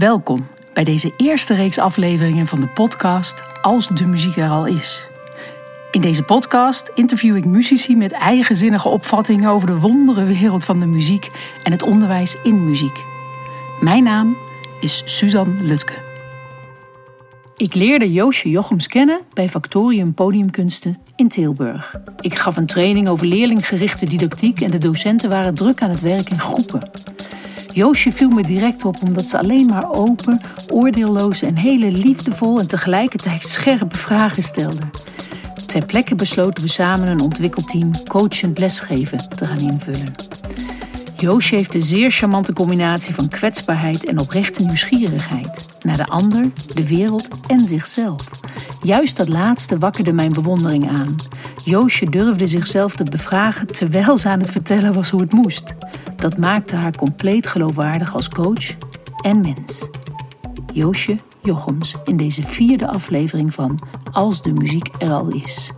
Welkom 0.00 0.46
bij 0.72 0.84
deze 0.84 1.12
eerste 1.16 1.54
reeks 1.54 1.78
afleveringen 1.78 2.46
van 2.46 2.60
de 2.60 2.66
podcast 2.66 3.42
Als 3.62 3.88
de 3.88 4.06
muziek 4.06 4.36
er 4.36 4.48
al 4.48 4.66
is. 4.66 5.06
In 5.90 6.00
deze 6.00 6.22
podcast 6.22 6.90
interview 6.94 7.36
ik 7.36 7.44
muzici 7.44 7.96
met 7.96 8.12
eigenzinnige 8.12 8.88
opvattingen 8.88 9.50
over 9.50 9.66
de 9.66 9.78
wondere 9.78 10.24
wereld 10.24 10.64
van 10.64 10.78
de 10.78 10.86
muziek 10.86 11.30
en 11.62 11.72
het 11.72 11.82
onderwijs 11.82 12.36
in 12.42 12.64
muziek. 12.64 13.02
Mijn 13.80 14.02
naam 14.02 14.36
is 14.80 15.02
Suzanne 15.04 15.62
Lutke. 15.62 15.94
Ik 17.56 17.74
leerde 17.74 18.12
Joosje 18.12 18.50
Jochems 18.50 18.86
kennen 18.86 19.20
bij 19.32 19.48
Factorium 19.48 20.14
Podiumkunsten 20.14 20.98
in 21.16 21.28
Tilburg. 21.28 21.96
Ik 22.20 22.38
gaf 22.38 22.56
een 22.56 22.66
training 22.66 23.08
over 23.08 23.26
leerlinggerichte 23.26 24.06
didactiek 24.06 24.60
en 24.60 24.70
de 24.70 24.78
docenten 24.78 25.30
waren 25.30 25.54
druk 25.54 25.82
aan 25.82 25.90
het 25.90 26.00
werk 26.00 26.30
in 26.30 26.38
groepen. 26.38 26.90
Joosje 27.72 28.12
viel 28.12 28.30
me 28.30 28.42
direct 28.42 28.84
op 28.84 29.02
omdat 29.02 29.28
ze 29.28 29.38
alleen 29.38 29.66
maar 29.66 29.92
open, 29.92 30.40
oordeelloze 30.68 31.46
en 31.46 31.56
hele 31.56 31.90
liefdevol 31.90 32.58
en 32.60 32.66
tegelijkertijd 32.66 33.46
scherpe 33.46 33.96
vragen 33.96 34.42
stelde. 34.42 34.82
Ter 35.66 35.86
plekke 35.86 36.14
besloten 36.14 36.62
we 36.62 36.68
samen 36.68 37.08
een 37.08 37.20
ontwikkelteam 37.20 38.06
coachend 38.06 38.58
lesgeven 38.58 39.28
te 39.28 39.46
gaan 39.46 39.60
invullen. 39.60 40.14
Joosje 41.16 41.54
heeft 41.54 41.74
een 41.74 41.82
zeer 41.82 42.10
charmante 42.10 42.52
combinatie 42.52 43.14
van 43.14 43.28
kwetsbaarheid 43.28 44.04
en 44.04 44.18
oprechte 44.18 44.62
nieuwsgierigheid 44.62 45.64
naar 45.82 45.96
de 45.96 46.06
ander, 46.06 46.50
de 46.74 46.88
wereld 46.88 47.28
en 47.46 47.66
zichzelf. 47.66 48.22
Juist 48.82 49.16
dat 49.16 49.28
laatste 49.28 49.78
wakkerde 49.78 50.12
mijn 50.12 50.32
bewondering 50.32 50.88
aan. 50.88 51.16
Joosje 51.64 52.10
durfde 52.10 52.46
zichzelf 52.46 52.94
te 52.94 53.04
bevragen 53.04 53.66
terwijl 53.66 54.18
ze 54.18 54.28
aan 54.28 54.38
het 54.38 54.50
vertellen 54.50 54.92
was 54.92 55.10
hoe 55.10 55.20
het 55.20 55.32
moest. 55.32 55.74
Dat 56.16 56.38
maakte 56.38 56.76
haar 56.76 56.96
compleet 56.96 57.46
geloofwaardig 57.46 58.14
als 58.14 58.28
coach 58.28 58.76
en 59.22 59.40
mens. 59.40 59.88
Joosje 60.72 61.16
Jochems 61.42 61.96
in 62.04 62.16
deze 62.16 62.42
vierde 62.42 62.86
aflevering 62.86 63.54
van 63.54 63.78
Als 64.12 64.42
de 64.42 64.52
muziek 64.52 64.88
er 64.98 65.10
al 65.10 65.28
is. 65.28 65.70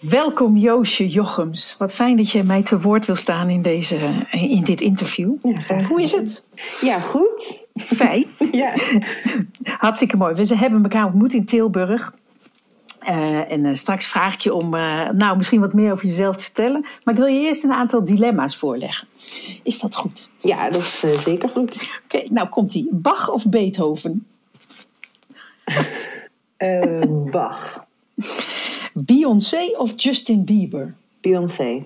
Welkom 0.00 0.56
Joosje 0.56 1.08
Jochems. 1.08 1.74
Wat 1.78 1.94
fijn 1.94 2.16
dat 2.16 2.30
je 2.30 2.42
mij 2.42 2.62
te 2.62 2.80
woord 2.80 3.06
wil 3.06 3.16
staan 3.16 3.48
in, 3.48 3.62
deze, 3.62 3.96
in 4.30 4.64
dit 4.64 4.80
interview. 4.80 5.32
Ja, 5.68 5.82
Hoe 5.82 6.02
is 6.02 6.12
het? 6.12 6.46
Ja, 6.80 6.98
goed. 6.98 7.59
Fijn. 7.80 8.26
Ja. 8.52 8.74
Hartstikke 9.62 10.16
mooi. 10.16 10.34
We 10.34 10.56
hebben 10.56 10.82
elkaar 10.82 11.06
ontmoet 11.06 11.34
in 11.34 11.44
Tilburg. 11.44 12.12
Uh, 13.08 13.52
en 13.52 13.64
uh, 13.64 13.74
straks 13.74 14.06
vraag 14.06 14.34
ik 14.34 14.40
je 14.40 14.54
om 14.54 14.74
uh, 14.74 15.08
nou, 15.10 15.36
misschien 15.36 15.60
wat 15.60 15.72
meer 15.72 15.92
over 15.92 16.06
jezelf 16.06 16.36
te 16.36 16.44
vertellen. 16.44 16.80
Maar 17.04 17.14
ik 17.14 17.20
wil 17.20 17.28
je 17.28 17.40
eerst 17.40 17.64
een 17.64 17.72
aantal 17.72 18.04
dilemma's 18.04 18.56
voorleggen. 18.56 19.08
Is 19.62 19.80
dat 19.80 19.96
goed? 19.96 20.30
Ja, 20.38 20.70
dat 20.70 20.80
is 20.80 21.04
zeker 21.22 21.48
goed. 21.48 21.74
Oké, 22.04 22.16
okay, 22.16 22.28
nou 22.30 22.48
komt 22.48 22.74
ie. 22.74 22.88
Bach 22.90 23.30
of 23.30 23.48
Beethoven? 23.48 24.26
Bach. 27.30 27.86
Beyoncé 28.92 29.74
of 29.76 29.92
Justin 29.96 30.44
Bieber? 30.44 30.94
Beyoncé. 31.20 31.84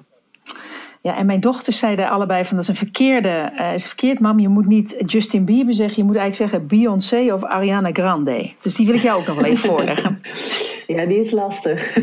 Ja, 1.04 1.16
en 1.16 1.26
mijn 1.26 1.40
dochters 1.40 1.78
zeiden 1.78 2.10
allebei 2.10 2.44
van 2.44 2.56
dat 2.56 2.62
is 2.62 2.68
een 2.68 2.86
verkeerde, 2.86 3.52
uh, 3.58 3.74
is 3.74 3.86
verkeerd, 3.86 4.20
mam. 4.20 4.38
Je 4.38 4.48
moet 4.48 4.66
niet 4.66 5.02
Justin 5.06 5.44
Bieber 5.44 5.74
zeggen, 5.74 5.96
je 5.96 6.04
moet 6.04 6.16
eigenlijk 6.16 6.50
zeggen 6.50 6.68
Beyoncé 6.68 7.32
of 7.32 7.44
Ariana 7.44 7.90
Grande. 7.92 8.52
Dus 8.60 8.74
die 8.74 8.86
wil 8.86 8.94
ik 8.94 9.02
jou 9.02 9.20
ook 9.20 9.26
nog 9.26 9.36
wel 9.36 9.44
even 9.44 9.68
voorleggen. 9.70 10.20
Ja, 10.86 11.06
die 11.06 11.20
is 11.20 11.30
lastig. 11.30 11.98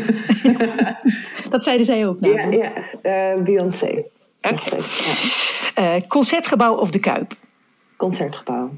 dat 1.49 1.63
zeiden 1.63 1.85
zij 1.85 2.07
ook 2.07 2.19
nou. 2.19 2.33
Ja, 2.33 2.71
ja. 3.03 3.35
Uh, 3.35 3.43
Beyoncé. 3.43 4.03
Okay. 4.41 4.79
Ja. 5.75 5.95
Uh, 5.95 6.01
concertgebouw 6.07 6.75
of 6.75 6.91
de 6.91 6.99
Kuip? 6.99 7.33
Concertgebouw. 7.97 8.71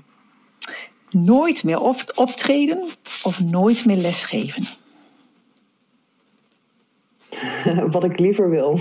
Nooit 1.10 1.64
meer 1.64 1.80
optreden 2.16 2.84
of 3.24 3.44
nooit 3.44 3.86
meer 3.86 3.98
lesgeven? 3.98 4.64
Wat 7.92 8.04
ik 8.04 8.20
liever 8.20 8.50
wil. 8.50 8.80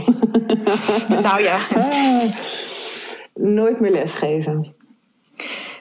nou 1.22 1.42
ja. 1.42 1.60
Ah, 3.34 3.44
nooit 3.44 3.80
meer 3.80 3.90
lesgeven. 3.90 4.74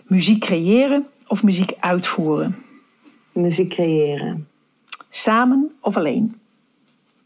Muziek 0.04 0.40
creëren 0.40 1.08
of 1.28 1.44
muziek 1.44 1.74
uitvoeren? 1.80 2.56
Muziek 3.32 3.70
creëren. 3.70 4.48
Samen 5.10 5.72
of 5.82 5.98
alleen? 5.98 6.40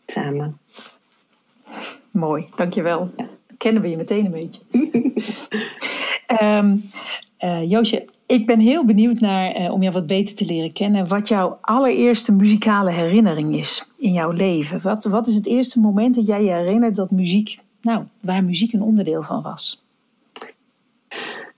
Samen. 0.05 0.57
Mooi, 2.11 2.47
dankjewel. 2.55 3.11
Ja. 3.17 3.27
Kennen 3.57 3.81
we 3.81 3.89
je 3.89 3.97
meteen 3.97 4.25
een 4.25 4.31
beetje. 4.31 4.61
um, 6.41 6.83
uh, 7.43 7.69
Joosje, 7.69 8.05
ik 8.25 8.45
ben 8.45 8.59
heel 8.59 8.85
benieuwd 8.85 9.19
naar, 9.19 9.59
uh, 9.61 9.73
om 9.73 9.81
jou 9.81 9.93
wat 9.93 10.07
beter 10.07 10.35
te 10.35 10.45
leren 10.45 10.73
kennen, 10.73 11.07
wat 11.07 11.27
jouw 11.27 11.57
allereerste 11.61 12.31
muzikale 12.31 12.91
herinnering 12.91 13.55
is 13.55 13.89
in 13.97 14.13
jouw 14.13 14.31
leven. 14.31 14.81
Wat, 14.81 15.05
wat 15.05 15.27
is 15.27 15.35
het 15.35 15.47
eerste 15.47 15.79
moment 15.79 16.15
dat 16.15 16.27
jij 16.27 16.43
je 16.43 16.51
herinnert 16.51 16.95
dat 16.95 17.11
muziek, 17.11 17.57
nou, 17.81 18.03
waar 18.21 18.43
muziek 18.43 18.73
een 18.73 18.81
onderdeel 18.81 19.23
van 19.23 19.41
was? 19.41 19.83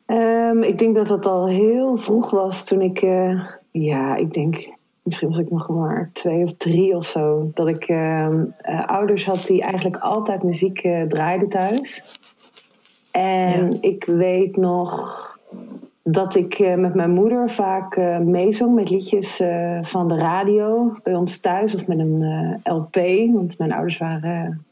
Um, 0.05 0.63
ik 0.63 0.77
denk 0.77 0.95
dat 0.95 1.07
dat 1.07 1.25
al 1.25 1.47
heel 1.47 1.97
vroeg 1.97 2.29
was 2.29 2.65
toen 2.65 2.81
ik, 2.81 3.01
uh, 3.01 3.45
ja, 3.71 4.15
ik 4.15 4.33
denk, 4.33 4.75
misschien 5.03 5.29
was 5.29 5.37
ik 5.37 5.51
nog 5.51 5.69
maar 5.69 6.09
twee 6.13 6.43
of 6.43 6.53
drie 6.53 6.95
of 6.95 7.05
zo, 7.05 7.51
dat 7.53 7.67
ik 7.67 7.89
uh, 7.89 8.29
ouders 8.85 9.25
had 9.25 9.45
die 9.47 9.61
eigenlijk 9.61 9.97
altijd 9.97 10.43
muziek 10.43 10.87
draaiden 11.07 11.49
thuis. 11.49 12.03
En 13.11 13.71
ja. 13.71 13.77
ik 13.81 14.03
weet 14.05 14.57
nog 14.57 15.16
dat 16.09 16.35
ik 16.35 16.59
uh, 16.59 16.75
met 16.75 16.93
mijn 16.93 17.11
moeder 17.11 17.49
vaak 17.49 17.95
uh, 17.95 18.17
meezong 18.17 18.75
met 18.75 18.89
liedjes 18.89 19.41
uh, 19.41 19.79
van 19.81 20.07
de 20.07 20.15
radio 20.15 20.93
bij 21.03 21.15
ons 21.15 21.39
thuis 21.39 21.75
of 21.75 21.87
met 21.87 21.99
een 21.99 22.23
LP. 22.63 22.95
Want 23.33 23.57
mijn 23.57 23.71
ouders 23.71 23.97
waren 23.97 24.65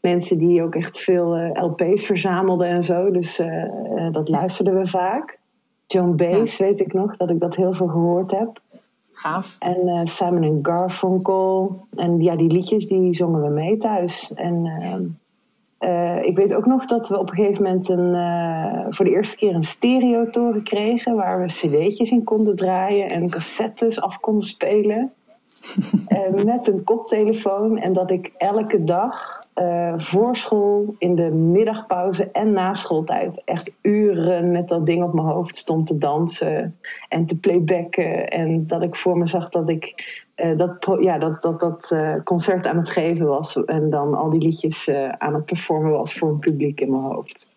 mensen 0.00 0.38
die 0.38 0.62
ook 0.62 0.74
echt 0.74 0.98
veel 0.98 1.36
LP's 1.52 2.06
verzamelden 2.06 2.68
en 2.68 2.84
zo. 2.84 3.10
Dus 3.10 3.42
dat 4.12 4.28
luisterden 4.28 4.74
we 4.74 4.86
vaak. 4.86 5.38
Joan 5.86 6.16
Baez 6.16 6.58
ja. 6.58 6.64
weet 6.64 6.80
ik 6.80 6.92
nog 6.92 7.16
dat 7.16 7.30
ik 7.30 7.40
dat 7.40 7.56
heel 7.56 7.72
veel 7.72 7.88
gehoord 7.88 8.30
heb. 8.30 8.60
Gaaf. 9.10 9.56
En 9.58 10.06
Simon 10.06 10.58
Garfunkel. 10.62 11.80
En 11.90 12.22
ja, 12.22 12.36
die 12.36 12.52
liedjes 12.52 12.86
die 12.86 13.14
zongen 13.14 13.42
we 13.42 13.48
mee 13.48 13.76
thuis. 13.76 14.32
En 14.34 14.64
uh, 14.64 14.94
ik 16.22 16.36
weet 16.36 16.54
ook 16.54 16.66
nog 16.66 16.84
dat 16.84 17.08
we 17.08 17.18
op 17.18 17.30
een 17.30 17.36
gegeven 17.36 17.62
moment 17.62 17.88
een, 17.88 18.14
uh, 18.14 18.86
voor 18.88 19.04
de 19.04 19.10
eerste 19.10 19.36
keer 19.36 19.54
een 19.54 19.62
stereotoren 19.62 20.62
kregen. 20.62 21.14
Waar 21.14 21.40
we 21.40 21.46
cd'tjes 21.46 22.10
in 22.10 22.24
konden 22.24 22.56
draaien 22.56 23.08
en 23.08 23.28
cassettes 23.28 24.00
af 24.00 24.20
konden 24.20 24.48
spelen. 24.48 25.12
uh, 26.08 26.44
met 26.44 26.68
een 26.68 26.84
koptelefoon. 26.84 27.78
En 27.78 27.92
dat 27.92 28.10
ik 28.10 28.32
elke 28.36 28.84
dag 28.84 29.46
voor 29.96 30.36
school, 30.36 30.94
in 30.98 31.14
de 31.14 31.30
middagpauze 31.30 32.30
en 32.30 32.52
na 32.52 32.74
schooltijd... 32.74 33.42
echt 33.44 33.74
uren 33.82 34.50
met 34.50 34.68
dat 34.68 34.86
ding 34.86 35.02
op 35.02 35.12
mijn 35.12 35.26
hoofd 35.26 35.56
stond 35.56 35.86
te 35.86 35.98
dansen 35.98 36.78
en 37.08 37.26
te 37.26 37.38
playbacken. 37.38 38.28
En 38.28 38.66
dat 38.66 38.82
ik 38.82 38.96
voor 38.96 39.18
me 39.18 39.26
zag 39.26 39.48
dat 39.48 39.68
ik 39.68 39.94
dat, 40.56 40.98
ja, 41.00 41.18
dat, 41.18 41.42
dat, 41.42 41.60
dat 41.60 41.90
uh, 41.94 42.14
concert 42.24 42.66
aan 42.66 42.76
het 42.76 42.90
geven 42.90 43.26
was. 43.26 43.64
En 43.64 43.90
dan 43.90 44.14
al 44.14 44.30
die 44.30 44.40
liedjes 44.40 44.88
uh, 44.88 45.08
aan 45.08 45.34
het 45.34 45.44
performen 45.44 45.90
was 45.90 46.14
voor 46.14 46.28
een 46.28 46.38
publiek 46.38 46.80
in 46.80 46.90
mijn 46.90 47.02
hoofd. 47.02 47.48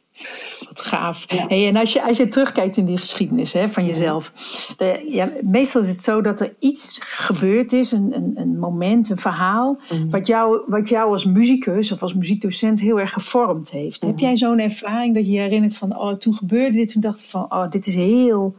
Wat 0.68 0.81
gaaf. 0.81 1.31
Ja. 1.34 1.47
Hey, 1.47 1.68
en 1.68 1.75
als 1.75 1.94
je, 1.94 2.03
als 2.03 2.18
je 2.18 2.28
terugkijkt 2.28 2.78
in 2.78 2.86
die 2.86 2.97
geschiedenis 2.97 3.53
hè, 3.53 3.70
van 3.70 3.86
jezelf. 3.86 4.31
De, 4.78 5.06
ja, 5.09 5.30
meestal 5.41 5.81
is 5.81 5.88
het 5.88 6.02
zo 6.02 6.22
dat 6.22 6.41
er 6.41 6.53
iets 6.59 6.97
gebeurd 7.02 7.74
is, 7.74 7.91
een, 7.91 8.16
een, 8.16 8.34
een 8.36 8.59
moment, 8.59 9.09
een 9.09 9.18
verhaal. 9.18 9.80
Mm. 9.91 10.09
Wat, 10.09 10.28
jou, 10.28 10.62
wat 10.68 10.90
jou 10.90 11.12
als 11.12 11.25
muzikus 11.25 11.91
of 11.91 12.02
als 12.02 12.14
muziekdocent 12.14 12.81
heel 12.81 13.00
erg 13.00 13.14
gevormd 13.14 13.72
heeft. 13.72 14.02
Mm. 14.02 14.09
Heb 14.09 14.20
jij 14.20 14.38
zo'n 14.38 14.59
ervaring 14.59 15.16
dat 15.16 15.25
je 15.25 15.31
je 15.31 15.40
herinnert 15.40 15.78
van, 15.78 16.00
oh, 16.00 16.14
toen 16.14 16.34
gebeurde 16.34 16.78
dit. 16.78 16.91
Toen 16.91 17.02
dacht 17.02 17.22
ik 17.22 17.28
van, 17.28 17.46
oh, 17.50 17.70
dit 17.70 17.85
is 17.85 17.96
heel 17.96 18.55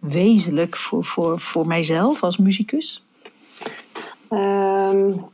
wezenlijk 0.00 0.76
voor, 0.76 1.04
voor, 1.04 1.40
voor 1.40 1.66
mijzelf 1.66 2.22
als 2.22 2.36
muzikus? 2.36 3.05
Um, 4.30 5.24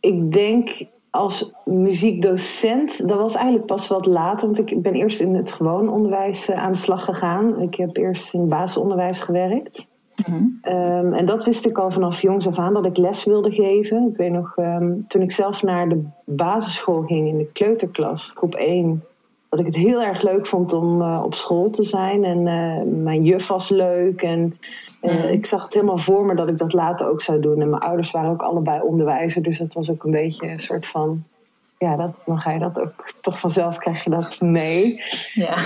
ik 0.00 0.32
denk 0.32 0.68
als 1.10 1.52
muziekdocent, 1.64 3.08
dat 3.08 3.18
was 3.18 3.34
eigenlijk 3.34 3.66
pas 3.66 3.88
wat 3.88 4.06
later, 4.06 4.46
want 4.46 4.70
ik 4.70 4.82
ben 4.82 4.94
eerst 4.94 5.20
in 5.20 5.34
het 5.34 5.52
gewoon 5.52 5.88
onderwijs 5.88 6.48
eh, 6.48 6.62
aan 6.62 6.72
de 6.72 6.78
slag 6.78 7.04
gegaan. 7.04 7.60
Ik 7.60 7.74
heb 7.74 7.96
eerst 7.96 8.34
in 8.34 8.40
het 8.40 8.48
basisonderwijs 8.48 9.20
gewerkt. 9.20 9.88
Mm-hmm. 10.26 10.60
Um, 10.62 11.14
en 11.14 11.26
dat 11.26 11.44
wist 11.44 11.66
ik 11.66 11.78
al 11.78 11.90
vanaf 11.90 12.22
jongs 12.22 12.46
af 12.46 12.58
aan 12.58 12.74
dat 12.74 12.86
ik 12.86 12.96
les 12.96 13.24
wilde 13.24 13.52
geven. 13.52 14.08
Ik 14.08 14.16
weet 14.16 14.32
nog, 14.32 14.56
um, 14.56 15.04
toen 15.08 15.22
ik 15.22 15.30
zelf 15.30 15.62
naar 15.62 15.88
de 15.88 16.02
basisschool 16.24 17.02
ging 17.02 17.28
in 17.28 17.38
de 17.38 17.46
kleuterklas, 17.52 18.32
groep 18.34 18.54
1, 18.54 19.04
dat 19.48 19.60
ik 19.60 19.66
het 19.66 19.76
heel 19.76 20.02
erg 20.02 20.22
leuk 20.22 20.46
vond 20.46 20.72
om 20.72 21.00
uh, 21.00 21.22
op 21.24 21.34
school 21.34 21.70
te 21.70 21.82
zijn. 21.82 22.24
En 22.24 22.46
uh, 22.46 23.02
mijn 23.02 23.24
juf 23.24 23.48
was 23.48 23.68
leuk. 23.68 24.22
En 24.22 24.58
uh, 25.02 25.30
ik 25.30 25.46
zag 25.46 25.62
het 25.62 25.74
helemaal 25.74 25.98
voor 25.98 26.24
me 26.24 26.34
dat 26.34 26.48
ik 26.48 26.58
dat 26.58 26.72
later 26.72 27.08
ook 27.08 27.20
zou 27.20 27.40
doen. 27.40 27.60
En 27.60 27.70
mijn 27.70 27.82
ouders 27.82 28.10
waren 28.10 28.30
ook 28.30 28.42
allebei 28.42 28.80
onderwijzer. 28.80 29.42
Dus 29.42 29.58
dat 29.58 29.74
was 29.74 29.90
ook 29.90 30.04
een 30.04 30.10
beetje 30.10 30.50
een 30.50 30.58
soort 30.58 30.86
van 30.86 31.24
ja, 31.78 31.96
dat, 31.96 32.10
dan 32.26 32.38
ga 32.38 32.50
je 32.50 32.58
dat 32.58 32.80
ook 32.80 33.12
toch 33.20 33.40
vanzelf 33.40 33.78
krijg 33.78 34.04
je 34.04 34.10
dat 34.10 34.40
mee. 34.40 35.02
Ja. 35.34 35.56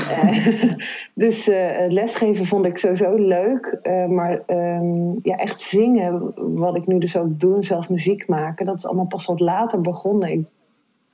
dus 1.24 1.46
lesgeven 1.88 2.46
vond 2.46 2.66
ik 2.66 2.78
sowieso 2.78 3.14
leuk. 3.14 3.78
maar 4.08 4.42
ehm, 4.46 5.10
ja, 5.14 5.36
echt 5.36 5.60
zingen, 5.60 6.32
wat 6.36 6.76
ik 6.76 6.86
nu 6.86 6.98
dus 6.98 7.16
ook 7.16 7.40
doe, 7.40 7.62
zelf 7.62 7.90
muziek 7.90 8.28
maken, 8.28 8.66
dat 8.66 8.78
is 8.78 8.86
allemaal 8.86 9.06
pas 9.06 9.26
wat 9.26 9.40
later 9.40 9.80
begonnen. 9.80 10.30
Ik 10.30 10.46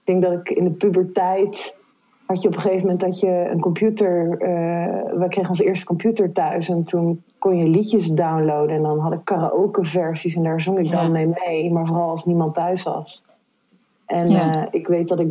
denk 0.04 0.22
dat 0.22 0.32
ik 0.32 0.50
in 0.50 0.64
de 0.64 0.70
puberteit 0.70 1.78
had 2.30 2.42
je 2.42 2.48
op 2.48 2.54
een 2.54 2.60
gegeven 2.60 2.82
moment 2.82 3.00
dat 3.00 3.20
je 3.20 3.48
een 3.52 3.60
computer. 3.60 4.28
Uh, 4.30 5.18
we 5.18 5.26
kregen 5.28 5.48
onze 5.48 5.64
eerste 5.64 5.86
computer 5.86 6.32
thuis 6.32 6.68
en 6.68 6.84
toen 6.84 7.22
kon 7.40 7.56
je 7.56 7.68
liedjes 7.68 8.08
downloaden. 8.08 8.76
En 8.76 8.82
dan 8.82 8.98
had 8.98 9.12
ik 9.12 9.24
karaoke-versies 9.24 10.34
en 10.34 10.42
daar 10.42 10.60
zong 10.60 10.78
ik 10.78 10.90
dan 10.90 11.12
mee 11.12 11.26
mee. 11.26 11.72
Maar 11.72 11.86
vooral 11.86 12.08
als 12.08 12.24
niemand 12.24 12.54
thuis 12.54 12.82
was. 12.82 13.24
En 14.06 14.32
uh, 14.32 14.62
ik 14.70 14.86
weet 14.86 15.08
dat 15.08 15.20
ik 15.20 15.28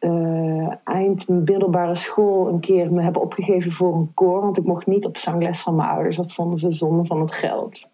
uh, 0.00 0.72
eind 0.84 1.28
middelbare 1.28 1.94
school 1.94 2.48
een 2.48 2.60
keer 2.60 2.92
me 2.92 3.02
heb 3.02 3.16
opgegeven 3.16 3.70
voor 3.70 3.94
een 3.94 4.10
koor. 4.14 4.40
Want 4.40 4.58
ik 4.58 4.64
mocht 4.64 4.86
niet 4.86 5.04
op 5.04 5.16
zangles 5.16 5.60
van 5.60 5.74
mijn 5.74 5.88
ouders. 5.88 6.16
Dat 6.16 6.32
vonden 6.32 6.58
ze 6.58 6.70
zonde 6.70 7.04
van 7.04 7.20
het 7.20 7.32
geld. 7.32 7.88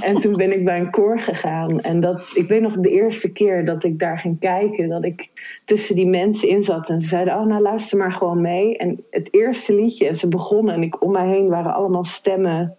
En 0.00 0.16
toen 0.16 0.32
ben 0.32 0.52
ik 0.52 0.64
bij 0.64 0.78
een 0.78 0.90
koor 0.90 1.20
gegaan. 1.20 1.80
En 1.80 2.00
dat, 2.00 2.32
ik 2.34 2.48
weet 2.48 2.60
nog 2.60 2.76
de 2.76 2.90
eerste 2.90 3.32
keer 3.32 3.64
dat 3.64 3.84
ik 3.84 3.98
daar 3.98 4.18
ging 4.18 4.38
kijken. 4.38 4.88
Dat 4.88 5.04
ik 5.04 5.30
tussen 5.64 5.94
die 5.94 6.06
mensen 6.06 6.48
in 6.48 6.62
zat. 6.62 6.88
En 6.88 7.00
ze 7.00 7.06
zeiden, 7.08 7.38
oh 7.38 7.46
nou 7.46 7.62
luister 7.62 7.98
maar 7.98 8.12
gewoon 8.12 8.40
mee. 8.40 8.76
En 8.76 9.04
het 9.10 9.28
eerste 9.34 9.74
liedje, 9.74 10.08
en 10.08 10.16
ze 10.16 10.28
begonnen. 10.28 10.74
En 10.74 10.82
ik 10.82 11.02
om 11.02 11.10
mij 11.10 11.28
heen 11.28 11.48
waren 11.48 11.74
allemaal 11.74 12.04
stemmen 12.04 12.77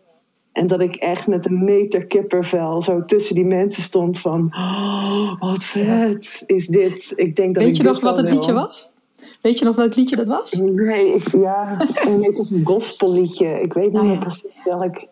en 0.59 0.67
dat 0.67 0.79
ik 0.79 0.95
echt 0.95 1.27
met 1.27 1.45
een 1.45 1.63
meter 1.63 2.05
kippervel 2.05 2.81
zo 2.81 3.05
tussen 3.05 3.35
die 3.35 3.45
mensen 3.45 3.83
stond 3.83 4.19
van... 4.19 4.53
Oh, 4.55 5.39
wat 5.39 5.63
vet 5.63 6.43
is 6.45 6.67
dit. 6.67 7.13
Ik 7.15 7.35
denk 7.35 7.55
dat 7.55 7.63
Weet 7.63 7.77
je 7.77 7.83
nog 7.83 8.01
wat 8.01 8.17
het 8.17 8.31
liedje 8.31 8.53
was? 8.53 8.93
Weet 9.41 9.59
je 9.59 9.65
nog 9.65 9.75
welk 9.75 9.95
liedje 9.95 10.15
dat 10.15 10.27
was? 10.27 10.53
Nee, 10.53 11.13
ik, 11.13 11.31
ja. 11.31 11.77
het 12.21 12.37
was 12.37 12.49
een 12.49 12.65
gospelliedje. 12.65 13.59
Ik 13.59 13.73
weet 13.73 13.91
niet 13.91 14.01
oh, 14.01 14.07
meer 14.07 14.17
precies 14.17 14.43
welk. 14.63 15.07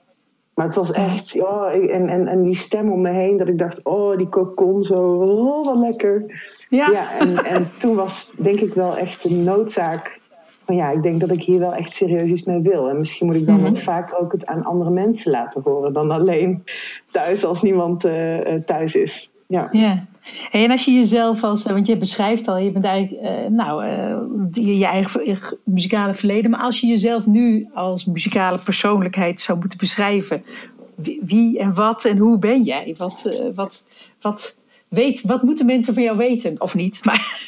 Maar 0.53 0.65
het 0.65 0.75
was 0.75 0.91
echt... 0.91 1.29
Ja, 1.29 1.71
en, 1.71 2.09
en, 2.09 2.27
en 2.27 2.43
die 2.43 2.55
stem 2.55 2.91
om 2.91 3.01
me 3.01 3.09
heen 3.09 3.37
dat 3.37 3.47
ik 3.47 3.57
dacht... 3.57 3.83
Oh, 3.83 4.17
die 4.17 4.29
cocon 4.29 4.83
zo. 4.83 4.95
Oh, 4.95 5.65
wat 5.65 5.77
lekker. 5.77 6.25
Ja. 6.69 6.89
ja 6.91 7.19
en, 7.19 7.45
en 7.45 7.71
toen 7.77 7.95
was 7.95 8.35
denk 8.41 8.59
ik 8.59 8.73
wel 8.73 8.97
echt 8.97 9.23
een 9.23 9.43
noodzaak 9.43 10.19
van 10.67 10.75
ja, 10.75 10.91
ik 10.91 11.03
denk 11.03 11.19
dat 11.19 11.31
ik 11.31 11.43
hier 11.43 11.59
wel 11.59 11.73
echt 11.73 11.93
serieus 11.93 12.31
iets 12.31 12.43
mee 12.43 12.61
wil. 12.61 12.89
En 12.89 12.97
misschien 12.97 13.27
moet 13.27 13.35
ik 13.35 13.45
dan 13.45 13.55
mm 13.55 13.63
wat 13.63 13.79
vaak 13.79 14.21
ook 14.21 14.31
het 14.31 14.45
aan 14.45 14.63
andere 14.63 14.89
mensen 14.89 15.31
laten 15.31 15.61
horen 15.63 15.93
dan 15.93 16.11
alleen 16.11 16.63
thuis 17.11 17.45
als 17.45 17.61
niemand 17.61 18.05
uh, 18.05 18.37
thuis 18.65 18.95
is. 18.95 19.31
Ja. 19.47 19.69
ja. 19.71 20.05
en 20.51 20.71
als 20.71 20.85
je 20.85 20.91
jezelf 20.91 21.43
als, 21.43 21.65
eh, 21.65 21.73
want 21.73 21.87
je 21.87 21.97
beschrijft 21.97 22.47
al, 22.47 22.57
je 22.57 22.71
bent 22.71 22.85
eigenlijk, 22.85 23.23
uh, 23.23 23.47
nou, 23.49 23.85
je, 24.51 24.77
je 24.77 24.85
eigen 24.85 25.57
muzikale 25.63 26.13
verleden, 26.13 26.51
maar 26.51 26.59
als 26.59 26.79
je 26.79 26.87
jezelf 26.87 27.25
nu 27.25 27.67
als 27.73 28.05
muzikale 28.05 28.57
persoonlijkheid 28.57 29.41
zou 29.41 29.59
moeten 29.59 29.77
beschrijven, 29.77 30.43
wie, 30.95 31.21
wie 31.23 31.59
en 31.59 31.73
wat 31.73 32.05
en 32.05 32.17
hoe 32.17 32.39
ben 32.39 32.63
jij? 32.63 32.93
Wat, 32.97 33.29
wat, 33.55 33.85
wat, 34.21 34.57
weet, 34.87 35.21
wat 35.21 35.43
moeten 35.43 35.65
mensen 35.65 35.93
van 35.93 36.03
jou 36.03 36.17
weten? 36.17 36.61
Of 36.61 36.75
niet? 36.75 37.05
Maar... 37.05 37.45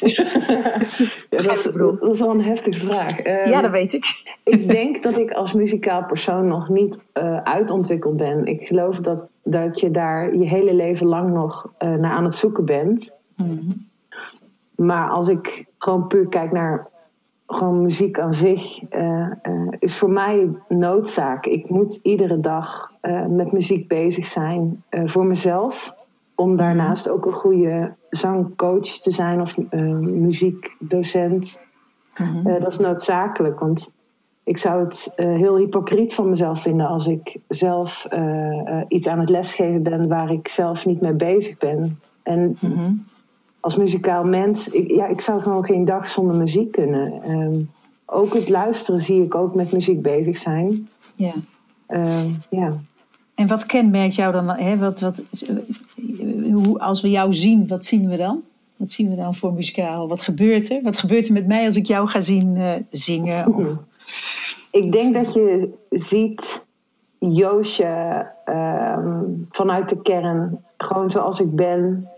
ja, 1.30 1.42
dat, 1.42 1.56
is, 1.56 1.70
dat, 1.72 2.02
is, 2.02 2.20
wel 2.20 2.30
een 2.30 2.42
heftige 2.42 2.86
vraag. 2.86 3.24
ja, 3.24 3.44
dat 3.44 3.62
ehm, 3.62 3.70
weet 3.70 3.92
ik. 3.92 4.38
ik 4.44 4.68
denk 4.68 5.02
dat 5.02 5.18
ik 5.18 5.30
als 5.30 5.52
muzikaal 5.52 6.04
persoon 6.04 6.46
nog 6.46 6.68
niet 6.68 7.00
uh, 7.14 7.42
uitontwikkeld 7.42 8.16
ben. 8.16 8.46
Ik 8.46 8.62
geloof 8.62 9.00
dat, 9.00 9.18
dat 9.42 9.80
je 9.80 9.90
daar 9.90 10.36
je 10.36 10.48
hele 10.48 10.74
leven 10.74 11.06
lang 11.06 11.32
nog 11.32 11.72
uh, 11.78 11.94
naar 11.94 12.12
aan 12.12 12.24
het 12.24 12.34
zoeken 12.34 12.64
bent. 12.64 13.16
Mhm. 13.36 13.72
Maar 14.74 15.10
als 15.10 15.28
ik 15.28 15.66
gewoon 15.78 16.06
puur 16.06 16.28
kijk 16.28 16.52
naar 16.52 16.88
gewoon 17.46 17.82
muziek 17.82 18.18
aan 18.18 18.32
zich, 18.32 18.82
uh, 18.92 19.28
is 19.78 19.96
voor 19.96 20.10
mij 20.10 20.48
noodzaak. 20.68 21.46
Ik 21.46 21.68
moet 21.68 21.98
iedere 22.02 22.40
dag 22.40 22.92
met 23.28 23.52
muziek 23.52 23.88
bezig 23.88 24.26
zijn 24.26 24.84
voor 24.90 25.26
mezelf 25.26 25.94
om 26.40 26.56
daarnaast 26.56 27.08
ook 27.08 27.26
een 27.26 27.32
goede 27.32 27.94
zangcoach 28.10 28.86
te 28.86 29.10
zijn 29.10 29.40
of 29.40 29.56
uh, 29.56 29.80
muziekdocent. 29.98 31.60
Mhm. 32.16 32.46
Eh, 32.46 32.60
dat 32.62 32.72
is 32.72 32.78
noodzakelijk, 32.78 33.58
want 33.58 33.92
ik 34.44 34.58
zou 34.58 34.84
het 34.84 35.14
uh, 35.16 35.36
heel 35.36 35.56
hypocriet 35.56 36.14
van 36.14 36.30
mezelf 36.30 36.60
vinden 36.60 36.86
als 36.86 37.06
ik 37.06 37.36
zelf 37.48 38.08
iets 38.88 39.06
aan 39.06 39.18
het 39.18 39.28
lesgeven 39.28 39.82
ben 39.82 40.08
waar 40.08 40.32
ik 40.32 40.48
zelf 40.48 40.86
niet 40.86 41.00
mee 41.00 41.12
bezig 41.12 41.58
ben. 41.58 42.00
En 42.22 42.56
mhm. 42.60 42.92
als 43.60 43.76
muzikaal 43.76 44.24
mens, 44.24 44.68
ik, 44.68 44.90
ja, 44.90 45.06
ik 45.06 45.20
zou 45.20 45.40
gewoon 45.40 45.64
geen 45.64 45.84
dag 45.84 46.06
zonder 46.06 46.36
muziek 46.36 46.72
kunnen. 46.72 47.22
Ehm, 47.22 47.60
ook 48.06 48.34
het 48.34 48.48
luisteren 48.48 49.00
zie 49.00 49.22
ik 49.22 49.34
ook 49.34 49.54
met 49.54 49.72
muziek 49.72 50.02
bezig 50.02 50.36
zijn. 50.36 50.88
Ja. 51.14 51.34
Ehm, 51.86 52.28
ja. 52.50 52.80
En 53.40 53.46
wat 53.46 53.66
kenmerkt 53.66 54.14
jou 54.14 54.32
dan? 54.32 54.48
Hè, 54.48 54.78
wat, 54.78 55.00
wat, 55.00 55.22
hoe, 56.52 56.78
als 56.78 57.00
we 57.00 57.10
jou 57.10 57.34
zien, 57.34 57.68
wat 57.68 57.84
zien 57.84 58.08
we 58.08 58.16
dan? 58.16 58.42
Wat 58.76 58.90
zien 58.90 59.10
we 59.10 59.16
dan 59.16 59.34
voor 59.34 59.52
muzikaal? 59.52 60.08
Wat 60.08 60.22
gebeurt 60.22 60.70
er? 60.70 60.82
Wat 60.82 60.98
gebeurt 60.98 61.26
er 61.26 61.32
met 61.32 61.46
mij 61.46 61.64
als 61.64 61.76
ik 61.76 61.86
jou 61.86 62.08
ga 62.08 62.20
zien 62.20 62.56
uh, 62.56 62.72
zingen? 62.90 63.54
Of... 63.54 63.66
Ik 64.82 64.92
denk 64.92 65.14
dat 65.14 65.32
je 65.32 65.72
ziet 65.90 66.66
Joosje 67.18 68.26
uh, 68.46 68.98
vanuit 69.50 69.88
de 69.88 70.02
kern, 70.02 70.64
gewoon 70.76 71.10
zoals 71.10 71.40
ik 71.40 71.54
ben, 71.54 72.08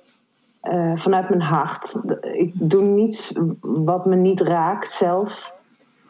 uh, 0.62 0.96
vanuit 0.96 1.28
mijn 1.28 1.42
hart. 1.42 1.96
Ik 2.32 2.70
doe 2.70 2.82
niets 2.82 3.32
wat 3.60 4.06
me 4.06 4.16
niet 4.16 4.40
raakt 4.40 4.92
zelf. 4.92 5.54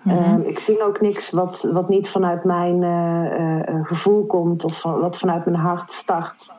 Mhm. 0.02 0.16
Ehm, 0.16 0.40
ik 0.40 0.58
zing 0.58 0.80
ook 0.80 1.00
niks 1.00 1.30
wat, 1.30 1.70
wat 1.72 1.88
niet 1.88 2.08
vanuit 2.08 2.44
mijn 2.44 2.82
uh, 2.82 3.84
gevoel 3.84 4.26
komt 4.26 4.64
of 4.64 4.82
wat 4.82 5.18
vanuit 5.18 5.44
mijn 5.44 5.56
hart 5.56 5.92
start. 5.92 6.54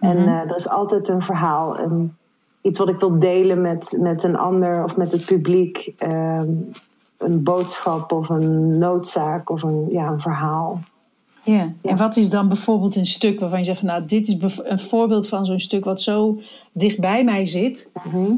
En 0.00 0.16
uh, 0.16 0.28
er 0.28 0.54
is 0.54 0.68
altijd 0.68 1.08
een 1.08 1.22
verhaal. 1.22 1.76
En 1.76 2.16
iets 2.60 2.78
wat 2.78 2.88
ik 2.88 3.00
wil 3.00 3.18
delen 3.18 3.60
met, 3.60 3.96
met 4.00 4.24
een 4.24 4.36
ander 4.36 4.84
of 4.84 4.96
met 4.96 5.12
het 5.12 5.24
publiek. 5.24 5.94
Ehm, 5.98 6.48
een 7.18 7.42
boodschap 7.42 8.12
of 8.12 8.28
een 8.28 8.78
noodzaak 8.78 9.50
of 9.50 9.62
een, 9.62 9.86
ja, 9.88 10.08
een 10.08 10.20
verhaal. 10.20 10.80
Ja. 11.42 11.68
en 11.82 11.96
wat 11.96 12.16
is 12.16 12.30
dan 12.30 12.48
bijvoorbeeld 12.48 12.96
een 12.96 13.06
stuk 13.06 13.40
waarvan 13.40 13.58
je 13.58 13.64
zegt 13.64 13.78
van 13.78 13.88
nou, 13.88 14.04
dit 14.04 14.28
is 14.28 14.58
een 14.62 14.78
voorbeeld 14.78 15.28
van 15.28 15.46
zo'n 15.46 15.60
stuk 15.60 15.84
wat 15.84 16.00
zo 16.00 16.40
dicht 16.72 17.00
bij 17.00 17.24
mij 17.24 17.46
zit. 17.46 17.90
Mhm. 18.04 18.32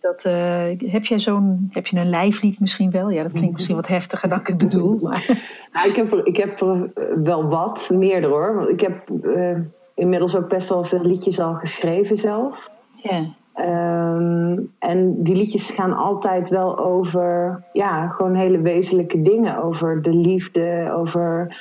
Dat, 0.00 0.24
uh, 0.24 0.90
heb, 0.92 1.04
jij 1.04 1.18
zo'n, 1.18 1.68
heb 1.70 1.86
je 1.86 1.96
een 1.96 2.08
lijflied 2.08 2.60
misschien 2.60 2.90
wel? 2.90 3.10
Ja, 3.10 3.22
dat 3.22 3.32
klinkt 3.32 3.52
misschien 3.52 3.76
wat 3.76 3.88
heftiger 3.88 4.28
dan 4.28 4.40
ik 4.40 4.46
het 4.46 4.58
bedoel. 4.58 4.98
Maar... 5.02 5.26
Nou, 5.72 5.88
ik, 5.88 5.96
heb 5.96 6.12
er, 6.12 6.26
ik 6.26 6.36
heb 6.36 6.60
er 6.60 6.90
wel 7.22 7.48
wat, 7.48 7.90
meerdere 7.94 8.32
hoor. 8.32 8.70
Ik 8.70 8.80
heb 8.80 9.10
uh, 9.22 9.58
inmiddels 9.94 10.36
ook 10.36 10.48
best 10.48 10.68
wel 10.68 10.84
veel 10.84 11.02
liedjes 11.02 11.40
al 11.40 11.54
geschreven 11.54 12.16
zelf. 12.16 12.70
Ja. 12.94 13.24
Ehm, 13.54 14.58
en 14.78 15.22
die 15.22 15.36
liedjes 15.36 15.70
gaan 15.70 15.96
altijd 15.96 16.48
wel 16.48 16.78
over, 16.78 17.62
ja, 17.72 18.08
gewoon 18.08 18.34
hele 18.34 18.60
wezenlijke 18.60 19.22
dingen. 19.22 19.62
Over 19.62 20.02
de 20.02 20.14
liefde, 20.14 20.92
over 20.96 21.56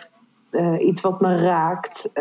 uh, 0.52 0.88
iets 0.88 1.02
wat 1.02 1.22
me 1.22 1.36
raakt. 1.36 2.12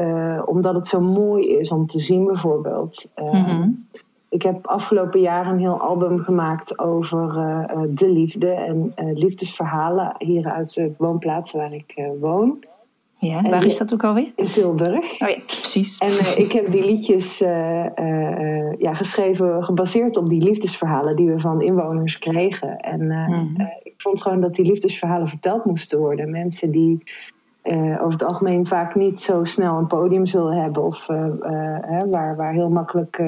omdat 0.45 0.75
het 0.75 0.87
zo 0.87 1.00
mooi 1.00 1.57
is 1.59 1.71
om 1.71 1.87
te 1.87 2.00
zien 2.00 2.25
bijvoorbeeld. 2.25 3.11
Mm 3.16 3.87
ik 4.35 4.43
heb 4.43 4.67
afgelopen 4.67 5.21
jaar 5.21 5.47
een 5.47 5.59
heel 5.59 5.81
album 5.81 6.19
gemaakt 6.19 6.79
over 6.79 7.37
uh, 7.37 7.83
de 7.88 8.09
liefde 8.09 8.50
en 8.50 8.93
uh, 8.97 9.17
liefdesverhalen 9.17 10.14
hier 10.19 10.47
uit 10.47 10.75
de 10.75 10.95
woonplaats 10.99 11.53
waar 11.53 11.73
ik 11.73 11.95
uh, 11.97 12.09
woon. 12.21 12.64
Ja, 13.19 13.43
en 13.45 13.50
waar 13.50 13.64
is 13.64 13.79
dat 13.79 13.93
ook 13.93 14.05
alweer? 14.05 14.33
In 14.37 14.47
Tilburg. 14.47 15.21
Oh 15.21 15.29
ja, 15.29 15.38
precies. 15.47 15.99
En 15.99 16.43
ik 16.45 16.53
heb 16.53 16.71
die 16.71 16.85
liedjes 16.85 17.38
ja, 18.79 18.95
geschreven 18.95 19.64
gebaseerd 19.64 20.17
op 20.17 20.29
die 20.29 20.43
liefdesverhalen 20.43 21.17
die 21.17 21.31
we 21.31 21.38
van 21.38 21.62
inwoners 21.62 22.19
kregen. 22.19 22.81
En 22.81 23.00
mm. 23.07 23.57
ik 23.83 23.95
vond 23.97 24.23
gewoon 24.23 24.41
dat 24.41 24.55
die 24.55 24.67
liefdesverhalen 24.67 25.29
verteld 25.29 25.64
moesten 25.64 25.99
worden. 25.99 26.31
Mensen 26.31 26.71
die 26.71 27.03
uh, 27.64 27.92
over 28.00 28.12
het 28.12 28.25
algemeen 28.25 28.66
vaak 28.66 28.94
niet 28.94 29.21
zo 29.21 29.44
snel 29.44 29.78
een 29.78 29.87
podium 29.87 30.26
zullen 30.26 30.62
hebben. 30.62 30.83
Of 30.83 31.09
uh, 31.09 31.26
uh, 31.40 32.02
waar, 32.11 32.37
waar 32.37 32.52
heel 32.52 32.68
makkelijk, 32.68 33.23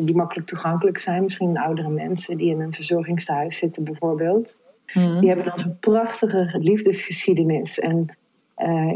die 0.00 0.16
makkelijk 0.16 0.46
toegankelijk 0.46 0.98
zijn. 0.98 1.22
Misschien 1.22 1.58
oudere 1.58 1.88
mensen 1.88 2.36
die 2.36 2.50
in 2.50 2.60
een 2.60 2.72
verzorgingstehuis 2.72 3.58
zitten 3.58 3.84
bijvoorbeeld. 3.84 4.58
Hmm. 4.86 5.20
Die 5.20 5.28
hebben 5.28 5.46
dan 5.46 5.58
zo'n 5.58 5.76
prachtige 5.80 6.58
liefdesgeschiedenis. 6.58 7.78
En 7.78 8.06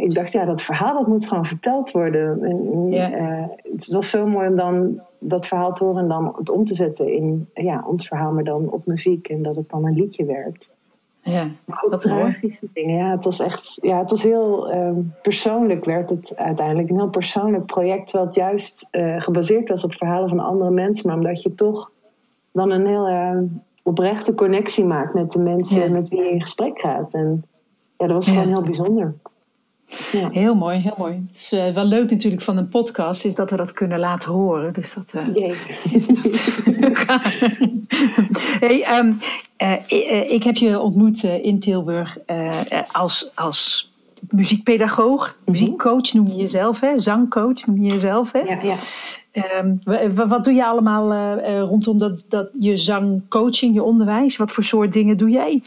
ik 0.00 0.14
dacht, 0.14 0.32
ja, 0.32 0.44
dat 0.44 0.62
verhaal 0.62 0.94
dat 0.94 1.06
moet 1.06 1.26
gewoon 1.26 1.46
verteld 1.46 1.90
worden. 1.90 2.42
En, 2.42 3.50
het 3.72 3.86
was 3.86 4.10
zo 4.10 4.26
mooi 4.26 4.48
om 4.48 4.56
dan 4.56 5.00
dat 5.18 5.46
verhaal 5.46 5.72
te 5.72 5.84
horen 5.84 6.02
en 6.02 6.08
dan 6.08 6.34
het 6.36 6.50
om 6.50 6.64
te 6.64 6.74
zetten 6.74 7.12
in 7.12 7.48
ja, 7.54 7.84
ons 7.86 8.08
verhaal, 8.08 8.32
maar 8.32 8.44
dan 8.44 8.70
op 8.70 8.86
muziek. 8.86 9.28
En 9.28 9.42
dat 9.42 9.56
het 9.56 9.70
dan 9.70 9.86
een 9.86 9.92
liedje 9.92 10.24
werkt. 10.24 10.70
Ja, 11.22 11.50
wat 11.64 12.00
tragische 12.00 12.68
dingen. 12.72 12.96
Ja, 12.96 13.10
het 13.10 13.24
was 13.24 13.40
echt, 13.40 13.78
ja, 13.80 13.98
het 13.98 14.10
was 14.10 14.22
heel 14.22 14.70
ehm, 14.70 14.94
persoonlijk 15.22 15.84
werd 15.84 16.10
het 16.10 16.36
uiteindelijk. 16.36 16.88
Een 16.88 16.96
heel 16.96 17.08
persoonlijk 17.08 17.66
project, 17.66 18.06
terwijl 18.06 18.26
het 18.26 18.34
juist 18.34 18.88
uh, 18.92 19.14
gebaseerd 19.18 19.68
was 19.68 19.84
op 19.84 19.94
verhalen 19.94 20.28
van 20.28 20.40
andere 20.40 20.70
mensen. 20.70 21.06
Maar 21.06 21.16
omdat 21.16 21.42
je 21.42 21.54
toch 21.54 21.90
dan 22.52 22.70
een 22.70 22.86
heel 22.86 23.08
uh, 23.08 23.38
oprechte 23.82 24.34
connectie 24.34 24.84
maakt 24.84 25.14
met 25.14 25.30
de 25.30 25.38
mensen 25.38 25.92
met 25.92 26.08
wie 26.08 26.22
je 26.22 26.30
in 26.30 26.40
gesprek 26.40 26.80
gaat. 26.80 27.14
En 27.14 27.44
ja, 27.96 28.06
dat 28.06 28.16
was 28.16 28.28
gewoon 28.28 28.48
heel 28.48 28.62
bijzonder. 28.62 29.14
Ja. 30.12 30.28
Heel 30.28 30.54
mooi, 30.54 30.78
heel 30.78 30.94
mooi. 30.98 31.24
Het 31.26 31.36
is 31.36 31.52
uh, 31.52 31.74
wel 31.74 31.84
leuk 31.84 32.10
natuurlijk 32.10 32.42
van 32.42 32.56
een 32.56 32.68
podcast, 32.68 33.24
is 33.24 33.34
dat 33.34 33.50
we 33.50 33.56
dat 33.56 33.72
kunnen 33.72 33.98
laten 33.98 34.32
horen. 34.32 34.72
Dus 34.72 34.94
dat. 34.94 35.14
Uh, 35.14 35.24
hey, 38.60 38.98
um, 38.98 39.18
uh, 39.58 40.32
ik 40.32 40.42
heb 40.42 40.56
je 40.56 40.80
ontmoet 40.80 41.22
in 41.22 41.58
Tilburg 41.58 42.18
als, 42.92 43.30
als 43.34 43.92
muziekpedagoog, 44.28 45.38
mhm. 45.40 45.50
muziekcoach 45.50 46.12
noem 46.12 46.28
je 46.28 46.36
jezelf, 46.36 46.80
hè? 46.80 47.00
zangcoach 47.00 47.66
noem 47.66 47.80
je 47.80 47.90
jezelf. 47.90 48.32
Hè? 48.32 48.38
Ja, 48.38 48.58
ja. 48.62 48.76
Um, 49.58 49.80
wat 50.28 50.44
doe 50.44 50.54
je 50.54 50.66
allemaal 50.66 51.34
rondom 51.60 51.98
dat, 51.98 52.24
dat, 52.28 52.48
je 52.58 52.76
zangcoaching, 52.76 53.74
je 53.74 53.82
onderwijs? 53.82 54.36
Wat 54.36 54.52
voor 54.52 54.64
soort 54.64 54.92
dingen 54.92 55.16
doe 55.16 55.30
jij? 55.30 55.62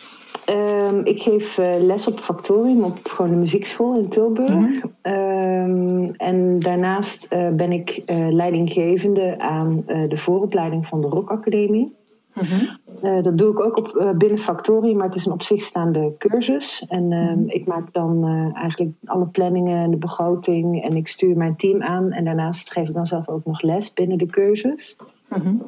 Um, 0.49 1.05
ik 1.05 1.21
geef 1.21 1.57
uh, 1.57 1.65
les 1.79 2.07
op 2.07 2.19
Factorium, 2.19 2.83
op 2.83 2.99
gewoon 3.03 3.31
de 3.31 3.37
muziekschool 3.37 3.97
in 3.97 4.09
Tilburg. 4.09 4.49
Mm 4.49 4.81
um, 5.01 6.09
en 6.17 6.59
daarnaast 6.59 7.33
uh, 7.33 7.49
ben 7.49 7.71
ik 7.71 8.01
uh, 8.05 8.27
leidinggevende 8.29 9.39
aan 9.39 9.83
de 9.85 10.17
vooropleiding 10.17 10.87
van 10.87 11.01
de 11.01 11.07
Rock 11.07 11.29
Academie. 11.29 11.95
Mm 12.33 12.43
-hmm. 12.43 13.23
dat 13.23 13.37
doe 13.37 13.51
ik 13.51 13.59
ook 13.59 13.77
op, 13.77 14.13
binnen 14.17 14.37
Factorium, 14.37 14.97
maar 14.97 15.05
het 15.05 15.15
is 15.15 15.25
een 15.25 15.31
op 15.31 15.41
zich 15.41 15.61
staande 15.61 16.13
cursus. 16.17 16.85
En 16.89 17.07
mm 17.07 17.43
ik 17.47 17.65
maak 17.65 17.93
dan 17.93 18.25
eigenlijk 18.53 18.91
alle 19.05 19.25
planningen 19.25 19.83
en 19.83 19.91
de 19.91 19.97
begroting 19.97 20.83
en 20.83 20.95
ik 20.95 21.07
stuur 21.07 21.37
mijn 21.37 21.55
team 21.55 21.81
aan. 21.81 22.11
En 22.11 22.25
daarnaast 22.25 22.71
geef 22.71 22.87
ik 22.87 22.93
dan 22.93 23.05
zelf 23.05 23.29
ook 23.29 23.45
nog 23.45 23.61
les 23.61 23.93
binnen 23.93 24.17
de 24.17 24.25
cursus. 24.25 24.97
Mm 25.37 25.61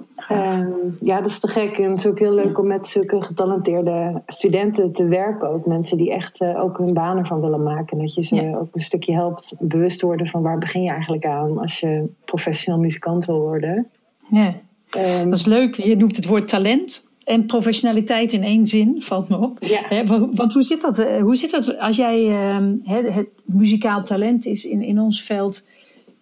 ja, 1.02 1.22
dat 1.22 1.30
is 1.30 1.40
te 1.40 1.48
gek. 1.48 1.78
En 1.78 1.90
het 1.90 1.98
is 1.98 2.08
ook 2.08 2.20
heel 2.20 2.34
leuk 2.34 2.60
om 2.60 2.68
met 2.68 2.88
zulke 2.88 3.22
getalenteerde 3.22 4.22
studenten 4.28 4.92
te 4.92 5.06
werken. 5.06 5.50
Ook 5.50 5.66
mensen 5.66 5.98
die 5.98 6.14
echt 6.14 6.42
uh, 6.42 6.64
ook 6.64 6.78
hun 6.78 6.94
banen 6.94 7.26
van 7.26 7.42
willen 7.42 7.64
maken. 7.64 7.98
Dat 7.98 8.14
je 8.14 8.24
ze 8.24 8.58
ook 8.60 8.68
een 8.72 8.82
stukje 8.82 9.14
helpt 9.14 9.56
bewust 9.60 10.02
worden 10.02 10.28
van 10.28 10.42
waar 10.42 10.58
begin 10.58 10.82
je 10.82 10.90
eigenlijk 10.90 11.26
aan 11.26 11.60
als 11.60 11.80
je 11.80 12.06
professioneel 12.26 12.80
muzikant 12.80 13.26
wil 13.26 13.40
worden. 13.40 13.88
Ja, 14.30 14.54
um, 14.98 15.30
dat 15.30 15.40
is 15.40 15.46
leuk. 15.46 15.76
Je 15.76 15.96
noemt 15.96 16.16
het 16.16 16.26
woord 16.26 16.48
talent. 16.48 17.12
En 17.24 17.46
professionaliteit 17.46 18.34
in 18.34 18.44
één 18.44 18.68
zin 18.68 19.02
valt 19.02 19.30
me 19.30 19.38
op. 19.38 19.58
Ja. 19.60 20.04
want 20.32 20.54
hoe 20.54 20.64
zit 20.64 20.82
dat? 20.82 20.98
Eh, 20.98 21.22
hoe 21.22 21.36
zit 21.36 21.52
dat 21.52 21.80
als 21.80 21.96
jij 21.96 22.24
uh, 22.24 23.16
het 23.16 23.28
muzikaal 23.46 24.04
talent 24.04 24.46
is 24.46 24.66
in, 24.66 24.82
in 24.82 25.00
ons 25.00 25.24
veld 25.24 25.64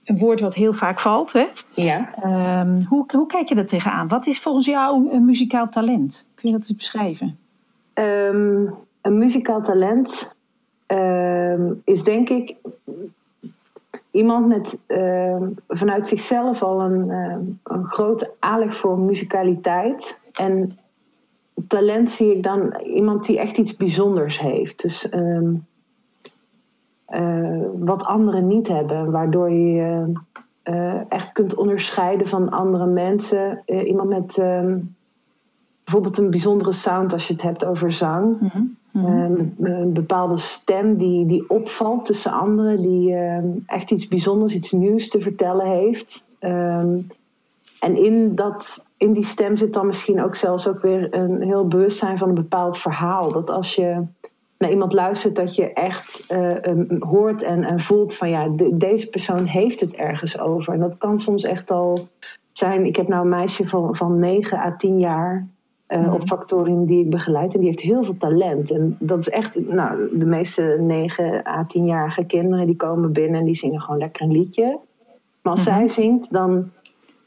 een 0.03 0.17
woord 0.17 0.39
wat 0.39 0.55
heel 0.55 0.73
vaak 0.73 0.99
valt. 0.99 1.33
Hè? 1.33 1.47
Ja. 1.73 2.13
Um, 2.63 2.85
hoe, 2.89 3.05
hoe 3.07 3.27
kijk 3.27 3.49
je 3.49 3.55
daar 3.55 3.65
tegenaan? 3.65 4.07
Wat 4.07 4.27
is 4.27 4.39
volgens 4.39 4.65
jou 4.65 5.11
een, 5.11 5.25
muzikaal 5.25 5.69
talent? 5.69 6.27
Kun 6.35 6.49
je 6.49 6.55
dat 6.55 6.67
eens 6.67 6.77
beschrijven? 6.77 7.37
Um, 7.93 8.75
een 9.01 9.17
muzikaal 9.17 9.61
talent 9.61 10.35
um, 10.87 11.81
is 11.83 12.03
denk 12.03 12.29
ik 12.29 12.55
iemand 14.11 14.47
met 14.47 14.79
vanuit 15.67 16.07
zichzelf 16.07 16.61
al 16.63 16.81
een, 16.81 17.09
een 17.63 17.85
grote 17.85 18.33
aanleg 18.39 18.75
voor 18.75 18.99
muzikaliteit. 18.99 20.19
En 20.31 20.77
talent 21.67 22.09
zie 22.09 22.35
ik 22.35 22.43
dan 22.43 22.79
iemand 22.85 23.25
die 23.25 23.39
echt 23.39 23.57
iets 23.57 23.77
bijzonders 23.77 24.39
heeft. 24.39 24.81
Dus 24.81 25.09
uh, 27.11 27.61
wat 27.79 28.03
anderen 28.03 28.47
niet 28.47 28.67
hebben. 28.67 29.11
Waardoor 29.11 29.51
je 29.51 30.11
uh, 30.63 31.11
echt 31.11 31.31
kunt 31.31 31.55
onderscheiden 31.55 32.27
van 32.27 32.49
andere 32.49 32.85
mensen. 32.85 33.63
Uh, 33.65 33.87
iemand 33.87 34.09
met 34.09 34.37
ehm, 34.37 34.77
bijvoorbeeld 35.83 36.17
een 36.17 36.29
bijzondere 36.29 36.71
sound 36.71 37.13
als 37.13 37.27
je 37.27 37.33
het 37.33 37.41
hebt 37.41 37.65
over 37.65 37.91
zang. 37.91 38.39
Mm 38.39 38.49
-hmm. 38.91 39.55
een 39.59 39.93
bepaalde 39.93 40.37
stem 40.37 40.97
die, 40.97 41.25
die 41.25 41.49
opvalt 41.49 42.05
tussen 42.05 42.31
anderen. 42.31 42.77
Die 42.77 43.15
ehm, 43.15 43.47
echt 43.65 43.91
iets 43.91 44.07
bijzonders, 44.07 44.55
iets 44.55 44.71
nieuws 44.71 45.09
te 45.09 45.21
vertellen 45.21 45.67
heeft. 45.67 46.25
Um, 46.39 47.07
en 47.81 47.95
in, 47.95 48.35
dat, 48.35 48.85
in 48.97 49.13
die 49.13 49.23
stem 49.23 49.55
zit 49.55 49.73
dan 49.73 49.85
misschien 49.85 50.23
ook 50.23 50.35
zelfs 50.35 50.67
ook 50.67 50.81
weer 50.81 51.13
een 51.13 51.41
heel 51.41 51.67
bewustzijn 51.67 52.17
van 52.17 52.29
een 52.29 52.35
bepaald 52.35 52.77
verhaal. 52.77 53.31
Dat 53.31 53.49
als 53.49 53.75
je 53.75 54.03
naar 54.61 54.69
iemand 54.69 54.93
luistert, 54.93 55.35
dat 55.35 55.55
je 55.55 55.73
echt 55.73 56.25
uh, 56.31 56.99
hoort 56.99 57.43
en, 57.43 57.63
en, 57.63 57.79
voelt 57.79 58.15
van 58.15 58.29
ja, 58.29 58.47
deze 58.73 59.09
persoon 59.09 59.45
heeft 59.45 59.79
het 59.79 59.95
ergens 59.95 60.39
over. 60.39 60.73
En 60.73 60.79
dat 60.79 60.97
kan 60.97 61.19
soms 61.19 61.43
echt 61.43 61.71
al 61.71 62.07
zijn. 62.51 62.85
Ik 62.85 62.95
heb 62.95 63.07
nou 63.07 63.21
een 63.21 63.29
meisje 63.29 63.67
van, 63.67 63.95
van 63.95 64.19
9 64.19 64.57
à 64.57 64.75
10 64.75 64.99
jaar 64.99 65.47
uh, 65.87 66.13
op 66.13 66.23
Factorium 66.23 66.85
die 66.85 67.03
ik 67.03 67.09
begeleid. 67.09 67.53
En 67.53 67.59
die 67.59 67.69
heeft 67.69 67.81
heel 67.81 68.03
veel 68.03 68.17
talent. 68.17 68.71
En 68.71 68.95
dat 68.99 69.19
is 69.19 69.29
echt, 69.29 69.67
nou, 69.67 70.17
de 70.17 70.25
meeste 70.25 70.77
9 70.79 71.45
à 71.47 71.63
10-jarige 71.63 72.25
kinderen 72.25 72.65
die 72.65 72.75
komen 72.75 73.11
binnen 73.11 73.39
en 73.39 73.45
die 73.45 73.55
zingen 73.55 73.81
gewoon 73.81 73.99
lekker 73.99 74.23
een 74.23 74.31
liedje. 74.31 74.79
Maar 75.41 75.51
als 75.53 75.65
mhm. 75.65 75.75
zij 75.75 75.87
zingt, 75.87 76.31
dan 76.31 76.69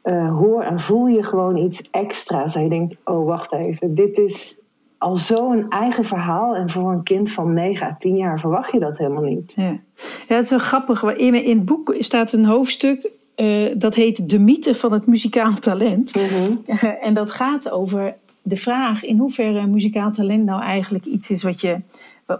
uh, 0.05 0.37
hoor 0.37 0.62
en 0.62 0.81
voel 0.81 1.07
je 1.07 1.23
gewoon 1.23 1.57
iets 1.57 1.91
extra's. 1.91 2.55
En 2.55 2.62
je 2.62 2.69
denkt, 2.69 2.97
oh 3.05 3.26
wacht 3.26 3.53
even, 3.53 3.95
dit 3.95 4.19
is 4.19 4.61
al 5.04 5.16
zo'n 5.16 5.66
eigen 5.70 6.04
verhaal. 6.04 6.54
En 6.54 6.70
voor 6.70 6.92
een 6.92 7.02
kind 7.02 7.30
van 7.30 7.52
9 7.52 7.87
à 7.87 7.94
10 7.99 8.16
jaar 8.16 8.40
verwacht 8.40 8.73
je 8.73 8.78
dat 8.78 8.99
helemaal 8.99 9.23
niet. 9.23 9.52
Ja, 9.56 9.78
ja 10.28 10.34
het 10.34 10.42
is 10.42 10.49
zo 10.49 10.58
grappig. 10.58 11.02
In, 11.02 11.34
in 11.34 11.56
het 11.56 11.64
boek 11.64 11.94
staat 11.99 12.32
een 12.32 12.44
hoofdstuk. 12.44 13.11
Uh, 13.37 13.75
dat 13.78 13.94
heet 13.94 14.28
De 14.28 14.38
mythe 14.38 14.75
van 14.75 14.92
het 14.92 15.06
muzikaal 15.06 15.54
talent. 15.54 16.14
Mhm. 16.14 16.76
en 17.06 17.14
dat 17.14 17.30
gaat 17.30 17.70
over 17.70 18.14
de 18.42 18.56
vraag 18.56 19.04
in 19.04 19.18
hoeverre 19.18 19.66
muzikaal 19.66 20.12
talent 20.12 20.44
nou 20.44 20.62
eigenlijk 20.62 21.04
iets 21.04 21.30
is 21.30 21.42
wat, 21.42 21.61
je, 21.61 21.80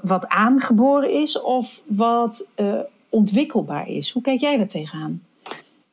wat 0.03 0.29
aangeboren 0.29 1.11
is 1.11 1.41
of 1.41 1.83
wat 1.87 2.49
uh, 2.57 2.75
ontwikkelbaar 3.09 3.89
is. 3.89 4.11
Hoe 4.11 4.23
kijk 4.23 4.41
jij 4.41 4.57
daar 4.57 4.67
tegenaan? 4.67 5.23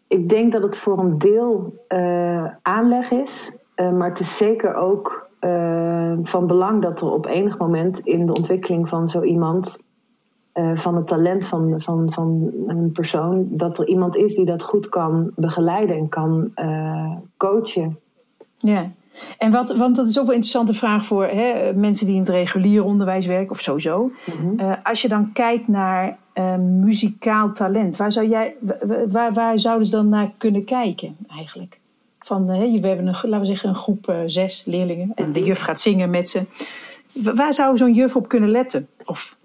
Ik 0.07 0.29
denk 0.29 0.51
dat 0.51 0.61
het 0.63 0.77
voor 0.77 0.99
een 0.99 1.17
deel 1.17 1.73
uh, 1.89 2.45
aanleg 2.61 3.11
is, 3.11 3.55
maar 3.75 4.09
het 4.09 4.19
is 4.19 4.37
zeker 4.37 4.75
ook 4.75 5.29
uh, 5.41 6.17
van 6.23 6.47
belang 6.47 6.81
dat 6.81 7.01
er 7.01 7.11
op 7.11 7.25
enig 7.25 7.57
moment 7.57 7.99
in 7.99 8.25
de 8.25 8.33
ontwikkeling 8.33 8.89
van 8.89 9.07
zo 9.07 9.21
iemand, 9.21 9.81
uh, 10.53 10.75
van 10.75 10.95
het 10.95 11.07
talent 11.07 11.45
van, 11.45 11.81
van, 11.81 12.11
van 12.11 12.51
een 12.67 12.91
persoon, 12.91 13.47
dat 13.49 13.79
er 13.79 13.87
iemand 13.87 14.15
is 14.15 14.35
die 14.35 14.45
dat 14.45 14.63
goed 14.63 14.89
kan 14.89 15.31
begeleiden 15.35 15.95
en 15.95 16.09
kan 16.09 16.51
uh, 16.55 17.11
coachen. 17.37 17.99
Ja. 18.57 18.91
En 19.37 19.51
wat, 19.51 19.75
want 19.75 19.95
dat 19.95 20.09
is 20.09 20.19
ook 20.19 20.25
wel 20.25 20.35
een 20.35 20.41
interessante 20.41 20.73
vraag 20.73 21.05
voor 21.05 21.25
hè, 21.25 21.73
mensen 21.73 22.05
die 22.05 22.15
in 22.15 22.21
het 22.21 22.29
regulier 22.29 22.83
onderwijs 22.83 23.25
werken, 23.25 23.51
of 23.51 23.59
sowieso. 23.59 24.11
Mm 24.41 24.59
als 24.83 25.01
je 25.01 25.07
dan 25.07 25.31
kijkt 25.31 25.67
naar 25.67 26.17
muzikaal 26.59 27.51
talent, 27.53 27.97
waar, 27.97 28.11
zou 28.11 28.27
jij, 28.27 28.55
waar, 29.09 29.33
waar 29.33 29.59
zouden 29.59 29.85
ze 29.85 29.95
dan 29.95 30.09
naar 30.09 30.31
kunnen 30.37 30.63
kijken 30.65 31.15
eigenlijk? 31.27 31.80
Van, 32.23 32.49
hè, 32.49 32.79
we 32.79 32.87
hebben 32.87 33.07
een, 33.07 33.15
laten 33.21 33.39
we 33.39 33.45
zeggen, 33.45 33.69
een 33.69 33.75
groep 33.75 34.09
uh, 34.09 34.15
zes 34.25 34.65
leerlingen 34.65 35.11
en 35.15 35.33
de 35.33 35.43
juf 35.43 35.59
gaat 35.59 35.79
zingen 35.79 36.09
met 36.09 36.29
ze. 36.29 36.45
Waar 37.35 37.53
zou 37.53 37.77
zo'n 37.77 37.93
juf 37.93 38.15
op 38.15 38.27
kunnen 38.27 38.49
letten? 38.49 38.87
Of, 39.05 39.37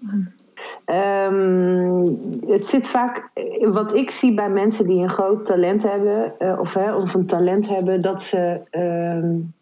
um, 0.85 2.19
het 2.47 2.67
zit 2.67 2.87
vaak, 2.87 3.29
wat 3.61 3.95
ik 3.95 4.09
zie 4.09 4.33
bij 4.33 4.49
mensen 4.49 4.87
die 4.87 5.01
een 5.01 5.09
groot 5.09 5.45
talent 5.45 5.83
hebben, 5.83 6.33
uh, 6.39 6.59
of, 6.59 6.73
hè, 6.73 6.93
of 6.93 7.13
een 7.13 7.25
talent 7.25 7.69
hebben, 7.69 8.01
dat 8.01 8.21
ze. 8.21 8.61
Um, 8.71 9.53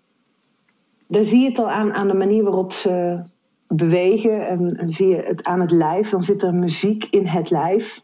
daar 1.07 1.23
zie 1.25 1.41
je 1.41 1.47
het 1.47 1.59
al 1.59 1.69
aan, 1.69 1.93
aan 1.93 2.07
de 2.07 2.13
manier 2.13 2.43
waarop 2.43 2.71
ze 2.71 3.19
bewegen. 3.67 4.47
En, 4.47 4.67
en 4.67 4.89
zie 4.89 5.07
je 5.07 5.23
het 5.27 5.43
aan 5.43 5.61
het 5.61 5.71
lijf. 5.71 6.09
Dan 6.09 6.23
zit 6.23 6.43
er 6.43 6.53
muziek 6.53 7.07
in 7.11 7.27
het 7.27 7.49
lijf 7.49 8.03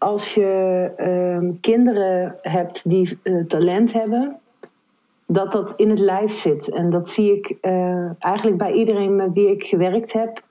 als 0.00 0.34
je 0.34 0.90
uh, 0.98 1.50
kinderen 1.60 2.34
hebt 2.42 2.90
die 2.90 3.18
uh, 3.22 3.44
talent 3.44 3.92
hebben, 3.92 4.38
dat 5.26 5.52
dat 5.52 5.74
in 5.76 5.90
het 5.90 5.98
lijf 5.98 6.32
zit. 6.32 6.70
En 6.70 6.90
dat 6.90 7.08
zie 7.08 7.36
ik 7.36 7.56
uh, 7.62 8.22
eigenlijk 8.22 8.56
bij 8.56 8.72
iedereen 8.72 9.16
met 9.16 9.32
wie 9.32 9.50
ik 9.50 9.64
gewerkt 9.64 10.12
heb, 10.12 10.42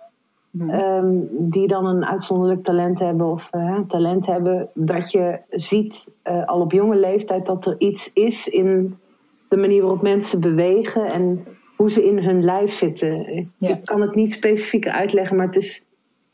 um, 0.60 1.27
die 1.32 1.68
dan 1.68 1.86
een 1.86 2.06
uitzonderlijk 2.06 2.63
talent 2.63 3.00
hebben 3.00 3.25
of 3.25 3.50
uh, 3.56 3.79
talent 3.88 4.25
hebben, 4.25 4.70
dat 4.74 5.12
je 5.12 5.39
ziet 5.50 6.13
al 6.46 6.62
op 6.62 6.72
jonge 6.72 7.00
leeftijd 7.00 7.46
dat 7.46 7.65
er 7.65 7.75
iets 7.77 8.13
is 8.13 8.48
in 8.48 8.98
de 9.48 9.58
manier 9.58 9.82
waarop 9.82 10.01
mensen 10.01 10.41
bewegen 10.41 11.06
en 11.06 11.46
hoe 11.75 11.91
ze 11.91 12.06
in 12.06 12.20
hun 12.20 12.44
lijf 12.44 12.72
zitten. 12.72 13.44
Ik 13.60 13.84
kan 13.84 14.01
het 14.01 14.15
niet 14.15 14.32
specifieker 14.32 14.91
uitleggen, 14.91 15.36
maar 15.36 15.46
het 15.46 15.56
is 15.56 15.86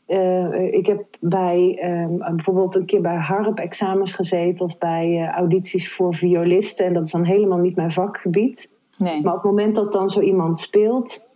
uh, 0.06 0.72
ik 0.72 0.86
heb 0.86 1.04
bij 1.20 1.78
uh, 1.82 2.34
bijvoorbeeld 2.34 2.74
een 2.74 2.84
keer 2.84 3.00
bij 3.00 3.16
harp-examens 3.16 4.12
gezeten 4.12 4.66
of 4.66 4.78
bij 4.78 5.08
uh, 5.10 5.28
audities 5.28 5.92
voor 5.92 6.14
violisten. 6.14 6.86
En 6.86 6.92
dat 6.92 7.06
is 7.06 7.12
dan 7.12 7.24
helemaal 7.24 7.58
niet 7.58 7.76
mijn 7.76 7.92
vakgebied. 7.92 8.70
Nee. 8.98 9.22
Maar 9.22 9.34
op 9.34 9.42
het 9.42 9.50
moment 9.50 9.74
dat 9.74 9.92
dan 9.92 10.08
zo 10.08 10.20
iemand 10.20 10.58
speelt, 10.58 11.26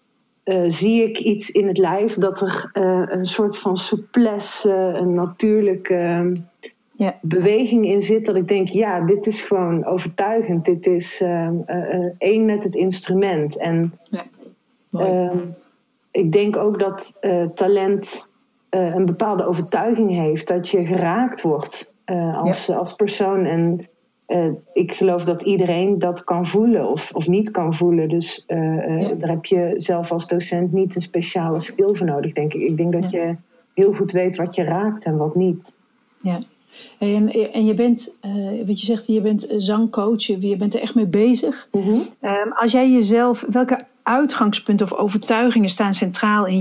zie 0.66 1.02
ik 1.02 1.18
iets 1.18 1.50
in 1.50 1.68
het 1.68 1.78
lijf 1.78 2.14
dat 2.14 2.40
er 2.40 2.70
een 3.12 3.24
soort 3.24 3.58
van 3.58 3.76
souplesse, 3.76 4.74
een 4.74 5.14
natuurlijke 5.14 5.94
ehm, 5.94 6.36
beweging 7.20 7.86
in 7.86 8.00
zit. 8.00 8.26
Dat 8.26 8.36
ik 8.36 8.48
denk, 8.48 8.68
ja, 8.68 9.00
dit 9.00 9.26
is 9.26 9.40
gewoon 9.40 9.84
overtuigend. 9.84 10.64
Dit 10.64 10.86
is 10.86 11.20
ehm, 11.20 11.54
één 12.18 12.44
met 12.44 12.64
het 12.64 12.74
instrument. 12.74 13.58
En 13.58 13.98
ja 14.04 14.24
Ehm, 14.92 15.38
ik 16.10 16.32
denk 16.32 16.56
ook 16.56 16.78
dat 16.78 17.18
talent 17.54 18.28
uh, 18.70 18.94
een 18.94 19.04
bepaalde 19.04 19.46
overtuiging 19.46 20.10
heeft 20.10 20.48
dat 20.48 20.68
je 20.68 20.84
geraakt 20.84 21.42
wordt 21.42 21.92
uh, 22.06 22.36
als, 22.36 22.66
ja. 22.66 22.74
als 22.74 22.94
persoon. 22.94 23.44
En 23.44 23.88
ik 24.72 24.92
geloof 24.92 25.24
dat 25.24 25.42
iedereen 25.42 25.98
dat 25.98 26.24
kan 26.24 26.46
voelen 26.46 26.90
of, 26.90 27.10
of 27.14 27.28
niet 27.28 27.50
kan 27.50 27.74
voelen. 27.74 28.08
Dus 28.08 28.44
ja. 28.46 29.14
daar 29.18 29.28
heb 29.28 29.44
je 29.44 29.74
zelf 29.76 30.12
als 30.12 30.26
docent 30.26 30.72
niet 30.72 30.96
een 30.96 31.02
speciale 31.02 31.60
skill 31.60 31.94
voor 31.94 32.06
nodig, 32.06 32.32
denk 32.32 32.54
ik. 32.54 32.60
Ik 32.60 32.76
denk 32.76 32.92
dat 32.92 33.10
je 33.10 33.36
heel 33.74 33.92
goed 33.92 34.12
weet 34.12 34.36
wat 34.36 34.54
je 34.54 34.62
raakt 34.62 35.04
en 35.04 35.16
wat 35.16 35.34
niet. 35.34 35.74
Ja. 36.16 36.38
En, 36.98 37.52
en 37.52 37.64
je 37.64 37.74
bent, 37.74 38.16
wat 38.66 38.80
je 38.80 38.86
zegt, 38.86 39.06
je 39.06 39.20
bent 39.20 39.46
zangcoach, 39.56 40.22
je 40.22 40.56
bent 40.56 40.74
er 40.74 40.80
echt 40.80 40.94
mee 40.94 41.06
bezig. 41.06 41.68
Mm 41.72 41.80
-hmm. 41.80 42.02
um, 42.30 42.52
als 42.52 42.72
jij 42.72 42.90
jezelf, 42.90 43.46
welke 43.48 43.80
uitgangspunten 44.10 44.86
of 44.86 44.98
overtuigingen 44.98 45.68
staan 45.68 45.94
centraal 45.94 46.46
in, 46.46 46.54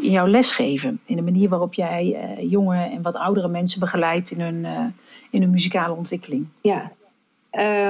in 0.00 0.10
jouw 0.10 0.26
lesgeven? 0.26 1.00
In 1.04 1.16
de 1.16 1.22
manier 1.22 1.48
waarop 1.48 1.74
jij 1.74 2.36
uh, 2.38 2.50
jonge 2.50 2.76
en 2.76 3.02
wat 3.02 3.16
oudere 3.16 3.48
mensen 3.48 3.80
begeleidt 3.80 4.30
in 4.30 4.40
hun, 4.40 4.64
uh, 4.64 4.84
in 5.30 5.40
hun 5.40 5.50
muzikale 5.50 5.94
ontwikkeling? 5.94 6.46
Ja, 6.60 6.92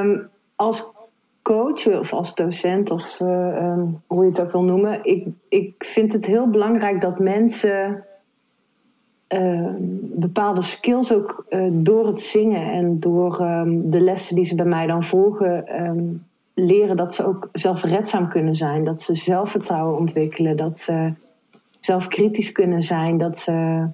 um, 0.00 0.28
als 0.56 0.90
coach 1.42 1.86
of 1.86 2.12
als 2.12 2.34
docent 2.34 2.90
of 2.90 3.20
um, 3.20 4.02
hoe 4.06 4.24
je 4.24 4.30
het 4.30 4.40
ook 4.40 4.52
wil 4.52 4.64
noemen, 4.64 5.04
ik, 5.04 5.26
ik 5.48 5.74
vind 5.78 6.12
het 6.12 6.26
heel 6.26 6.50
belangrijk 6.50 7.00
dat 7.00 7.18
mensen 7.18 8.04
uh, 9.28 9.74
bepaalde 10.14 10.62
skills 10.62 11.14
ook 11.14 11.44
door 11.70 12.06
het 12.06 12.20
zingen 12.20 12.72
en 12.72 13.00
door 13.00 13.36
de 13.84 14.00
lessen 14.00 14.36
die 14.36 14.44
ze 14.44 14.54
bij 14.54 14.64
mij 14.64 14.86
dan 14.86 15.02
volgen, 15.02 15.64
leren 16.62 16.96
dat 16.96 17.14
ze 17.14 17.26
ook 17.26 17.48
zelfredzaam 17.52 18.28
kunnen 18.28 18.54
zijn. 18.54 18.84
Dat 18.84 19.00
ze 19.00 19.14
zelfvertrouwen 19.14 19.98
ontwikkelen, 19.98 20.56
dat 20.56 20.78
ze 20.78 21.12
zelfkritisch 21.80 22.52
kunnen 22.52 22.82
zijn, 22.82 23.18
dat 23.18 23.38
ze 23.38 23.86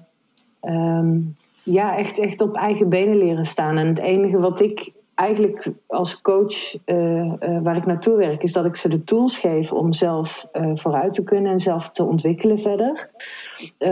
um, 0.61 1.35
ja, 1.63 1.97
echt, 1.97 2.19
echt 2.19 2.41
op 2.41 2.55
eigen 2.55 2.89
benen 2.89 3.17
leren 3.17 3.45
staan. 3.45 3.77
En 3.77 3.87
het 3.87 3.99
enige 3.99 4.39
wat 4.39 4.59
ik 4.59 4.91
eigenlijk 5.15 5.71
als 5.87 6.21
coach 6.21 6.75
uh, 6.85 7.23
uh, 7.23 7.33
waar 7.63 7.75
ik 7.75 7.85
naartoe 7.85 8.15
werk, 8.15 8.43
is 8.43 8.51
dat 8.51 8.65
ik 8.65 8.75
ze 8.75 8.89
de 8.89 9.03
tools 9.03 9.37
geef 9.37 9.71
om 9.71 9.93
zelf 9.93 10.47
uh, 10.53 10.71
vooruit 10.75 11.13
te 11.13 11.23
kunnen 11.23 11.51
en 11.51 11.59
zelf 11.59 11.89
te 11.89 12.03
ontwikkelen 12.03 12.59
verder. 12.59 13.09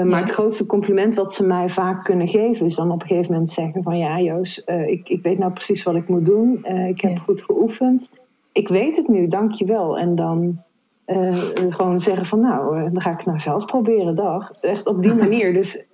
maar 0.05 0.19
het 0.19 0.31
grootste 0.31 0.65
compliment 0.65 1.15
wat 1.15 1.33
ze 1.33 1.45
mij 1.45 1.69
vaak 1.69 2.03
kunnen 2.03 2.27
geven, 2.27 2.65
is 2.65 2.75
dan 2.75 2.91
op 2.91 3.01
een 3.01 3.07
gegeven 3.07 3.31
moment 3.31 3.49
zeggen 3.49 3.83
van 3.83 3.97
ja, 3.97 4.19
Joos, 4.19 4.63
ik, 4.85 5.09
ik 5.09 5.23
weet 5.23 5.37
nou 5.37 5.53
precies 5.53 5.83
wat 5.83 5.95
ik 5.95 6.07
moet 6.07 6.25
doen. 6.25 6.65
ik 6.65 7.01
heb 7.01 7.11
ja. 7.11 7.17
goed 7.17 7.41
geoefend. 7.41 8.11
Ik 8.57 8.67
weet 8.67 8.95
het 8.95 9.07
nu, 9.07 9.27
dank 9.27 9.51
je 9.51 9.65
wel. 9.65 9.97
En 9.97 10.15
dan 10.15 10.61
gewoon 11.69 11.99
zeggen 11.99 12.25
van 12.25 12.39
nou, 12.39 12.91
dan 12.91 13.01
ga 13.01 13.11
ik 13.11 13.17
het 13.17 13.25
nou 13.25 13.39
zelf 13.39 13.65
proberen, 13.65 14.15
dag. 14.15 14.51
Echt 14.61 14.87
op 14.87 15.03
die 15.03 15.13
manier. 15.23 15.53
Dus 15.53 15.85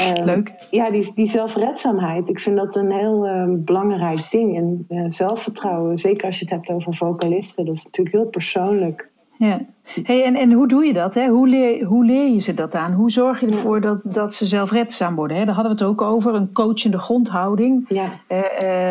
Uh, 0.00 0.24
Leuk. 0.24 0.54
Ja, 0.70 0.90
die, 0.90 1.14
die 1.14 1.26
zelfredzaamheid. 1.26 2.28
Ik 2.28 2.40
vind 2.40 2.56
dat 2.56 2.76
een 2.76 2.92
heel 2.92 3.26
uh, 3.26 3.44
belangrijk 3.48 4.30
ding. 4.30 4.56
En 4.88 5.10
zelfvertrouwen, 5.10 5.98
zeker 5.98 6.26
als 6.26 6.38
je 6.38 6.44
het 6.44 6.54
hebt 6.54 6.70
over 6.70 6.94
vocalisten, 6.94 7.64
dat 7.64 7.76
is 7.76 7.84
natuurlijk 7.84 8.16
heel 8.16 8.26
persoonlijk. 8.26 9.10
Ja. 9.38 9.60
Hey, 10.02 10.24
en, 10.24 10.34
en 10.34 10.52
hoe 10.52 10.68
doe 10.68 10.84
je 10.84 10.92
dat? 10.92 11.14
Hè? 11.14 11.28
Hoe, 11.28 11.48
leer, 11.48 11.84
hoe 11.84 12.04
leer 12.04 12.32
je 12.32 12.40
ze 12.40 12.54
dat 12.54 12.74
aan? 12.74 12.92
Hoe 12.92 13.10
zorg 13.10 13.40
je 13.40 13.46
ervoor 13.46 13.80
dat, 13.80 14.02
dat 14.04 14.34
ze 14.34 14.46
zelfredzaam 14.46 15.14
worden? 15.14 15.36
Hè? 15.36 15.44
Daar 15.44 15.54
hadden 15.54 15.76
we 15.76 15.82
het 15.82 15.90
ook 15.90 16.02
over, 16.02 16.34
een 16.34 16.52
coachende 16.52 16.98
grondhouding. 16.98 17.84
Ja. 17.88 18.20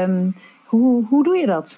Um, 0.04 0.36
hoe, 0.66 1.06
hoe 1.06 1.24
doe 1.24 1.38
je 1.38 1.46
dat? 1.46 1.76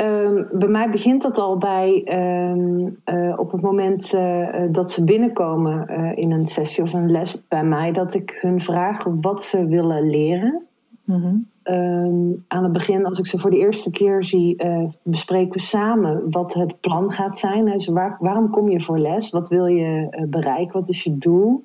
Um, 0.00 0.48
bij 0.52 0.68
mij 0.68 0.90
begint 0.90 1.22
dat 1.22 1.38
al 1.38 1.58
bij 1.58 2.06
um, 2.52 2.98
uh, 3.04 3.38
op 3.38 3.52
het 3.52 3.60
moment 3.60 4.12
uh, 4.14 4.48
dat 4.70 4.90
ze 4.90 5.04
binnenkomen 5.04 5.86
uh, 5.90 6.18
in 6.18 6.30
een 6.30 6.46
sessie 6.46 6.82
of 6.82 6.92
een 6.92 7.10
les 7.10 7.42
bij 7.48 7.64
mij, 7.64 7.92
dat 7.92 8.14
ik 8.14 8.38
hun 8.40 8.60
vraag 8.60 9.04
wat 9.20 9.42
ze 9.42 9.66
willen 9.66 10.10
leren. 10.10 10.66
Mm-hmm. 11.04 11.46
Um, 11.64 12.44
aan 12.48 12.62
het 12.62 12.72
begin, 12.72 13.06
als 13.06 13.18
ik 13.18 13.26
ze 13.26 13.38
voor 13.38 13.50
de 13.50 13.58
eerste 13.58 13.90
keer 13.90 14.24
zie, 14.24 14.62
bespreken 15.02 15.52
we 15.52 15.60
samen 15.60 16.30
wat 16.30 16.54
het 16.54 16.80
plan 16.80 17.10
gaat 17.10 17.38
zijn. 17.38 17.64
Dus 17.64 17.86
waar, 17.86 18.16
waarom 18.20 18.50
kom 18.50 18.68
je 18.68 18.80
voor 18.80 18.98
les? 18.98 19.30
Wat 19.30 19.48
wil 19.48 19.66
je 19.66 20.24
bereiken? 20.28 20.72
Wat 20.72 20.88
is 20.88 21.04
je 21.04 21.18
doel? 21.18 21.64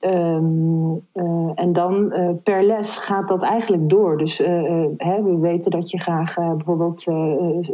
Um, 0.00 0.90
uh, 1.14 1.50
en 1.54 1.72
dan 1.72 2.12
uh, 2.12 2.28
per 2.42 2.64
les 2.64 2.96
gaat 2.96 3.28
dat 3.28 3.42
eigenlijk 3.42 3.88
door. 3.88 4.18
Dus 4.18 4.40
uh, 4.40 4.48
hè, 4.96 5.22
we 5.22 5.38
weten 5.38 5.70
dat 5.70 5.90
je 5.90 6.00
graag 6.00 6.34
bijvoorbeeld 6.34 7.06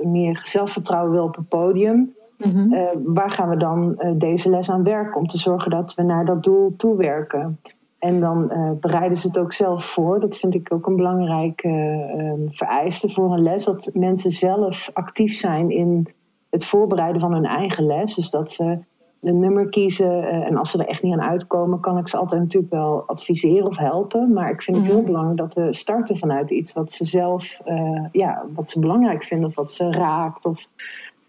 meer 0.04 0.40
zelfvertrouwen 0.44 1.12
wil 1.12 1.24
op 1.24 1.36
het 1.36 1.48
podium. 1.48 2.14
Mm-hmm. 2.38 2.76
waar 3.04 3.30
gaan 3.30 3.48
we 3.48 3.56
dan 3.56 3.98
deze 4.14 4.50
les 4.50 4.70
aan 4.70 4.82
werken 4.82 5.20
om 5.20 5.26
te 5.26 5.38
zorgen 5.38 5.70
dat 5.70 5.94
we 5.94 6.02
naar 6.02 6.24
dat 6.24 6.44
doel 6.44 6.74
toewerken? 6.76 7.60
En 7.98 8.20
dan 8.20 8.52
bereiden 8.80 9.18
ze 9.18 9.26
het 9.26 9.38
ook 9.38 9.52
zelf 9.52 9.84
voor. 9.84 10.20
Dat 10.20 10.36
vind 10.36 10.54
ik 10.54 10.72
ook 10.72 10.86
een 10.86 10.96
belangrijke 10.96 12.48
vereiste 12.50 13.08
voor 13.08 13.32
een 13.32 13.42
les. 13.42 13.64
Dat 13.64 13.90
mensen 13.94 14.30
zelf 14.30 14.90
actief 14.92 15.34
zijn 15.34 15.70
in 15.70 16.06
het 16.50 16.64
voorbereiden 16.64 17.20
van 17.20 17.32
hun 17.32 17.46
eigen 17.46 17.86
les. 17.86 18.14
Dus 18.14 18.30
dat 18.30 18.50
ze 18.50 18.78
een 19.26 19.40
nummer 19.40 19.68
kiezen. 19.68 20.44
En 20.44 20.56
als 20.56 20.70
ze 20.70 20.78
er 20.78 20.86
echt 20.86 21.02
niet 21.02 21.12
aan 21.12 21.22
uitkomen, 21.22 21.80
kan 21.80 21.98
ik 21.98 22.08
ze 22.08 22.16
altijd 22.16 22.40
natuurlijk 22.40 22.72
wel 22.72 23.04
adviseren 23.06 23.66
of 23.66 23.76
helpen. 23.76 24.32
Maar 24.32 24.50
ik 24.50 24.62
vind 24.62 24.76
het 24.76 24.86
heel 24.86 25.02
belangrijk 25.02 25.38
dat 25.38 25.54
we 25.54 25.72
starten 25.72 26.16
vanuit 26.16 26.50
iets 26.50 26.72
wat 26.72 26.92
ze 26.92 27.04
zelf, 27.04 27.60
uh, 27.68 28.04
ja, 28.12 28.44
wat 28.54 28.68
ze 28.68 28.80
belangrijk 28.80 29.24
vinden 29.24 29.48
of 29.48 29.54
wat 29.54 29.70
ze 29.70 29.90
raakt 29.90 30.44
of 30.44 30.68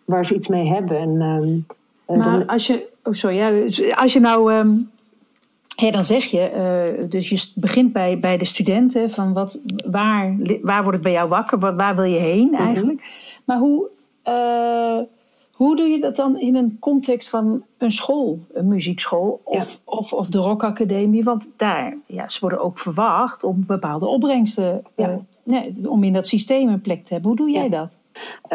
waar 0.05 0.25
ze 0.25 0.35
iets 0.35 0.47
mee 0.47 0.67
hebben. 0.67 0.97
En, 0.97 1.21
um, 1.21 1.65
maar 2.17 2.31
dan... 2.31 2.45
als 2.45 2.67
je, 2.67 2.89
oh 3.03 3.13
sorry, 3.13 3.35
ja, 3.35 3.51
als 3.95 4.13
je 4.13 4.19
nou. 4.19 4.53
Um... 4.53 4.89
Dan 5.91 6.03
zeg 6.03 6.23
je, 6.23 6.51
uh, 6.99 7.09
dus 7.09 7.29
je 7.29 7.51
begint 7.55 7.93
bij, 7.93 8.19
bij 8.19 8.37
de 8.37 8.45
studenten 8.45 9.09
van 9.09 9.33
wat, 9.33 9.61
waar, 9.89 10.35
waar 10.61 10.81
wordt 10.81 10.97
het 10.97 11.01
bij 11.01 11.11
jou 11.11 11.29
wakker, 11.29 11.59
waar, 11.59 11.75
waar 11.75 11.95
wil 11.95 12.03
je 12.03 12.19
heen 12.19 12.55
eigenlijk. 12.55 12.99
Mm-hmm. 12.99 13.43
Maar 13.45 13.57
hoe, 13.57 13.89
hoe 15.57 15.75
doe 15.75 15.87
je 15.87 15.99
dat 15.99 16.15
dan 16.15 16.39
in 16.39 16.55
een 16.55 16.77
context 16.79 17.29
van 17.29 17.63
een 17.77 17.91
school, 17.91 18.39
een 18.53 18.67
muziekschool 18.67 19.41
of, 19.43 19.71
ja. 19.71 19.91
of, 19.91 20.13
of 20.13 20.27
de 20.27 20.37
rockacademie? 20.37 21.23
Want 21.23 21.51
daar, 21.55 21.97
ja, 22.07 22.29
ze 22.29 22.39
worden 22.39 22.59
ook 22.59 22.79
verwacht 22.79 23.43
om 23.43 23.63
bepaalde 23.67 24.07
opbrengsten, 24.07 24.83
ja. 24.95 25.09
uh, 25.09 25.15
nee, 25.43 25.89
om 25.89 26.03
in 26.03 26.13
dat 26.13 26.27
systeem 26.27 26.67
een 26.67 26.81
plek 26.81 27.03
te 27.03 27.13
hebben. 27.13 27.29
Hoe 27.29 27.39
doe 27.39 27.51
jij 27.51 27.69
ja. 27.69 27.69
dat? 27.69 27.99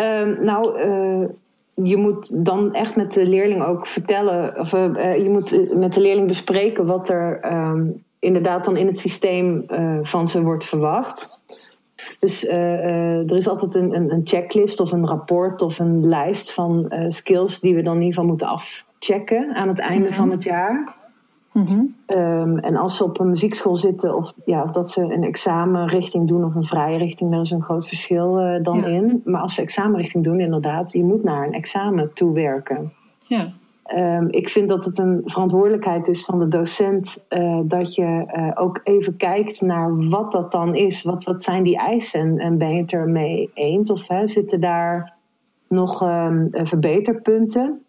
Um, 0.05 0.45
nou, 0.45 0.83
uh, 0.83 1.29
je 1.75 1.97
moet 1.97 2.45
dan 2.47 2.75
echt 2.75 2.97
met 2.97 3.13
de 3.13 3.27
leerling 3.27 3.63
ook 3.63 3.87
vertellen, 3.87 4.59
of 4.59 4.73
uh, 4.73 5.17
je 5.23 5.31
moet 5.31 5.77
met 5.77 5.95
de 5.95 6.01
leerling 6.01 6.29
bespreken 6.29 6.87
wat 6.87 7.09
er 7.09 7.53
um, 7.53 8.05
inderdaad 8.19 8.65
dan 8.65 8.77
in 8.77 8.87
het 8.87 8.99
systeem 8.99 9.65
van 10.03 10.29
ze 10.29 10.43
wordt 10.43 10.65
verwacht. 10.65 11.41
Dus 12.19 12.45
uh, 12.45 12.53
uh, 12.53 13.31
er 13.31 13.37
is 13.37 13.49
altijd 13.49 13.75
een, 13.75 13.95
een, 13.95 14.13
een, 14.13 14.21
checklist 14.25 14.81
of 14.81 14.93
een 14.93 15.07
rapport 15.07 15.63
of 15.63 15.79
een 15.79 16.09
lijst 16.09 16.53
van 16.53 16.87
uh, 16.89 17.05
skills 17.09 17.61
die 17.61 17.75
we 17.75 17.83
dan 17.83 17.95
in 17.95 18.01
ieder 18.01 18.15
geval 18.15 18.29
moeten 18.29 18.47
afchecken 18.47 19.55
aan 19.55 19.69
het 19.69 19.79
einde 19.79 19.99
mm-hmm. 19.99 20.15
van 20.17 20.31
het 20.31 20.43
jaar. 20.43 21.01
Mm-hmm. 21.53 21.95
Um, 22.07 22.59
en 22.59 22.77
als 22.77 22.97
ze 22.97 23.05
op 23.05 23.21
een 23.21 23.29
muziekschool 23.29 23.77
zitten 23.77 24.17
of, 24.17 24.33
ja, 24.45 24.63
of 24.63 24.71
dat 24.71 24.91
ze 24.91 25.03
een 25.03 25.25
examenrichting 25.25 26.29
doen 26.29 26.45
of 26.45 26.55
een 26.55 26.65
vrije 26.65 26.99
richting, 26.99 27.31
daar 27.31 27.41
is 27.41 27.51
een 27.51 27.63
groot 27.63 27.87
verschil 27.87 28.59
dan 28.63 28.77
ja. 28.77 28.87
in. 28.87 29.23
Maar 29.25 29.41
als 29.41 29.55
ze 29.55 29.63
examenrichting 29.63 30.25
doen, 30.25 30.41
inderdaad, 30.41 30.93
je 30.93 31.05
moet 31.05 31.23
naar 31.23 31.47
een 31.47 31.53
examen 31.53 32.13
toewerken. 32.13 32.93
Ja. 33.23 33.53
Um, 33.97 34.29
ik 34.31 34.49
vind 34.49 34.69
dat 34.69 34.85
het 34.85 34.99
een 34.99 35.21
verantwoordelijkheid 35.25 36.09
is 36.09 36.25
van 36.25 36.39
de 36.39 36.49
docent 36.49 37.27
uh, 37.29 37.61
dat 37.65 37.95
je 37.95 38.33
uh, 38.37 38.51
ook 38.55 38.81
even 38.85 39.17
kijkt 39.17 39.61
naar 39.61 40.09
wat 40.09 40.33
dat 40.33 40.53
dan 40.53 40.75
is. 40.75 41.03
Wat, 41.03 41.25
wat 41.25 41.43
zijn 41.43 41.63
die 41.63 41.77
eisen 41.77 42.21
en, 42.21 42.39
en 42.39 42.59
ben 42.59 42.75
je 42.75 42.81
het 42.81 42.93
ermee 42.93 43.51
eens? 43.55 43.91
Of 43.91 44.09
hè, 44.09 44.27
zitten 44.27 44.61
daar 44.61 45.15
nog 45.69 46.03
um, 46.03 46.49
verbeterpunten? 46.53 47.83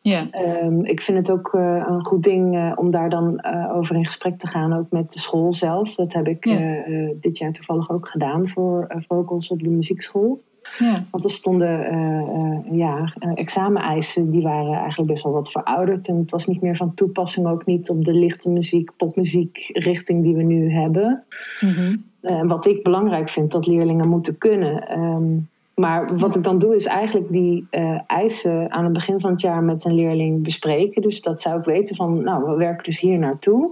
Ja. 0.00 0.26
Um, 0.62 0.84
ik 0.84 1.00
vind 1.00 1.18
het 1.18 1.30
ook 1.30 1.52
uh, 1.52 1.84
een 1.88 2.04
goed 2.04 2.22
ding 2.22 2.74
om 2.76 2.90
daar 2.90 3.10
dan 3.10 3.44
over 3.72 3.96
in 3.96 4.04
gesprek 4.04 4.38
te 4.38 4.46
gaan, 4.46 4.72
ook 4.72 4.90
met 4.90 5.12
de 5.12 5.18
school 5.18 5.52
zelf. 5.52 5.94
Dat 5.94 6.12
heb 6.12 6.28
ik 6.28 6.44
ja. 6.44 6.84
dit 7.20 7.38
jaar 7.38 7.52
toevallig 7.52 7.90
ook 7.90 8.08
gedaan 8.08 8.48
voor 8.48 8.86
vocals 9.08 9.50
op 9.50 9.62
de 9.62 9.70
muziekschool. 9.70 10.40
Ja. 10.78 11.04
Want 11.10 11.24
er 11.24 11.30
stonden 11.30 11.94
uh, 11.94 12.42
uh, 12.42 12.78
ja, 12.78 13.12
exameneisen 13.34 14.30
die 14.30 14.42
waren 14.42 14.74
eigenlijk 14.74 15.10
best 15.10 15.24
wel 15.24 15.32
wat 15.32 15.50
verouderd. 15.50 16.08
En 16.08 16.16
het 16.16 16.30
was 16.30 16.46
niet 16.46 16.62
meer 16.62 16.76
van 16.76 16.94
toepassing, 16.94 17.46
ook 17.46 17.66
niet 17.66 17.90
op 17.90 18.04
de 18.04 18.14
lichte 18.14 18.50
muziek, 18.50 18.90
popmuziek 18.96 19.70
richting 19.72 20.22
die 20.22 20.34
we 20.34 20.42
nu 20.42 20.72
hebben. 20.72 21.24
Uh, 21.60 22.42
wat 22.42 22.66
ik 22.66 22.82
belangrijk 22.82 23.28
vind 23.28 23.52
dat 23.52 23.66
leerlingen 23.66 24.08
moeten 24.08 24.38
kunnen. 24.38 24.98
Um, 24.98 25.48
maar 25.74 26.18
wat 26.18 26.36
ik 26.36 26.44
dan 26.44 26.58
doe 26.58 26.74
is 26.74 26.86
eigenlijk 26.86 27.32
die 27.32 27.66
eisen 28.06 28.72
aan 28.72 28.84
het 28.84 28.92
begin 28.92 29.20
van 29.20 29.30
het 29.30 29.40
jaar 29.40 29.62
met 29.62 29.84
een 29.84 29.94
leerling 29.94 30.42
bespreken. 30.42 31.02
Dus 31.02 31.20
dat 31.20 31.40
zij 31.40 31.54
ook 31.54 31.64
weten 31.64 31.96
van, 31.96 32.22
nou, 32.22 32.44
we 32.44 32.56
werken 32.56 32.84
dus 32.84 33.00
hier 33.00 33.18
naartoe. 33.18 33.70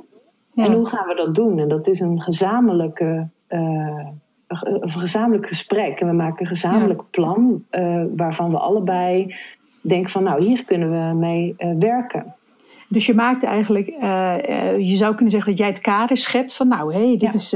Ja. 0.53 0.65
En 0.65 0.73
hoe 0.73 0.87
gaan 0.87 1.07
we 1.07 1.15
dat 1.15 1.35
doen? 1.35 1.59
En 1.59 1.69
dat 1.69 1.87
is 1.89 2.01
een 2.01 2.21
gezamenlijke 2.21 3.29
een 4.51 4.91
gezamenlijk 4.91 5.47
gesprek 5.47 6.01
en 6.01 6.07
we 6.07 6.13
maken 6.13 6.41
een 6.41 6.47
gezamenlijk 6.47 7.03
plan 7.11 7.65
uh, 7.71 8.03
waarvan 8.17 8.51
we 8.51 8.59
allebei 8.59 9.35
denk 9.81 10.11
van 10.11 10.23
nou, 10.23 10.45
hier 10.45 10.65
kunnen 10.65 10.91
we 10.91 11.15
mee 11.15 11.55
werken. 11.79 12.35
Dus 12.89 13.07
je 13.07 13.15
maakt 13.15 13.45
eigenlijk, 13.45 13.87
je 14.79 14.97
zou 14.97 15.15
kunnen 15.15 15.31
zeggen 15.31 15.51
dat 15.51 15.59
jij 15.59 15.69
het 15.69 15.81
kader 15.81 16.17
schept 16.17 16.55
van 16.55 16.69
nou, 16.69 16.95
hé, 16.95 17.07
hey, 17.07 17.17
dit 17.17 17.35
is. 17.35 17.53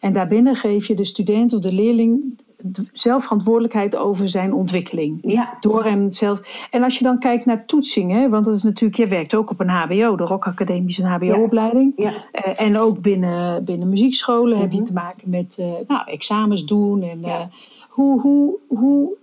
en 0.00 0.12
daarbinnen 0.12 0.54
geef 0.54 0.86
je 0.86 0.94
de 0.94 1.04
student 1.04 1.52
of 1.52 1.60
de 1.60 1.72
leerling 1.72 2.41
zelf 2.92 3.22
verantwoordelijkheid 3.22 3.96
over 3.96 4.28
zijn 4.28 4.54
ontwikkeling. 4.54 5.18
Ja. 5.22 5.56
Door 5.60 5.84
hem 5.84 6.12
zelf. 6.12 6.66
En 6.70 6.82
als 6.82 6.98
je 6.98 7.04
dan 7.04 7.18
kijkt 7.18 7.44
naar 7.44 7.66
toetsingen, 7.66 8.30
want 8.30 8.44
dat 8.44 8.54
is 8.54 8.62
natuurlijk, 8.62 9.00
je 9.00 9.06
werkt 9.08 9.34
ook 9.34 9.50
op 9.50 9.60
een 9.60 9.68
HBO, 9.68 10.16
de 10.16 10.24
Rock 10.24 10.46
Academie 10.46 10.88
is 10.88 10.98
een 10.98 11.06
HBO-opleiding. 11.06 11.92
Ja. 11.96 12.10
Uh, 12.10 12.60
en 12.60 12.78
ook 12.78 13.00
binnen, 13.00 13.64
binnen 13.64 13.88
muziekscholen 13.88 14.58
heb 14.58 14.70
je 14.72 14.76
Mhm. 14.76 14.86
te 14.86 14.92
maken 14.92 15.30
met 15.30 15.56
uh, 15.60 15.66
nou, 15.86 16.02
examens 16.06 16.64
doen. 16.64 17.02
En 17.02 17.18
uh, 17.24 17.40
hoe, 17.88 18.20
hoe, 18.20 18.58
hoe, 18.68 19.16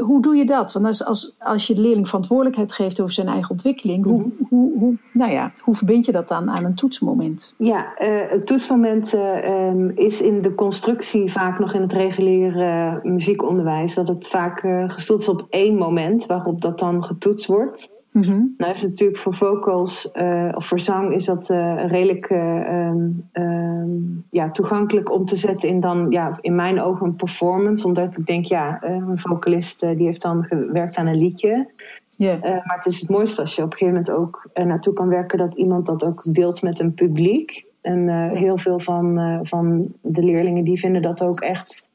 hoe 0.00 0.22
doe 0.22 0.36
je 0.36 0.44
dat? 0.44 0.72
Want 0.72 0.86
als, 0.86 1.04
als, 1.04 1.36
als 1.38 1.66
je 1.66 1.74
de 1.74 1.80
leerling 1.80 2.08
verantwoordelijkheid 2.08 2.72
geeft 2.72 3.00
over 3.00 3.12
zijn 3.12 3.28
eigen 3.28 3.50
ontwikkeling, 3.50 4.04
hoe, 4.04 4.18
Mhm. 4.18 4.28
hoe, 4.48 4.78
hoe, 4.78 4.96
nou 5.12 5.32
ja, 5.32 5.52
hoe 5.58 5.74
verbind 5.74 6.06
je 6.06 6.12
dat 6.12 6.28
dan 6.28 6.50
aan 6.50 6.64
een 6.64 6.74
toetsmoment? 6.74 7.54
Ja, 7.58 7.92
het 8.28 8.46
toetsmoment 8.46 9.12
um, 9.12 9.92
is 9.94 10.20
in 10.22 10.42
de 10.42 10.54
constructie 10.54 11.32
vaak 11.32 11.58
nog 11.58 11.74
in 11.74 11.80
het 11.80 11.92
reguliere 11.92 13.00
muziekonderwijs. 13.02 13.94
Dat 13.94 14.08
het 14.08 14.28
vaak 14.28 14.60
gestoeld 14.86 15.20
is 15.20 15.28
op 15.28 15.46
één 15.50 15.76
moment 15.76 16.26
waarop 16.26 16.60
dat 16.60 16.78
dan 16.78 17.04
getoetst 17.04 17.46
wordt. 17.46 17.92
Mm 18.12 18.22
-hmm. 18.22 18.54
Nou 18.56 18.70
is 18.70 18.80
het 18.80 18.90
natuurlijk 18.90 19.18
voor 19.18 19.34
vocals 19.34 20.10
uh, 20.14 20.52
of 20.54 20.66
voor 20.66 20.80
zang 20.80 21.12
is 21.14 21.24
dat 21.24 21.50
uh, 21.50 21.86
redelijk 21.86 22.30
uh, 22.30 22.88
um, 22.88 23.28
um, 23.32 24.24
ja, 24.30 24.48
toegankelijk 24.48 25.12
om 25.12 25.24
te 25.24 25.36
zetten 25.36 25.68
in 25.68 25.80
dan 25.80 26.06
ja, 26.10 26.38
in 26.40 26.54
mijn 26.54 26.80
ogen 26.80 27.06
een 27.06 27.16
performance. 27.16 27.86
Omdat 27.86 28.18
ik 28.18 28.26
denk, 28.26 28.44
ja, 28.44 28.78
een 28.82 29.18
vocalist 29.18 29.80
die 29.80 30.04
heeft 30.04 30.22
dan 30.22 30.44
gewerkt 30.44 30.96
aan 30.96 31.06
een 31.06 31.18
liedje. 31.18 31.70
Yeah. 32.16 32.42
maar 32.42 32.76
het 32.76 32.86
is 32.86 33.00
het 33.00 33.08
mooiste 33.08 33.40
als 33.40 33.56
je 33.56 33.62
op 33.62 33.72
een 33.72 33.78
gegeven 33.78 34.02
moment 34.02 34.22
ook 34.22 34.64
naartoe 34.66 34.92
kan 34.92 35.08
werken 35.08 35.38
dat 35.38 35.54
iemand 35.54 35.86
dat 35.86 36.04
ook 36.04 36.34
deelt 36.34 36.62
met 36.62 36.80
een 36.80 36.94
publiek. 36.94 37.64
En 37.80 38.30
heel 38.36 38.58
veel 38.58 38.78
van, 38.78 39.38
van 39.42 39.94
de 40.00 40.22
leerlingen 40.22 40.64
die 40.64 40.78
vinden 40.78 41.02
dat 41.02 41.22
ook 41.22 41.40
echt 41.40 41.88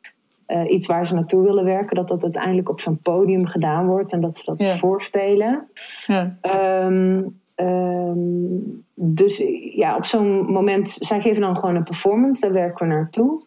uh, 0.47 0.71
iets 0.71 0.87
waar 0.87 1.07
ze 1.07 1.13
naartoe 1.13 1.43
willen 1.43 1.65
werken, 1.65 1.95
dat 1.95 2.07
dat 2.07 2.23
uiteindelijk 2.23 2.69
op 2.69 2.79
zo'n 2.79 2.99
podium 2.99 3.45
gedaan 3.45 3.87
wordt 3.87 4.11
en 4.11 4.21
dat 4.21 4.37
ze 4.37 4.45
dat 4.45 4.63
Ja. 4.63 4.75
voorspelen. 4.77 5.67
Ja. 6.05 6.37
Um, 6.85 7.39
um, 7.55 8.83
dus 8.93 9.43
ja, 9.75 9.95
op 9.95 10.05
zo'n 10.05 10.51
moment, 10.51 10.89
zij 10.89 11.21
geven 11.21 11.41
dan 11.41 11.57
gewoon 11.57 11.75
een 11.75 11.83
performance, 11.83 12.41
daar 12.41 12.53
werken 12.53 12.87
we 12.87 12.93
naartoe. 12.93 13.41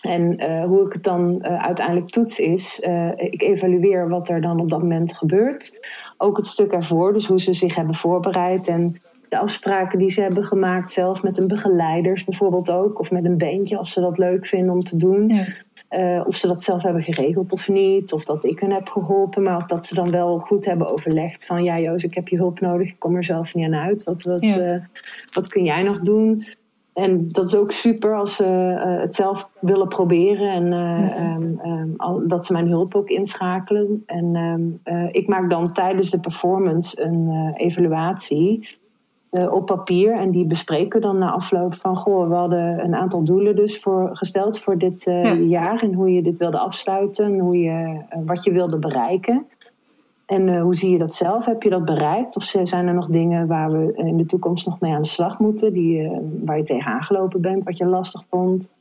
En 0.00 0.42
uh, 0.42 0.64
hoe 0.64 0.86
ik 0.86 0.92
het 0.92 1.02
dan 1.04 1.38
uh, 1.42 1.64
uiteindelijk 1.64 2.06
toets 2.06 2.38
is, 2.38 2.80
ik 3.16 3.42
evalueer 3.42 4.08
wat 4.08 4.28
er 4.28 4.40
dan 4.40 4.60
op 4.60 4.70
dat 4.70 4.80
moment 4.80 5.16
gebeurt. 5.16 5.88
Ook 6.16 6.36
het 6.36 6.46
stuk 6.46 6.72
ervoor, 6.72 7.12
dus 7.12 7.26
hoe 7.26 7.40
ze 7.40 7.52
zich 7.52 7.74
hebben 7.74 7.94
voorbereid 7.94 8.68
en 8.68 9.00
de 9.30 9.38
afspraken 9.38 9.98
die 9.98 10.10
ze 10.10 10.20
hebben 10.20 10.44
gemaakt, 10.44 10.90
zelf 10.90 11.22
met 11.22 11.38
een 11.38 11.48
begeleiders 11.48 12.24
bijvoorbeeld 12.24 12.70
ook, 12.70 12.98
of 12.98 13.10
met 13.10 13.24
een 13.24 13.38
beentje 13.38 13.78
als 13.78 13.92
ze 13.92 14.00
dat 14.00 14.18
leuk 14.18 14.46
vinden 14.46 14.74
om 14.74 14.80
te 14.82 14.96
doen. 14.96 15.28
Ja. 15.28 15.44
Uh, 15.90 16.26
of 16.26 16.34
ze 16.36 16.46
dat 16.46 16.62
zelf 16.62 16.82
hebben 16.82 17.02
geregeld 17.02 17.52
of 17.52 17.68
niet. 17.68 18.12
Of 18.12 18.24
dat 18.24 18.44
ik 18.44 18.58
hen 18.58 18.70
heb 18.70 18.88
geholpen. 18.88 19.42
Maar 19.42 19.56
of 19.56 19.66
dat 19.66 19.84
ze 19.84 19.94
dan 19.94 20.10
wel 20.10 20.38
goed 20.38 20.64
hebben 20.64 20.88
overlegd. 20.88 21.46
Van 21.46 21.62
ja 21.62 21.78
Joos, 21.78 22.04
ik 22.04 22.14
heb 22.14 22.28
je 22.28 22.36
hulp 22.36 22.60
nodig. 22.60 22.88
Ik 22.88 22.98
kom 22.98 23.16
er 23.16 23.24
zelf 23.24 23.54
niet 23.54 23.66
aan 23.66 23.74
uit. 23.74 24.04
Wat, 24.04 24.22
wat, 24.22 24.40
Ja. 24.40 24.74
uh, 24.74 24.80
wat 25.32 25.48
kun 25.48 25.64
jij 25.64 25.82
nog 25.82 26.00
doen? 26.00 26.44
En 26.94 27.28
dat 27.28 27.44
is 27.44 27.54
ook 27.54 27.70
super 27.72 28.14
als 28.16 28.36
ze 28.36 28.44
uh, 28.44 29.00
het 29.00 29.14
zelf 29.14 29.48
willen 29.60 29.88
proberen. 29.88 30.50
En 30.50 30.66
Ja. 30.66 31.34
um, 31.34 31.60
um, 31.64 31.94
al, 31.96 32.22
dat 32.28 32.46
ze 32.46 32.52
mijn 32.52 32.68
hulp 32.68 32.94
ook 32.94 33.08
inschakelen. 33.08 34.02
En 34.06 34.36
um, 34.36 34.80
ik 35.12 35.28
maak 35.28 35.50
dan 35.50 35.72
tijdens 35.72 36.10
de 36.10 36.20
performance 36.20 37.02
een 37.02 37.52
evaluatie. 37.56 38.78
Uh, 39.30 39.52
op 39.52 39.66
papier. 39.66 40.12
En 40.12 40.30
die 40.30 40.46
bespreken 40.46 41.00
dan 41.00 41.18
na 41.18 41.30
afloop 41.30 41.74
van... 41.74 41.96
goh, 41.96 42.28
we 42.28 42.34
hadden 42.34 42.84
een 42.84 42.94
aantal 42.94 43.24
doelen 43.24 43.56
dus 43.56 43.80
voor, 43.80 44.10
gesteld 44.12 44.58
voor 44.58 44.78
dit 44.78 45.06
uh, 45.06 45.24
Ja. 45.24 45.32
jaar... 45.32 45.82
en 45.82 45.94
hoe 45.94 46.12
je 46.12 46.22
dit 46.22 46.38
wilde 46.38 46.58
afsluiten 46.58 47.24
en 47.24 47.38
hoe 47.38 47.58
je, 47.58 47.70
uh, 47.70 48.18
wat 48.26 48.44
je 48.44 48.52
wilde 48.52 48.78
bereiken. 48.78 49.46
En 50.26 50.60
hoe 50.60 50.74
zie 50.74 50.90
je 50.90 50.98
dat 50.98 51.14
zelf? 51.14 51.44
Heb 51.44 51.62
je 51.62 51.70
dat 51.70 51.84
bereikt? 51.84 52.36
Of 52.36 52.42
zijn 52.42 52.86
er 52.86 52.94
nog 52.94 53.08
dingen 53.08 53.46
waar 53.46 53.70
we 53.72 53.92
in 53.94 54.16
de 54.16 54.26
toekomst 54.26 54.66
nog 54.66 54.80
mee 54.80 54.92
aan 54.92 55.02
de 55.02 55.08
slag 55.08 55.38
moeten... 55.38 55.72
Die, 55.72 56.10
waar 56.44 56.56
je 56.56 56.62
tegenaan 56.62 57.02
gelopen 57.02 57.40
bent, 57.40 57.64
wat 57.64 57.76
je 57.76 57.86
lastig 57.86 58.24
vond? 58.30 58.72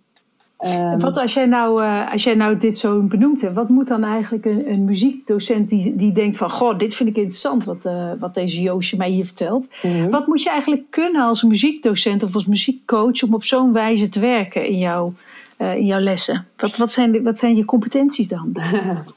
Um, 0.66 1.00
wat 1.00 1.18
als 1.18 1.34
jij, 1.34 1.46
nou, 1.46 1.82
uh, 1.82 2.12
als 2.12 2.24
jij 2.24 2.36
nou 2.36 2.58
dit 2.58 2.78
zo 2.78 3.02
benoemt 3.02 3.42
hebt, 3.42 3.56
wat 3.56 3.70
moet 3.70 3.88
dan 3.88 4.04
eigenlijk 4.04 4.46
een, 4.46 4.72
een 4.72 4.84
muziekdocent 4.84 5.70
die, 5.70 5.96
die 5.96 6.12
denkt 6.12 6.38
van 6.38 6.50
goh, 6.50 6.78
dit 6.78 6.96
vind 6.96 7.10
ik 7.10 7.16
interessant 7.16 7.66
wat, 7.66 7.86
uh, 7.86 8.12
wat 8.20 8.34
deze 8.34 8.62
Joosje 8.62 8.98
mij 8.98 9.10
hier 9.10 9.26
vertelt. 9.26 9.70
Mm 9.82 9.92
-hmm. 9.92 10.10
Wat 10.10 10.28
moet 10.28 10.44
je 10.44 10.50
eigenlijk 10.50 10.84
kunnen 10.90 11.22
als 11.22 11.44
muziekdocent 11.44 12.24
of 12.24 12.34
als 12.34 12.46
muziekcoach 12.46 13.24
om 13.24 13.34
op 13.34 13.44
zo'n 13.44 13.74
wijze 13.74 14.10
te 14.10 14.20
werken 14.20 14.68
in, 14.68 14.78
jouw 14.78 15.14
uh, 15.58 15.76
in 15.76 15.86
jouw 15.86 16.00
lessen? 16.00 16.46
Wat, 16.58 16.78
wat, 16.78 16.92
zijn, 16.92 17.24
wat 17.24 17.38
zijn 17.38 17.56
je 17.56 17.66
competenties 17.66 18.28
dan? 18.28 18.56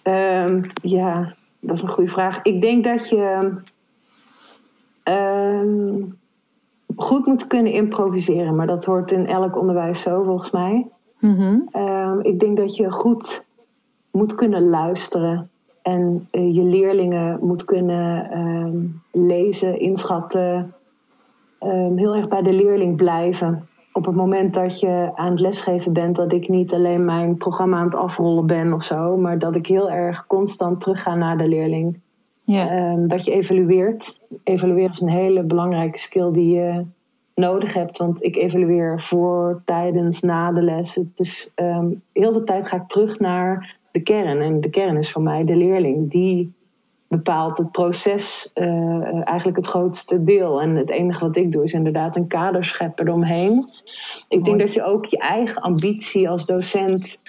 um, 0.03 0.61
ja, 0.83 1.35
dat 1.61 1.77
is 1.77 1.83
een 1.83 1.89
goede 1.89 2.11
vraag. 2.11 2.43
Ik 2.43 2.63
denk 2.63 2.85
dat 2.85 3.09
je 3.09 3.53
um, 5.05 6.19
goed 6.97 7.27
moet 7.27 7.47
kunnen 7.47 7.73
improviseren, 7.73 8.57
maar 8.57 8.67
dat 8.67 8.85
hoort 8.85 9.13
in 9.13 9.27
elk 9.27 9.59
onderwijs 9.59 10.01
zo 10.01 10.23
volgens 10.23 10.51
mij. 10.51 10.87
Mm 11.23 11.35
-hmm. 11.35 11.69
um, 11.83 12.21
ik 12.21 12.41
denk 12.41 12.57
dat 12.57 12.77
je 12.77 12.93
goed 12.93 13.47
moet 14.11 14.35
kunnen 14.35 14.69
luisteren 14.69 15.51
en 15.83 16.29
uh, 16.33 16.55
je 16.55 16.63
leerlingen 16.63 17.39
moet 17.43 17.65
kunnen 17.65 18.39
um, 18.39 19.03
lezen, 19.13 19.81
inschatten. 19.81 20.75
Um, 21.61 21.97
heel 21.99 22.15
erg 22.15 22.29
bij 22.29 22.43
de 22.43 22.53
leerling 22.53 22.97
blijven. 22.97 23.69
Op 23.93 24.05
het 24.05 24.15
moment 24.15 24.55
dat 24.55 24.81
je 24.81 25.11
aan 25.15 25.31
het 25.31 25.41
lesgeven 25.41 25.93
bent, 25.93 26.17
dat 26.17 26.33
ik 26.33 26.49
niet 26.49 26.75
alleen 26.75 27.05
mijn 27.05 27.37
programma 27.37 27.79
aan 27.79 27.85
het 27.85 27.97
afrollen 27.97 28.47
ben 28.47 28.73
of 28.73 28.83
zo, 28.83 29.17
maar 29.17 29.39
dat 29.39 29.57
ik 29.57 29.67
heel 29.67 29.91
erg 29.91 30.27
constant 30.27 30.81
terugga 30.81 31.15
naar 31.15 31.39
de 31.39 31.49
leerling. 31.49 32.01
Dat 33.07 33.25
je 33.25 33.33
evalueert. 33.33 34.21
Evalueren 34.43 34.91
is 34.91 35.01
een 35.01 35.09
hele 35.09 35.43
belangrijke 35.43 35.99
skill 35.99 36.31
die 36.33 36.55
je 36.55 36.85
nodig 37.35 37.75
hebt. 37.75 37.99
Want 37.99 38.23
ik 38.23 38.37
evalueer 38.37 39.03
voor, 39.03 39.63
tijdens, 39.65 40.21
na 40.21 40.53
de 40.53 40.63
les. 40.63 41.01
Dus 41.15 41.51
um, 41.57 42.03
heel 42.13 42.33
de 42.33 42.45
tijd 42.45 42.69
ga 42.69 42.77
ik 42.77 42.87
terug 42.87 43.19
naar 43.19 43.77
de 43.91 44.01
kern. 44.01 44.41
En 44.41 44.61
de 44.61 44.71
kern 44.71 44.97
is 44.97 45.13
voor 45.13 45.23
mij 45.23 45.45
de 45.45 45.57
leerling. 45.57 46.11
Die 46.11 46.53
bepaalt 47.09 47.59
het 47.59 47.73
proces 47.73 48.51
uh, 48.55 49.29
eigenlijk 49.29 49.57
het 49.57 49.67
grootste 49.67 50.25
deel. 50.25 50.61
En 50.61 50.77
het 50.77 50.91
enige 50.91 51.27
wat 51.27 51.37
ik 51.37 51.53
doe 51.53 51.63
is 51.63 51.73
inderdaad 51.73 52.17
een 52.17 52.27
kader 52.27 52.65
scheppen 52.65 53.09
eromheen. 53.09 53.65
Ik 54.29 54.39
Mooi. 54.39 54.43
denk 54.43 54.59
dat 54.59 54.75
je 54.75 54.85
ook 54.85 55.05
je 55.05 55.19
eigen 55.19 55.63
ambitie 55.63 56.29
als 56.29 56.47
docent... 56.47 57.21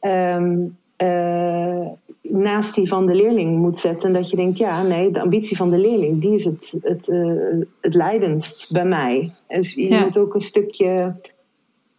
Um, 0.00 0.78
uh, 1.02 1.86
naast 2.32 2.74
die 2.74 2.88
van 2.88 3.06
de 3.06 3.14
leerling 3.14 3.58
moet 3.58 3.76
zetten. 3.76 4.08
En 4.08 4.14
dat 4.14 4.30
je 4.30 4.36
denkt, 4.36 4.58
ja, 4.58 4.82
nee, 4.82 5.10
de 5.10 5.20
ambitie 5.20 5.56
van 5.56 5.70
de 5.70 5.78
leerling, 5.78 6.20
die 6.20 6.32
is 6.32 6.44
het, 6.44 6.78
het, 6.82 7.08
uh, 7.08 7.62
het 7.80 7.94
leidendst 7.94 8.72
bij 8.72 8.84
mij. 8.84 9.30
Dus 9.48 9.74
je 9.74 9.88
Ja. 9.88 10.04
moet 10.04 10.18
ook 10.18 10.34
een 10.34 10.40
stukje, 10.40 11.14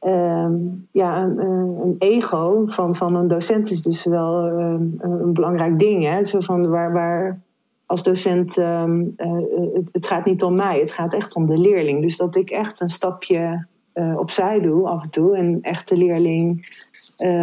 um, 0.02 0.88
ja, 0.91 1.24
een, 1.24 1.38
een, 1.82 1.96
ego 2.00 2.63
van, 2.65 2.96
van 2.96 3.15
een 3.15 3.28
docent 3.28 3.72
is 3.72 3.82
dus 3.82 4.06
wel 4.06 4.48
um, 4.48 4.96
een 4.98 5.34
belangrijk 5.34 5.80
ding. 5.80 6.06
Hè? 6.06 6.26
Zo 6.26 6.39
van 6.39 6.70
waar, 6.70 6.94
waar 6.94 7.41
als 7.86 8.04
docent, 8.04 8.58
um, 8.58 9.13
uh, 9.17 9.32
het, 9.74 9.89
het 9.91 10.08
gaat 10.08 10.26
niet 10.26 10.44
om 10.44 10.56
mij, 10.56 10.80
het 10.80 10.91
gaat 10.91 11.13
echt 11.13 11.36
om 11.36 11.46
de 11.46 11.58
leerling. 11.58 12.02
Dus 12.02 12.17
dat 12.17 12.36
ik 12.36 12.50
echt 12.50 12.80
een 12.80 12.89
stapje 12.89 13.65
uh, 13.94 14.17
opzij 14.17 14.60
doe 14.60 14.88
af 14.88 15.04
en 15.04 15.10
toe 15.10 15.36
en 15.36 15.60
echt 15.62 15.89
de 15.89 15.98
leerling 15.98 16.65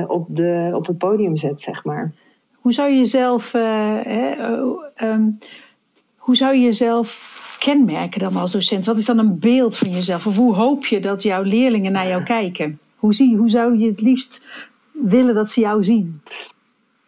op, 0.06 0.34
de, 0.34 0.68
op 0.72 0.86
het 0.86 0.98
podium 0.98 1.36
zet, 1.36 1.60
zeg 1.60 1.84
maar. 1.84 2.12
Hoe 2.60 2.72
zou 2.72 2.90
je 2.90 2.98
jezelf, 2.98 3.54
uh, 3.54 3.62
hè, 4.02 4.36
um, 4.96 5.38
hoe 6.16 6.36
zou 6.36 6.54
je 6.54 6.60
jezelf 6.60 7.36
kenmerken 7.58 8.20
dan 8.20 8.36
als 8.36 8.52
docent? 8.52 8.86
Wat 8.86 8.98
is 8.98 9.04
dan 9.04 9.18
een 9.18 9.38
beeld 9.38 9.76
van 9.76 9.90
jezelf? 9.90 10.26
Of 10.26 10.36
hoe 10.36 10.54
hoop 10.54 10.86
je 10.86 11.00
dat 11.00 11.22
jouw 11.22 11.42
leerlingen 11.42 11.92
naar 11.92 12.08
jou 12.08 12.22
kijken? 12.22 12.78
Hoe, 12.96 13.14
zie, 13.14 13.36
hoe 13.36 13.48
zou 13.48 13.78
je 13.78 13.86
het 13.86 14.00
liefst 14.00 14.66
willen 14.92 15.34
dat 15.34 15.50
ze 15.50 15.60
jou 15.60 15.82
zien? 15.82 16.22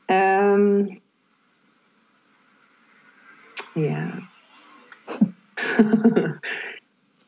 Um, 0.06 1.00
ja. 3.74 4.28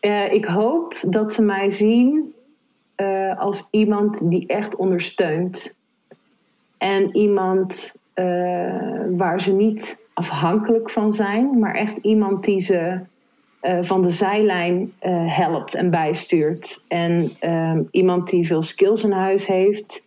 uh, 0.01 0.33
ik 0.39 0.45
hoop 0.45 0.95
dat 1.07 1.33
ze 1.33 1.45
mij 1.45 1.71
zien 1.71 2.35
als 3.39 3.69
iemand 3.71 4.31
die 4.31 4.47
echt 4.47 4.77
ondersteunt. 4.77 5.77
En 6.79 7.17
iemand 7.17 7.97
waar 9.17 9.41
ze 9.41 9.53
niet 9.53 9.99
afhankelijk 10.15 10.91
van 10.91 11.13
zijn, 11.13 11.59
maar 11.59 11.75
echt 11.75 11.99
iemand 11.99 12.45
die 12.45 12.61
ze 12.61 13.01
uh, 13.63 13.79
van 13.81 14.03
de 14.03 14.11
zijlijn 14.11 14.81
uh, 14.81 15.37
helpt 15.37 15.75
en 15.75 15.91
bijstuurt. 15.91 16.85
En 16.89 17.31
iemand 17.91 18.29
die 18.31 18.47
veel 18.47 18.63
skills 18.63 19.05
in 19.05 19.13
huis 19.13 19.47
heeft, 19.47 20.07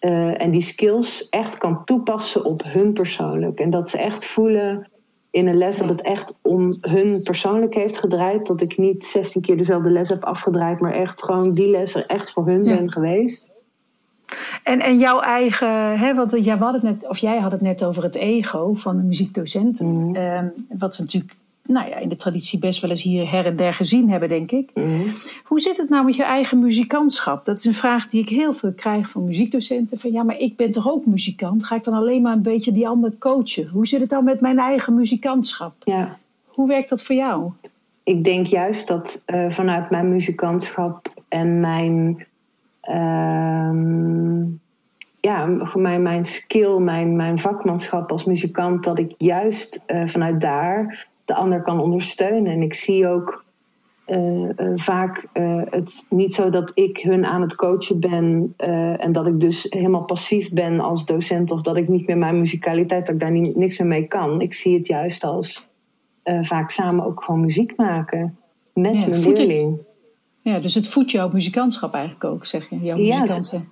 en 0.00 0.50
die 0.50 0.60
skills 0.60 1.28
echt 1.28 1.58
kan 1.58 1.84
toepassen 1.84 2.44
op 2.44 2.62
hun 2.62 2.92
persoonlijk. 2.92 3.60
En 3.60 3.70
dat 3.70 3.88
ze 3.88 3.98
echt 3.98 4.24
voelen 4.24 4.86
in 5.32 5.46
een 5.46 5.56
les 5.56 5.78
dat 5.78 5.88
het 5.88 6.02
echt 6.02 6.38
om 6.42 6.68
hun 6.80 7.22
persoonlijk 7.22 7.74
heeft 7.74 7.98
gedraaid. 7.98 8.46
Dat 8.46 8.60
ik 8.60 8.78
niet 8.78 9.04
16 9.04 9.42
keer 9.42 9.56
dezelfde 9.56 9.90
les 9.90 10.08
heb 10.08 10.24
afgedraaid, 10.24 10.80
maar 10.80 10.92
echt 10.92 11.24
gewoon 11.24 11.54
die 11.54 11.70
les 11.70 11.94
er 11.94 12.06
echt 12.06 12.32
voor 12.32 12.46
hun 12.46 12.62
ben 12.62 12.92
geweest. 12.92 13.50
En, 14.62 14.80
en 14.80 14.98
jouw 14.98 15.20
eigen, 15.20 15.98
hè, 15.98 16.14
want 16.14 16.36
jij 16.44 16.56
had 16.56 16.72
het 16.72 16.82
net, 16.82 17.08
of 17.08 17.18
jij 17.18 17.38
had 17.38 17.52
het 17.52 17.60
net 17.60 17.84
over 17.84 18.02
het 18.02 18.14
ego 18.14 18.74
van 18.74 18.96
de 18.96 19.02
muziekdocent. 19.02 19.80
Mm. 19.80 20.12
wat 20.68 20.96
we 20.96 21.02
natuurlijk 21.02 21.36
nou 21.66 21.88
ja, 21.88 21.96
in 21.96 22.08
de 22.08 22.16
traditie 22.16 22.58
best 22.58 22.80
wel 22.80 22.90
eens 22.90 23.02
hier 23.02 23.30
her 23.30 23.46
en 23.46 23.56
der 23.56 23.74
gezien 23.74 24.10
hebben, 24.10 24.28
denk 24.28 24.50
ik. 24.50 24.70
Mhm. 24.74 25.08
Hoe 25.44 25.60
zit 25.60 25.76
het 25.76 25.88
nou 25.88 26.04
met 26.04 26.16
je 26.16 26.24
eigen 26.24 26.58
muzikantschap? 26.58 27.44
Dat 27.44 27.58
is 27.58 27.64
een 27.64 27.74
vraag 27.74 28.06
die 28.06 28.22
ik 28.22 28.28
heel 28.28 28.54
veel 28.54 28.72
krijg 28.72 29.08
van 29.08 29.24
muziekdocenten. 29.24 29.98
Van 29.98 30.12
ja, 30.12 30.22
maar 30.22 30.38
ik 30.38 30.56
ben 30.56 30.72
toch 30.72 30.90
ook 30.90 31.06
muzikant? 31.06 31.64
Ga 31.64 31.74
ik 31.74 31.84
dan 31.84 31.94
alleen 31.94 32.22
maar 32.22 32.32
een 32.32 32.42
beetje 32.42 32.72
die 32.72 32.88
ander 32.88 33.12
coachen? 33.18 33.68
Hoe 33.68 33.86
zit 33.86 34.00
het 34.00 34.10
dan 34.10 34.24
met 34.24 34.40
mijn 34.40 34.58
eigen 34.58 34.94
muzikantschap? 34.94 35.74
Ja. 35.84 36.18
Hoe 36.46 36.68
werkt 36.68 36.88
dat 36.88 37.02
voor 37.02 37.14
jou? 37.14 37.50
Ik 38.04 38.24
denk 38.24 38.46
juist 38.46 38.88
dat 38.88 39.22
uh, 39.26 39.50
vanuit 39.50 39.90
mijn 39.90 40.08
muzikantschap 40.08 41.12
en 41.28 41.60
mijn, 41.60 42.26
uh, 42.90 43.72
ja, 45.20 45.46
mijn, 45.74 46.02
mijn 46.02 46.24
skill, 46.24 46.78
mijn, 46.78 47.16
mijn 47.16 47.38
vakmanschap 47.38 48.12
als 48.12 48.24
muzikant, 48.24 48.84
dat 48.84 48.98
ik 48.98 49.14
juist 49.18 49.84
uh, 49.86 50.06
vanuit 50.06 50.40
daar 50.40 51.06
de 51.24 51.34
ander 51.34 51.62
kan 51.62 51.80
ondersteunen. 51.80 52.52
En 52.52 52.62
ik 52.62 52.74
zie 52.74 53.08
ook 53.08 53.44
uh, 54.06 54.18
uh, 54.18 54.48
vaak 54.74 55.28
het 55.70 56.06
niet 56.10 56.34
zo 56.34 56.50
dat 56.50 56.70
ik 56.74 56.98
hun 56.98 57.26
aan 57.26 57.40
het 57.40 57.56
coachen 57.56 58.00
ben 58.00 58.54
en 58.98 59.12
dat 59.12 59.26
ik 59.26 59.40
dus 59.40 59.66
helemaal 59.70 60.04
passief 60.04 60.52
ben 60.52 60.80
als 60.80 61.04
docent 61.04 61.50
of 61.50 61.62
dat 61.62 61.76
ik 61.76 61.88
niet 61.88 62.06
meer 62.06 62.18
mijn 62.18 62.38
muzikaliteit, 62.38 63.06
dat 63.06 63.14
ik 63.14 63.20
daar 63.20 63.30
niet, 63.30 63.56
niks 63.56 63.78
meer 63.78 63.88
mee 63.88 64.08
kan. 64.08 64.40
Ik 64.40 64.54
zie 64.54 64.76
het 64.76 64.86
juist 64.86 65.24
als 65.24 65.68
vaak 66.24 66.70
samen 66.70 67.04
ook 67.04 67.22
gewoon 67.22 67.40
muziek 67.40 67.76
maken 67.76 68.36
met 68.74 69.02
ja, 69.02 69.08
mijn 69.08 69.32
leerling. 69.32 69.78
Ja, 70.42 70.58
dus 70.58 70.74
het 70.74 70.88
voedt 70.88 71.10
jouw 71.10 71.28
muzikantschap 71.32 71.94
eigenlijk 71.94 72.24
ook, 72.24 72.46
zeg 72.46 72.70
je? 72.70 72.78
Jouw 72.80 72.96
ja, 72.96 73.24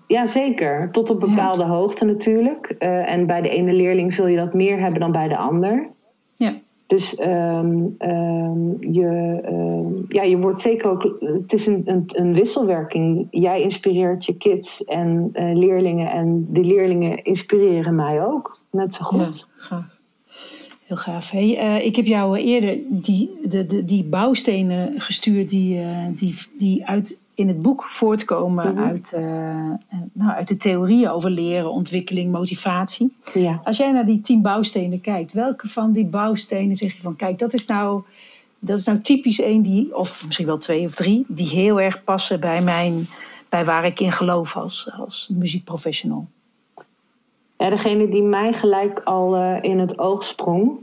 ja, 0.07 0.27
zeker. 0.27 0.91
Tot 0.91 1.11
op 1.11 1.21
bepaalde 1.21 1.65
hoogte 1.65 2.05
natuurlijk. 2.05 2.67
en 2.79 3.27
bij 3.27 3.41
de 3.41 3.49
ene 3.49 3.73
leerling 3.73 4.13
zul 4.13 4.27
je 4.27 4.37
dat 4.37 4.55
meer 4.55 4.81
hebben 4.81 5.01
dan 5.01 5.13
bij 5.13 5.29
de 5.29 5.37
ander. 5.37 5.89
Ja. 6.35 6.53
Dus 6.91 7.15
ehm, 7.15 7.87
ehm, 7.99 8.93
je, 8.93 9.41
ehm, 9.45 9.93
ja, 10.09 10.23
je 10.23 10.39
wordt 10.39 10.61
zeker 10.61 10.91
ook. 10.91 11.03
Het 11.21 11.53
is 11.53 11.67
een, 11.67 11.83
een, 11.85 12.05
een 12.07 12.35
wisselwerking. 12.35 13.27
Jij 13.31 13.63
inspireert 13.63 14.25
je 14.25 14.37
kids 14.37 14.85
en 14.85 15.31
uh, 15.33 15.57
leerlingen. 15.57 16.11
En 16.11 16.47
die 16.49 16.65
leerlingen 16.65 17.25
inspireren 17.25 17.95
mij 17.95 18.25
ook. 18.25 18.63
Net 18.71 18.95
zo 18.95 19.05
goed. 19.05 19.47
Ja, 19.49 19.63
gaaf. 19.63 20.00
Heel 20.91 20.99
gaaf. 20.99 21.31
Hey, 21.31 21.79
uh, 21.79 21.85
ik 21.85 21.97
heb 21.97 22.07
jou 22.07 22.39
eerder 22.39 22.79
die, 22.89 23.39
de, 23.43 23.67
de, 23.67 23.85
die 23.85 24.05
bouwstenen 24.05 25.01
gestuurd 25.01 25.49
die, 25.49 25.79
uh, 25.79 26.07
die, 26.15 26.35
die 26.59 26.87
uit 26.87 27.19
in 27.35 27.49
het 27.49 27.63
boek 27.63 27.83
voortkomen 27.85 28.75
mhm. 28.75 28.85
uit, 28.85 29.13
uh, 29.17 29.21
nou, 30.13 30.31
uit 30.31 30.49
de 30.49 30.57
theorieën 30.57 31.11
over 31.11 31.31
leren, 31.31 31.73
ontwikkeling, 31.73 32.33
motivatie. 32.33 33.17
Ja. 33.35 33.61
Als 33.65 33.77
jij 33.77 33.93
naar 33.93 34.07
die 34.07 34.21
tien 34.21 34.43
bouwstenen 34.43 35.01
kijkt, 35.01 35.33
welke 35.33 35.69
van 35.69 35.93
die 35.93 36.07
bouwstenen 36.07 36.77
zeg 36.77 36.95
je 36.95 37.03
van, 37.03 37.17
kijk, 37.17 37.39
dat 37.39 37.55
is 37.55 37.67
nou, 37.67 38.03
dat 38.59 38.79
is 38.79 38.87
nou 38.87 39.01
typisch 39.01 39.41
één 39.41 39.63
die, 39.63 39.97
of 39.97 40.25
misschien 40.27 40.47
wel 40.47 40.59
twee 40.59 40.87
of 40.87 40.95
drie, 40.95 41.25
die 41.29 41.49
heel 41.49 41.81
erg 41.81 42.05
passen 42.05 42.41
bij, 42.41 42.63
mijn, 42.63 43.07
bij 43.49 43.65
waar 43.65 43.85
ik 43.85 44.01
in 44.01 44.13
geloof 44.13 44.57
als, 44.57 44.91
als 44.99 45.29
muziekprofessional? 45.33 46.29
Ja, 47.61 47.71
degene 47.71 48.09
die 48.09 48.23
mij 48.23 48.53
gelijk 48.53 49.01
al 49.01 49.37
uh, 49.37 49.59
in 49.61 49.79
het 49.79 49.99
oog 49.99 50.25
sprong, 50.25 50.79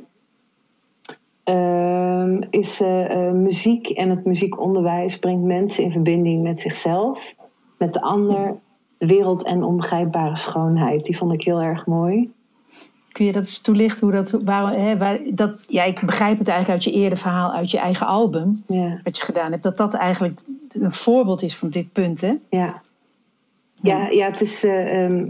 Ehm, 1.47 2.41
is 2.49 2.81
uh, 2.81 3.31
muziek 3.31 3.89
en 3.89 4.09
het 4.09 4.25
muziekonderwijs 4.25 5.19
brengt 5.19 5.43
mensen 5.43 5.83
in 5.83 5.91
verbinding 5.91 6.43
met 6.43 6.59
zichzelf, 6.59 7.35
met 7.77 7.93
de 7.93 8.01
ander, 8.01 8.55
de 8.97 9.07
wereld 9.07 9.43
en 9.43 9.63
onbegrijpbare 9.63 10.35
schoonheid. 10.35 11.05
Die 11.05 11.17
vond 11.17 11.33
ik 11.33 11.41
heel 11.41 11.61
erg 11.61 11.85
mooi. 11.85 12.31
Kun 13.11 13.25
je 13.25 13.31
dat 13.31 13.41
eens 13.41 13.59
toelichten 13.59 14.07
hoe 14.07 14.15
dat, 14.15 14.31
waar, 14.31 14.73
hè, 14.73 14.97
waar, 14.97 15.19
dat 15.29 15.51
ja, 15.67 15.83
ik 15.83 16.01
begrijp 16.05 16.37
het 16.37 16.47
eigenlijk 16.47 16.79
uit 16.79 16.93
je 16.93 17.01
eerder 17.01 17.17
verhaal, 17.17 17.51
uit 17.51 17.71
je 17.71 17.77
eigen 17.77 18.07
album, 18.07 18.63
ja. 18.65 18.99
wat 19.03 19.17
je 19.17 19.23
gedaan 19.23 19.51
hebt, 19.51 19.63
dat 19.63 19.77
dat 19.77 19.93
eigenlijk 19.93 20.39
een 20.69 20.91
voorbeeld 20.91 21.43
is 21.43 21.55
van 21.55 21.69
dit 21.69 21.91
punt, 21.91 22.21
hè? 22.21 22.33
Ja, 22.49 22.81
ja, 23.81 24.07
ja 24.09 24.29
het 24.29 24.41
is. 24.41 24.63
Uh, 24.63 25.21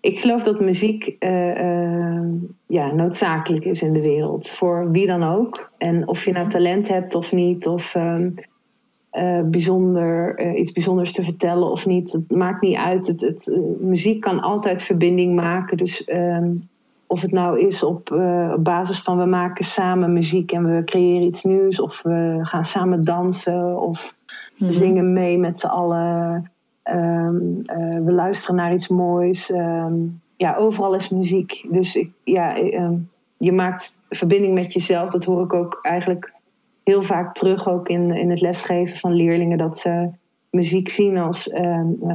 ik 0.00 0.18
geloof 0.18 0.42
dat 0.42 0.60
muziek 0.60 1.16
uh, 1.20 2.22
ja, 2.66 2.92
noodzakelijk 2.92 3.64
is 3.64 3.82
in 3.82 3.92
de 3.92 4.00
wereld. 4.00 4.50
Voor 4.50 4.90
wie 4.90 5.06
dan 5.06 5.22
ook. 5.22 5.72
En 5.78 6.08
of 6.08 6.24
je 6.24 6.32
nou 6.32 6.48
talent 6.48 6.88
hebt 6.88 7.14
of 7.14 7.32
niet. 7.32 7.66
Of 7.66 7.94
um, 7.94 8.34
uh, 9.12 9.40
bijzonder, 9.44 10.40
iets 10.54 10.72
bijzonders 10.72 11.12
te 11.12 11.24
vertellen 11.24 11.70
of 11.70 11.86
niet. 11.86 12.12
Het 12.12 12.30
maakt 12.30 12.62
niet 12.62 12.76
uit. 12.76 13.06
Het, 13.06 13.20
het 13.20 13.50
muziek 13.80 14.20
kan 14.20 14.40
altijd 14.40 14.82
verbinding 14.82 15.34
maken. 15.34 15.76
Dus 15.76 16.08
um, 16.08 16.68
of 17.06 17.20
het 17.20 17.32
nou 17.32 17.60
is 17.60 17.82
op, 17.82 18.12
op, 18.56 18.64
basis 18.64 19.02
van 19.02 19.18
we 19.18 19.24
maken 19.24 19.64
samen 19.64 20.12
muziek 20.12 20.52
en 20.52 20.76
we 20.76 20.84
creëren 20.84 21.26
iets 21.26 21.44
nieuws. 21.44 21.80
Of 21.80 22.02
we 22.02 22.38
gaan 22.42 22.64
samen 22.64 23.04
dansen. 23.04 23.80
Of 23.80 24.14
we 24.58 24.64
mhm. 24.64 24.74
zingen 24.74 25.12
mee 25.12 25.38
met 25.38 25.58
z'n 25.58 25.66
allen. 25.66 26.50
Um, 26.84 27.62
we 28.04 28.12
luisteren 28.12 28.56
naar 28.56 28.72
iets 28.72 28.88
moois. 28.88 29.50
Um, 29.50 30.20
ja, 30.36 30.56
overal 30.56 30.94
is 30.94 31.08
muziek. 31.08 31.66
Dus 31.70 31.96
ik, 31.96 32.10
ja, 32.24 32.58
um, 32.58 33.10
je 33.36 33.52
maakt 33.52 33.98
verbinding 34.08 34.54
met 34.54 34.72
jezelf. 34.72 35.10
Dat 35.10 35.24
hoor 35.24 35.44
ik 35.44 35.54
ook 35.54 35.78
eigenlijk 35.82 36.32
heel 36.84 37.02
vaak 37.02 37.34
terug, 37.34 37.68
ook 37.68 37.88
in, 37.88 38.10
in 38.10 38.30
het 38.30 38.40
lesgeven 38.40 38.96
van 38.96 39.12
leerlingen, 39.12 39.58
dat 39.58 39.78
ze 39.78 40.08
muziek 40.50 40.88
zien 40.88 41.18
als 41.18 41.52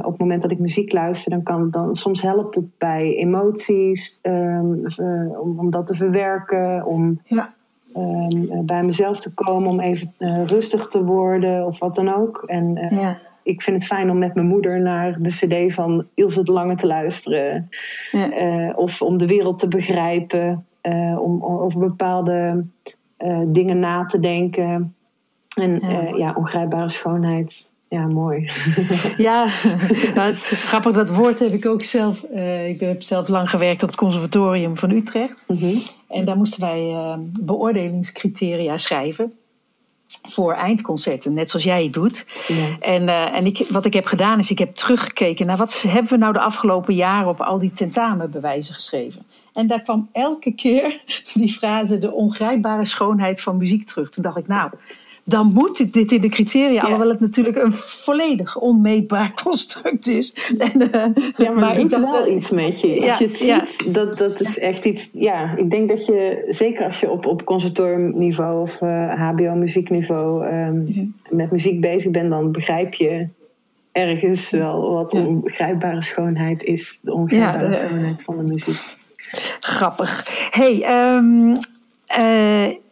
op 0.02 0.10
het 0.10 0.18
moment 0.18 0.42
dat 0.42 0.50
ik 0.50 0.58
muziek 0.58 0.92
luister, 0.92 1.30
dan 1.30 1.42
kan 1.42 1.70
dan 1.70 1.94
soms 1.94 2.22
helpt 2.22 2.54
het 2.54 2.78
bij 2.78 3.14
emoties, 3.16 4.18
uh, 4.22 4.60
om, 5.40 5.58
om 5.58 5.70
dat 5.70 5.86
te 5.86 5.94
verwerken, 5.94 6.84
om 6.84 7.20
ja. 7.24 7.54
bij 8.62 8.82
mezelf 8.84 9.20
te 9.20 9.34
komen, 9.34 9.70
om 9.70 9.80
even 9.80 10.14
uh, 10.18 10.44
rustig 10.44 10.86
te 10.86 11.04
worden 11.04 11.66
of 11.66 11.78
wat 11.78 11.94
dan 11.94 12.14
ook. 12.14 12.42
En 12.46 12.88
ja 12.90 13.18
ik 13.46 13.62
vind 13.62 13.76
het 13.76 13.86
fijn 13.86 14.10
om 14.10 14.18
met 14.18 14.34
mijn 14.34 14.46
moeder 14.46 14.82
naar 14.82 15.16
de 15.20 15.30
CD 15.30 15.74
van 15.74 16.06
Ilse 16.14 16.42
de 16.42 16.52
Lange 16.52 16.74
te 16.74 16.86
luisteren. 16.86 17.68
Ja. 18.10 18.40
Uh, 18.42 18.78
of 18.78 19.02
om 19.02 19.18
de 19.18 19.26
wereld 19.26 19.58
te 19.58 19.68
begrijpen. 19.68 20.66
Uh, 20.82 21.18
om 21.20 21.44
over 21.44 21.80
bepaalde 21.80 22.64
uh, 23.18 23.38
dingen 23.46 23.78
na 23.78 24.04
te 24.04 24.20
denken. 24.20 24.94
En 25.60 25.80
ja, 25.82 26.16
ja 26.16 26.34
ongrijpbare 26.36 26.88
schoonheid. 26.88 27.70
Ja, 27.88 28.06
mooi. 28.06 28.50
Ja, 29.16 29.48
nou, 30.14 30.28
het 30.28 30.36
is 30.36 30.50
grappig. 30.50 30.92
Dat 30.92 31.14
woord 31.14 31.38
heb 31.38 31.52
ik 31.52 31.66
ook 31.66 31.82
zelf. 31.82 32.22
ik 32.66 32.80
heb 32.80 33.02
zelf 33.02 33.28
lang 33.28 33.50
gewerkt 33.50 33.82
op 33.82 33.88
het 33.88 33.98
conservatorium 33.98 34.76
van 34.76 34.90
Utrecht. 34.90 35.44
Mm 35.48 35.56
-hmm. 35.56 35.80
En 36.08 36.24
daar 36.24 36.36
moesten 36.36 36.60
wij 36.60 36.94
beoordelingscriteria 37.40 38.76
schrijven 38.76 39.32
voor 40.26 40.52
eindconcerten, 40.52 41.32
net 41.32 41.50
zoals 41.50 41.64
jij 41.64 41.84
het 41.84 41.92
doet. 41.92 42.26
Ja. 42.48 42.76
En, 42.80 43.02
uh, 43.02 43.36
en 43.36 43.46
ik, 43.46 43.66
wat 43.68 43.84
ik 43.84 43.92
heb 43.92 44.06
gedaan 44.06 44.38
is, 44.38 44.50
ik 44.50 44.58
heb 44.58 44.74
teruggekeken 44.74 45.46
naar 45.46 45.56
wat 45.56 45.82
hebben 45.88 46.12
we 46.12 46.18
nou 46.18 46.32
de 46.32 46.40
afgelopen 46.40 46.94
jaren 46.94 47.28
op 47.28 47.40
al 47.40 47.58
die 47.58 47.72
tentamenbewijzen 47.72 48.74
geschreven. 48.74 49.26
En 49.52 49.66
daar 49.66 49.82
kwam 49.82 50.08
elke 50.12 50.52
keer 50.52 50.96
die 51.34 51.52
frase 51.52 51.98
de 51.98 52.12
ongrijpbare 52.12 52.86
schoonheid 52.86 53.40
van 53.40 53.56
muziek 53.56 53.86
terug. 53.86 54.10
Toen 54.10 54.22
dacht 54.22 54.36
ik, 54.36 54.46
nou, 54.46 54.70
dan 55.28 55.52
moet 55.52 55.92
dit 55.92 56.12
in 56.12 56.20
de 56.20 56.28
criteria, 56.28 56.72
ja. 56.72 56.80
alhoewel 56.80 57.08
het 57.08 57.20
natuurlijk 57.20 57.56
een 57.56 57.72
volledig 57.72 58.58
onmeetbaar 58.58 59.32
construct 59.44 60.08
is. 60.08 60.54
En, 60.58 60.80
uh, 60.82 60.90
ja, 61.36 61.50
maar, 61.50 61.54
maar 61.54 61.78
ik 61.78 61.90
dacht 61.90 62.10
wel 62.10 62.32
iets 62.32 62.50
met 62.50 62.80
je. 62.80 63.02
Als 63.04 63.18
je 63.18 63.26
het 63.26 63.36
ziet, 63.36 63.94
dat, 63.94 64.18
dat 64.18 64.40
is 64.40 64.58
echt 64.58 64.84
iets. 64.84 65.10
Ja, 65.12 65.56
ik 65.56 65.70
denk 65.70 65.88
dat 65.88 66.06
je, 66.06 66.44
zeker 66.46 66.84
als 66.84 67.00
je 67.00 67.10
op, 67.10 67.26
op 67.26 67.44
conservatoriumniveau 67.44 68.62
of 68.62 68.80
uh, 68.80 69.28
HBO-muziekniveau 69.28 70.46
um, 70.46 71.14
met 71.28 71.50
muziek 71.50 71.80
bezig 71.80 72.10
bent, 72.10 72.30
dan 72.30 72.52
begrijp 72.52 72.94
je 72.94 73.28
ergens 73.92 74.50
wel 74.50 74.92
wat 74.92 75.10
de 75.10 75.18
onbegrijpbare 75.18 76.02
schoonheid 76.02 76.64
is. 76.64 77.00
De 77.02 77.14
ongrijpbare 77.14 77.74
schoonheid 77.74 78.22
van 78.22 78.36
de 78.36 78.42
muziek. 78.42 78.96
Grappig. 79.60 80.26
Hey, 80.50 81.06
um, 81.14 81.58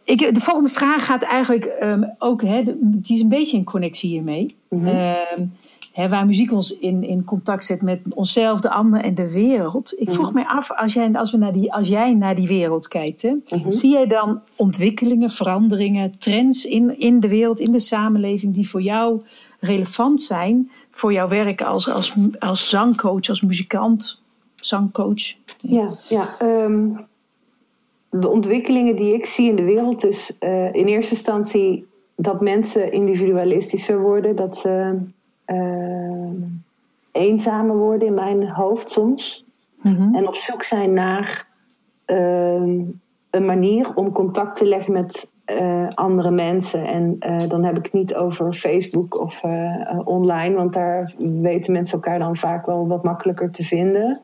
ik, 0.05 0.33
de 0.35 0.41
volgende 0.41 0.69
vraag 0.69 1.05
gaat 1.05 1.23
eigenlijk 1.23 1.75
um, 1.83 2.13
ook, 2.17 2.41
hè, 2.41 2.61
het 2.91 3.09
is 3.09 3.21
een 3.21 3.29
beetje 3.29 3.57
in 3.57 3.63
connectie 3.63 4.09
hiermee. 4.09 4.55
Mm 4.69 4.93
hè, 5.95 6.09
waar 6.09 6.25
muziek 6.25 6.51
ons 6.51 6.77
in, 6.77 7.03
in 7.03 7.23
contact 7.23 7.65
zet 7.65 7.81
met 7.81 7.99
onszelf, 8.09 8.59
de 8.59 8.69
ander 8.69 9.01
en 9.01 9.15
de 9.15 9.31
wereld. 9.31 9.93
Ik 9.97 10.11
vroeg 10.11 10.25
Mhm. 10.25 10.33
mij 10.35 10.45
af, 10.45 10.71
als 10.71 10.93
jij, 10.93 11.13
als, 11.13 11.31
we 11.31 11.37
naar 11.37 11.53
die, 11.53 11.73
als 11.73 11.87
jij 11.87 12.13
naar 12.13 12.35
die 12.35 12.47
wereld 12.47 12.87
kijkt, 12.87 13.21
hè, 13.21 13.33
Mhm. 13.49 13.71
zie 13.71 13.91
jij 13.91 14.07
dan 14.07 14.41
ontwikkelingen, 14.55 15.29
veranderingen, 15.29 16.17
trends 16.17 16.65
in, 16.65 16.99
in 16.99 17.19
de 17.19 17.27
wereld, 17.27 17.59
in 17.59 17.71
de 17.71 17.79
samenleving, 17.79 18.53
die 18.53 18.69
voor 18.69 18.81
jou 18.81 19.21
relevant 19.59 20.21
zijn 20.21 20.71
voor 20.89 21.13
jouw 21.13 21.27
werk 21.27 21.61
als, 21.61 21.89
als, 21.89 22.13
als 22.39 22.69
zangcoach, 22.69 23.29
als 23.29 23.41
muzikant, 23.41 24.21
zangcoach? 24.55 25.33
Ja, 25.61 25.89
ja 26.09 26.35
ehm, 26.39 26.87
de 28.19 28.29
ontwikkelingen 28.29 28.95
die 28.95 29.13
ik 29.13 29.25
zie 29.25 29.49
in 29.49 29.55
de 29.55 29.63
wereld 29.63 30.05
is 30.05 30.37
eh, 30.37 30.73
in 30.73 30.85
eerste 30.85 31.13
instantie 31.13 31.87
dat 32.15 32.41
mensen 32.41 32.91
individualistischer 32.91 34.01
worden, 34.01 34.35
dat 34.35 34.57
ze 34.57 34.97
eh, 35.45 36.29
eenzamer 37.11 37.77
worden 37.77 38.07
in 38.07 38.13
mijn 38.13 38.49
hoofd 38.49 38.89
soms. 38.89 39.45
Mhm. 39.81 40.15
En 40.15 40.27
op 40.27 40.35
zoek 40.35 40.63
zijn 40.63 40.93
naar 40.93 41.47
ehm, 42.05 42.81
een 43.29 43.45
manier 43.45 43.95
om 43.95 44.11
contact 44.11 44.55
te 44.57 44.65
leggen 44.65 44.93
met 44.93 45.31
eh, 45.45 45.87
andere 45.87 46.31
mensen. 46.31 46.85
En 46.85 47.19
dan 47.47 47.63
heb 47.63 47.77
ik 47.77 47.83
het 47.83 47.93
niet 47.93 48.15
over 48.15 48.53
Facebook 48.53 49.19
of 49.19 49.41
online, 50.03 50.55
want 50.55 50.73
daar 50.73 51.13
weten 51.17 51.73
mensen 51.73 51.95
elkaar 51.95 52.19
dan 52.19 52.37
vaak 52.37 52.65
wel 52.65 52.87
wat 52.87 53.03
makkelijker 53.03 53.51
te 53.51 53.63
vinden. 53.63 54.21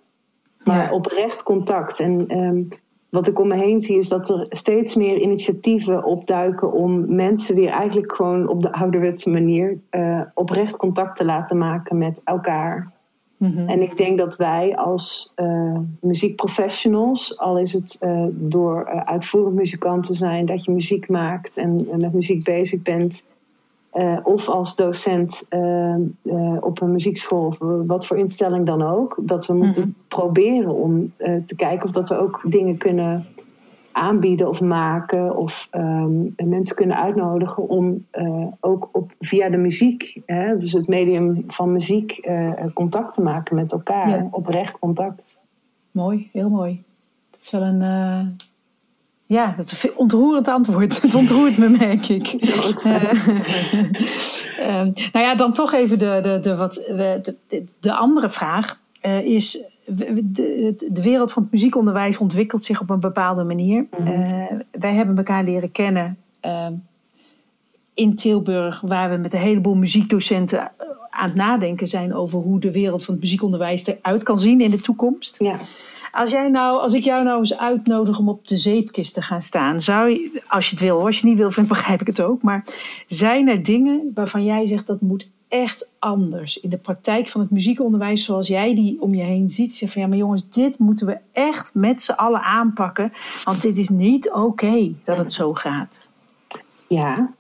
Maar 0.63 0.84
Ja. 0.84 0.91
oprecht 0.91 1.43
contact. 1.43 1.99
En 1.99 2.27
ehm, 2.27 2.63
wat 3.12 3.28
ik 3.28 3.39
om 3.39 3.47
me 3.47 3.56
heen 3.56 3.82
zie 3.82 3.97
is 3.97 4.10
dat 4.10 4.30
er 4.30 4.45
steeds 4.50 4.95
meer 4.95 5.19
initiatieven 5.19 6.04
opduiken 6.04 6.74
om 6.74 7.15
mensen 7.15 7.56
weer 7.56 7.69
eigenlijk 7.69 8.13
gewoon 8.13 8.47
op 8.47 8.62
de 8.62 8.74
ouderwetse 8.74 9.30
manier 9.30 9.80
eh, 9.89 10.21
oprecht 10.34 10.78
contact 10.78 11.15
te 11.15 11.26
laten 11.26 11.58
maken 11.58 11.97
met 11.97 12.21
elkaar. 12.24 12.91
Mhm. 13.38 13.69
En 13.69 13.82
ik 13.82 13.97
denk 13.97 14.17
dat 14.17 14.36
wij 14.36 14.78
als 14.78 15.32
eh, 15.36 15.78
muziekprofessionals, 16.02 17.38
al 17.39 17.60
is 17.60 17.74
het 17.74 17.97
eh, 18.00 18.26
door 18.32 18.86
uitvoerend 18.86 19.56
muzikant 19.56 20.04
te 20.04 20.13
zijn, 20.13 20.45
dat 20.45 20.63
je 20.63 20.71
muziek 20.71 21.10
maakt 21.10 21.58
en, 21.58 21.88
en 21.91 22.00
met 22.00 22.13
muziek 22.13 22.43
bezig 22.43 22.82
bent, 22.82 23.26
eh, 23.91 24.17
of 24.23 24.49
als 24.49 24.75
docent 24.75 25.45
eh, 25.49 25.93
eh, 25.93 25.99
op 26.60 26.82
een 26.82 26.91
muziekschool 26.91 27.45
of 27.45 27.58
wat 27.88 28.06
voor 28.06 28.17
instelling 28.17 28.65
dan 28.65 28.82
ook, 28.82 29.19
dat 29.21 29.45
we 29.45 29.54
moeten 29.54 29.82
Mhm. 29.82 29.91
proberen 30.08 30.73
om 30.73 31.13
te 31.45 31.56
kijken 31.56 31.86
of 31.86 31.91
dat 31.91 32.10
we 32.10 32.17
ook 32.19 32.41
dingen 32.47 32.77
kunnen 32.77 33.25
aanbieden 33.91 34.47
of 34.49 34.62
maken 34.62 35.38
of 35.38 35.67
ehm, 35.71 36.12
mensen 36.49 36.75
kunnen 36.75 36.97
uitnodigen 37.01 37.69
om 37.69 38.06
ook 38.60 38.89
op, 38.91 39.12
via 39.19 39.49
de 39.49 39.58
muziek, 39.58 40.21
hè, 40.25 40.58
dus 40.58 40.71
het 40.73 40.88
medium 40.88 41.43
van 41.47 41.71
muziek, 41.71 42.30
contact 42.73 43.13
te 43.13 43.21
maken 43.21 43.56
met 43.56 43.71
elkaar, 43.71 44.10
Ja. 44.10 44.27
oprecht 44.32 44.80
contact. 44.80 45.39
Mooi, 45.91 46.30
heel 46.34 46.49
mooi. 46.49 46.84
Dat 47.32 47.41
is 47.41 47.51
wel 47.51 47.62
een. 47.62 47.82
Ja, 49.31 49.53
dat 49.57 49.71
is 49.71 49.83
een 49.83 49.95
ontroerend 49.95 50.47
antwoord. 50.47 50.97
Het 51.01 51.15
ontroert 51.15 51.57
me, 51.57 51.69
merk 51.69 52.07
ik. 52.07 52.27
Eh, 52.83 53.27
ehm, 54.67 54.91
nou 55.11 55.25
ja, 55.25 55.35
dan 55.35 55.53
toch 55.53 55.73
even 55.73 55.99
de, 55.99 56.19
de, 56.23 56.39
de, 56.41 56.55
wat, 56.55 56.73
de, 56.73 57.35
de, 57.47 57.63
de 57.79 57.93
andere 57.93 58.29
vraag. 58.29 58.79
eh, 59.01 59.25
is, 59.25 59.63
de, 59.85 60.75
de 60.91 61.01
wereld 61.01 61.33
van 61.33 61.43
het 61.43 61.51
muziekonderwijs 61.51 62.17
ontwikkelt 62.17 62.63
zich 62.63 62.81
op 62.81 62.89
een 62.89 62.99
bepaalde 62.99 63.43
manier. 63.43 63.85
Eh, 63.91 64.05
wij 64.71 64.93
hebben 64.93 65.17
elkaar 65.17 65.43
leren 65.43 65.71
kennen 65.71 66.17
ehm, 66.39 66.73
in 67.93 68.15
Tilburg, 68.15 68.81
waar 68.81 69.09
we 69.09 69.17
met 69.17 69.33
een 69.33 69.39
heleboel 69.39 69.75
muziekdocenten 69.75 70.71
aan 71.09 71.27
het 71.27 71.35
nadenken 71.35 71.87
zijn 71.87 72.13
over 72.13 72.39
hoe 72.39 72.59
de 72.59 72.71
wereld 72.71 73.05
van 73.05 73.13
het 73.13 73.23
muziekonderwijs 73.23 73.85
eruit 73.85 74.23
kan 74.23 74.37
zien 74.37 74.61
in 74.61 74.71
de 74.71 74.81
toekomst. 74.81 75.35
Ja. 75.39 75.55
Als, 76.12 76.32
jij 76.32 76.50
nou, 76.50 76.80
als 76.80 76.93
ik 76.93 77.04
jou 77.04 77.24
nou 77.24 77.39
eens 77.39 77.58
uitnodig 77.58 78.19
om 78.19 78.30
op 78.30 78.47
de 78.47 78.58
zeepkist 78.58 79.13
te 79.13 79.21
gaan 79.21 79.41
staan, 79.41 79.82
zou 79.82 80.10
je, 80.10 80.41
als 80.47 80.65
je 80.65 80.71
het 80.71 80.84
wil, 80.84 81.06
als 81.06 81.15
je 81.15 81.21
het 81.21 81.30
niet 81.30 81.39
wil, 81.39 81.52
vind, 81.58 81.67
begrijp 81.67 82.02
ik 82.02 82.08
het 82.08 82.21
ook. 82.21 82.41
Maar 82.41 82.65
zijn 83.06 83.47
er 83.47 83.63
dingen 83.63 84.12
waarvan 84.13 84.43
jij 84.43 84.65
zegt 84.65 84.88
dat 84.88 85.02
moet 85.02 85.28
echt 85.47 85.89
anders 86.00 86.60
in 86.60 86.69
de 86.69 86.78
praktijk 86.78 87.28
van 87.30 87.41
het 87.41 87.52
muziekonderwijs, 87.52 88.24
zoals 88.24 88.47
jij 88.47 88.76
die 88.76 89.02
om 89.02 89.13
je 89.13 89.24
heen 89.24 89.50
ziet? 89.50 89.71
Je 89.71 89.78
zegt 89.78 89.93
van 89.93 90.02
ja, 90.02 90.08
maar 90.08 90.17
jongens, 90.17 90.50
dit 90.50 90.80
moeten 90.80 91.06
we 91.06 91.17
echt 91.32 91.74
met 91.74 92.02
z'n 92.02 92.12
allen 92.12 92.41
aanpakken, 92.41 93.12
want 93.43 93.62
dit 93.62 93.78
is 93.78 93.89
niet 93.89 94.32
oké 94.32 94.91
dat 95.04 95.17
het 95.17 95.34
zo 95.34 95.54
gaat. 95.54 96.08
ja. 96.88 97.34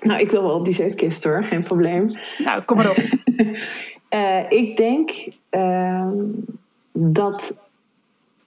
Nou, 0.00 0.20
ik 0.20 0.30
wil 0.30 0.42
wel 0.42 0.54
op 0.54 0.64
die 0.64 0.74
zeepkist 0.74 1.24
hoor, 1.24 1.44
geen 1.44 1.62
probleem. 1.62 2.10
Nou, 2.38 2.62
kom 2.62 2.76
maar 2.76 2.90
op. 2.90 2.96
Eh, 4.08 4.50
ik 4.50 4.76
denk 4.76 5.10
ehm, 5.50 6.14
dat, 6.92 7.56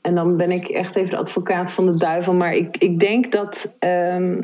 en 0.02 0.16
dan 0.16 0.38
ben 0.38 0.52
ik 0.52 0.68
echt 0.68 0.96
even 0.96 1.10
de 1.10 1.18
advocaat 1.18 1.72
van 1.72 1.86
de 1.86 1.98
duivel, 1.98 2.34
maar 2.34 2.54
ik, 2.54 2.78
ik 2.78 3.00
denk 3.00 3.32
dat 3.32 3.76
ehm, 3.80 4.42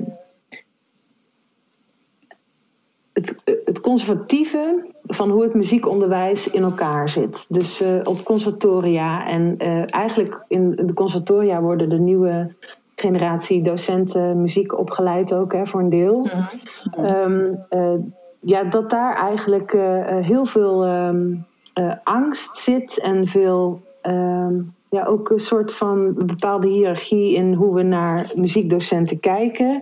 het, 3.14 3.42
het 3.66 3.80
conservatieve 3.80 4.86
van 5.04 5.30
hoe 5.30 5.44
het 5.44 5.54
muziekonderwijs 5.54 6.50
in 6.50 6.64
elkaar 6.64 7.10
zit. 7.10 7.54
Dus 7.54 7.82
eh, 7.82 8.00
op 8.04 8.24
conservatoria 8.24 9.28
en 9.28 9.56
eh, 9.58 9.84
eigenlijk 9.86 10.44
in 10.48 10.76
de 10.86 10.94
conservatoria 10.94 11.62
worden 11.62 11.90
de 11.90 12.00
nieuwe 12.00 12.56
generatie 12.96 13.62
docenten 13.62 14.42
muziek 14.42 14.78
opgeleid 14.78 15.34
ook 15.34 15.54
hè, 15.54 15.66
voor 15.66 15.80
een 15.80 15.90
deel. 15.90 16.28
Ehm, 16.92 17.54
eh, 17.70 17.94
ja, 18.40 18.64
dat 18.64 18.90
daar 18.90 19.16
eigenlijk 19.16 19.72
heel 20.22 20.46
veel 20.46 20.86
ehm, 20.86 21.34
eh, 21.78 21.92
angst 22.04 22.56
zit 22.56 23.00
en 23.02 23.26
veel, 23.26 23.82
ja, 24.90 25.04
ook 25.04 25.30
een 25.30 25.40
soort 25.40 25.74
van 25.74 26.14
bepaalde 26.26 26.68
hiërarchie 26.68 27.36
in 27.36 27.54
hoe 27.54 27.74
we 27.74 27.84
naar 27.84 28.32
muziekdocenten 28.36 29.20
kijken. 29.20 29.82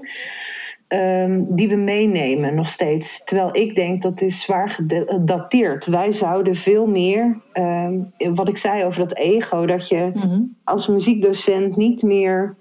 ehm, 0.88 1.42
die 1.48 1.70
we 1.70 1.76
meenemen 1.76 2.56
nog 2.56 2.70
steeds. 2.70 3.24
Terwijl 3.24 3.50
ik 3.52 3.76
denk 3.76 4.02
dat 4.02 4.22
is 4.22 4.42
zwaar 4.42 4.70
gedateerd. 4.70 5.86
Wij 5.86 6.12
zouden 6.12 6.56
veel 6.56 6.86
meer, 6.88 7.42
ehm, 7.52 8.00
wat 8.34 8.48
ik 8.48 8.58
zei 8.58 8.84
over 8.86 9.00
dat 9.00 9.18
ego, 9.18 9.66
dat 9.66 9.88
je 9.88 10.12
Mhm. 10.14 10.42
als 10.64 10.88
muziekdocent 10.88 11.76
niet 11.76 12.04
meer 12.04 12.56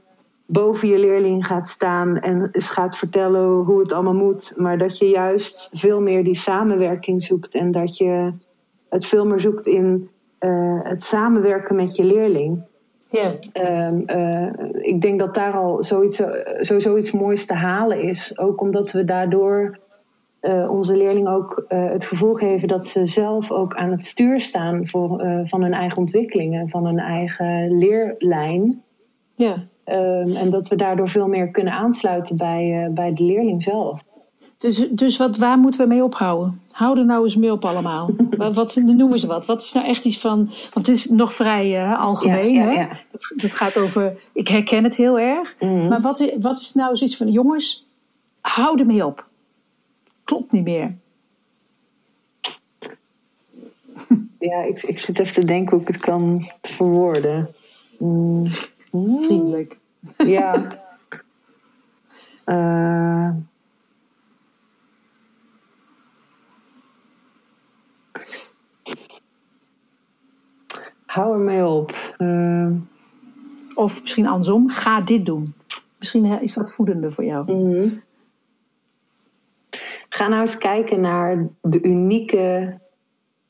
boven 0.47 0.89
je 0.89 0.99
leerling 0.99 1.47
gaat 1.47 1.69
staan 1.69 2.21
en 2.21 2.49
eens 2.53 2.69
gaat 2.69 2.97
vertellen 2.97 3.49
hoe 3.65 3.81
het 3.81 3.93
allemaal 3.93 4.15
moet. 4.15 4.53
Maar 4.57 4.79
dat 4.79 4.99
je 4.99 5.07
juist 5.07 5.71
veel 5.73 6.01
meer 6.01 6.25
die 6.25 6.35
samenwerking 6.35 7.23
zoekt 7.23 7.55
en 7.55 7.71
dat 7.71 7.97
je 7.97 8.33
het 8.89 9.07
veel 9.07 9.27
meer 9.27 9.41
zoekt 9.41 9.67
in 9.67 10.09
eh, 10.45 10.79
het 10.83 11.03
samenwerken 11.03 11.77
met 11.77 11.97
je 11.97 12.05
leerling. 12.05 12.69
Ja. 13.09 13.35
Ehm, 13.53 14.01
eh, 14.07 14.49
ik 14.73 15.01
denk 15.01 15.19
dat 15.19 15.35
daar 15.35 15.53
al 15.53 15.83
zoiets, 15.83 16.21
eh, 16.21 16.31
sowieso 16.61 16.97
iets 16.97 17.13
moois 17.13 17.47
te 17.47 17.55
halen 17.55 18.03
is. 18.03 18.39
Ook 18.39 18.61
omdat 18.61 18.93
we 18.93 19.05
daardoor 19.05 19.83
onze 20.69 20.97
leerlingen 20.97 21.33
ook 21.33 21.65
het 21.69 22.05
gevoel 22.05 22.35
geven 22.35 22.69
dat 22.69 22.87
ze 22.87 23.07
zelf 23.07 23.51
ook 23.51 23.75
aan 23.75 23.91
het 23.91 24.05
stuur 24.05 24.41
staan 24.41 24.89
voor, 24.89 25.25
van 25.45 25.63
hun 25.63 25.73
eigen 25.73 25.99
ontwikkelingen, 25.99 26.69
van 26.69 26.87
hun 26.87 26.99
eigen 26.99 27.79
leerlijn. 27.79 28.83
ja. 29.35 29.57
Ehm, 29.85 30.37
en 30.37 30.51
dat 30.51 30.69
we 30.69 30.77
daardoor 30.77 31.09
veel 31.09 31.29
meer 31.29 31.51
kunnen 31.51 31.73
aansluiten 31.73 32.37
bij, 32.37 32.91
bij 32.95 33.15
de 33.15 33.23
leerling 33.23 33.63
zelf. 33.63 34.03
Dus, 34.59 34.89
dus 34.91 35.17
wat, 35.17 35.37
waar 35.37 35.59
moeten 35.59 35.81
we 35.81 35.87
mee 35.87 36.05
ophouden? 36.05 36.61
Hou 36.71 36.99
er 36.99 37.05
nou 37.05 37.25
eens 37.25 37.37
mee 37.37 37.53
op 37.53 37.65
allemaal. 37.65 38.11
wat, 38.37 38.55
wat 38.55 38.77
noemen 38.77 39.19
ze 39.19 39.27
wat? 39.27 39.47
Wat 39.47 39.63
is 39.63 39.73
nou 39.73 39.87
echt 39.87 40.05
iets 40.05 40.19
van... 40.19 40.37
Want 40.73 40.87
het 40.87 40.97
is 40.97 41.09
nog 41.09 41.35
vrij 41.35 41.81
eh, 41.83 42.01
algemeen. 42.01 42.53
Ja, 42.53 42.63
ja, 42.63 42.69
hè? 42.69 42.81
ja. 42.81 42.89
Het, 43.13 43.33
het 43.37 43.55
gaat 43.55 43.77
over... 43.77 44.17
Ik 44.33 44.49
herken 44.49 44.85
het 44.85 44.97
heel 44.97 45.19
erg. 45.19 45.57
Mhm. 45.61 45.89
Maar 45.89 46.01
wat, 46.01 46.21
is- 46.21 46.33
wat 46.41 46.61
is 46.61 46.73
nou 46.75 46.97
zoiets 46.97 47.17
van... 47.17 47.31
Jongens, 47.31 47.87
hou 48.41 48.79
er 48.81 48.87
mee 48.87 49.07
op. 49.07 49.27
Klopt 50.25 50.53
niet 50.53 50.65
meer. 50.65 50.95
Ja, 54.39 54.63
ik, 54.63 54.83
ik 54.83 54.99
zit 54.99 55.19
even 55.19 55.33
te 55.35 55.45
denken 55.45 55.71
hoe 55.73 55.81
ik 55.81 55.87
het 55.87 55.99
kan 56.01 56.51
verwoorden. 56.63 57.55
Mm. 57.99 58.47
Mm. 58.91 59.23
Vriendelijk. 59.23 59.77
Ja. 60.17 60.63
Eh. 62.45 63.29
Hou 71.15 71.33
er 71.35 71.41
mee 71.41 71.67
op. 71.67 72.15
Eh, 72.19 72.67
Of 73.75 74.01
misschien 74.01 74.27
andersom. 74.27 74.69
Ga 74.69 75.01
dit 75.01 75.27
doen. 75.27 75.55
Misschien 75.99 76.25
is 76.41 76.55
dat 76.55 76.75
voedende 76.75 77.11
voor 77.11 77.25
jou. 77.25 77.53
mhm. 77.53 77.89
Ga 80.09 80.29
nou 80.29 80.41
eens 80.41 80.59
kijken 80.59 81.01
naar 81.01 81.49
de 81.61 81.83
unieke 81.83 82.79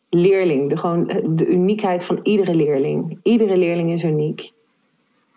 leerling. 0.09 0.69
De, 0.69 0.77
gewoon, 0.77 1.09
eh, 1.09 1.25
de 1.29 1.47
uniekheid 1.47 2.05
van 2.05 2.19
iedere 2.23 2.55
leerling. 2.55 3.19
Iedere 3.23 3.57
leerling 3.57 3.93
is 3.93 4.05
uniek. 4.05 4.53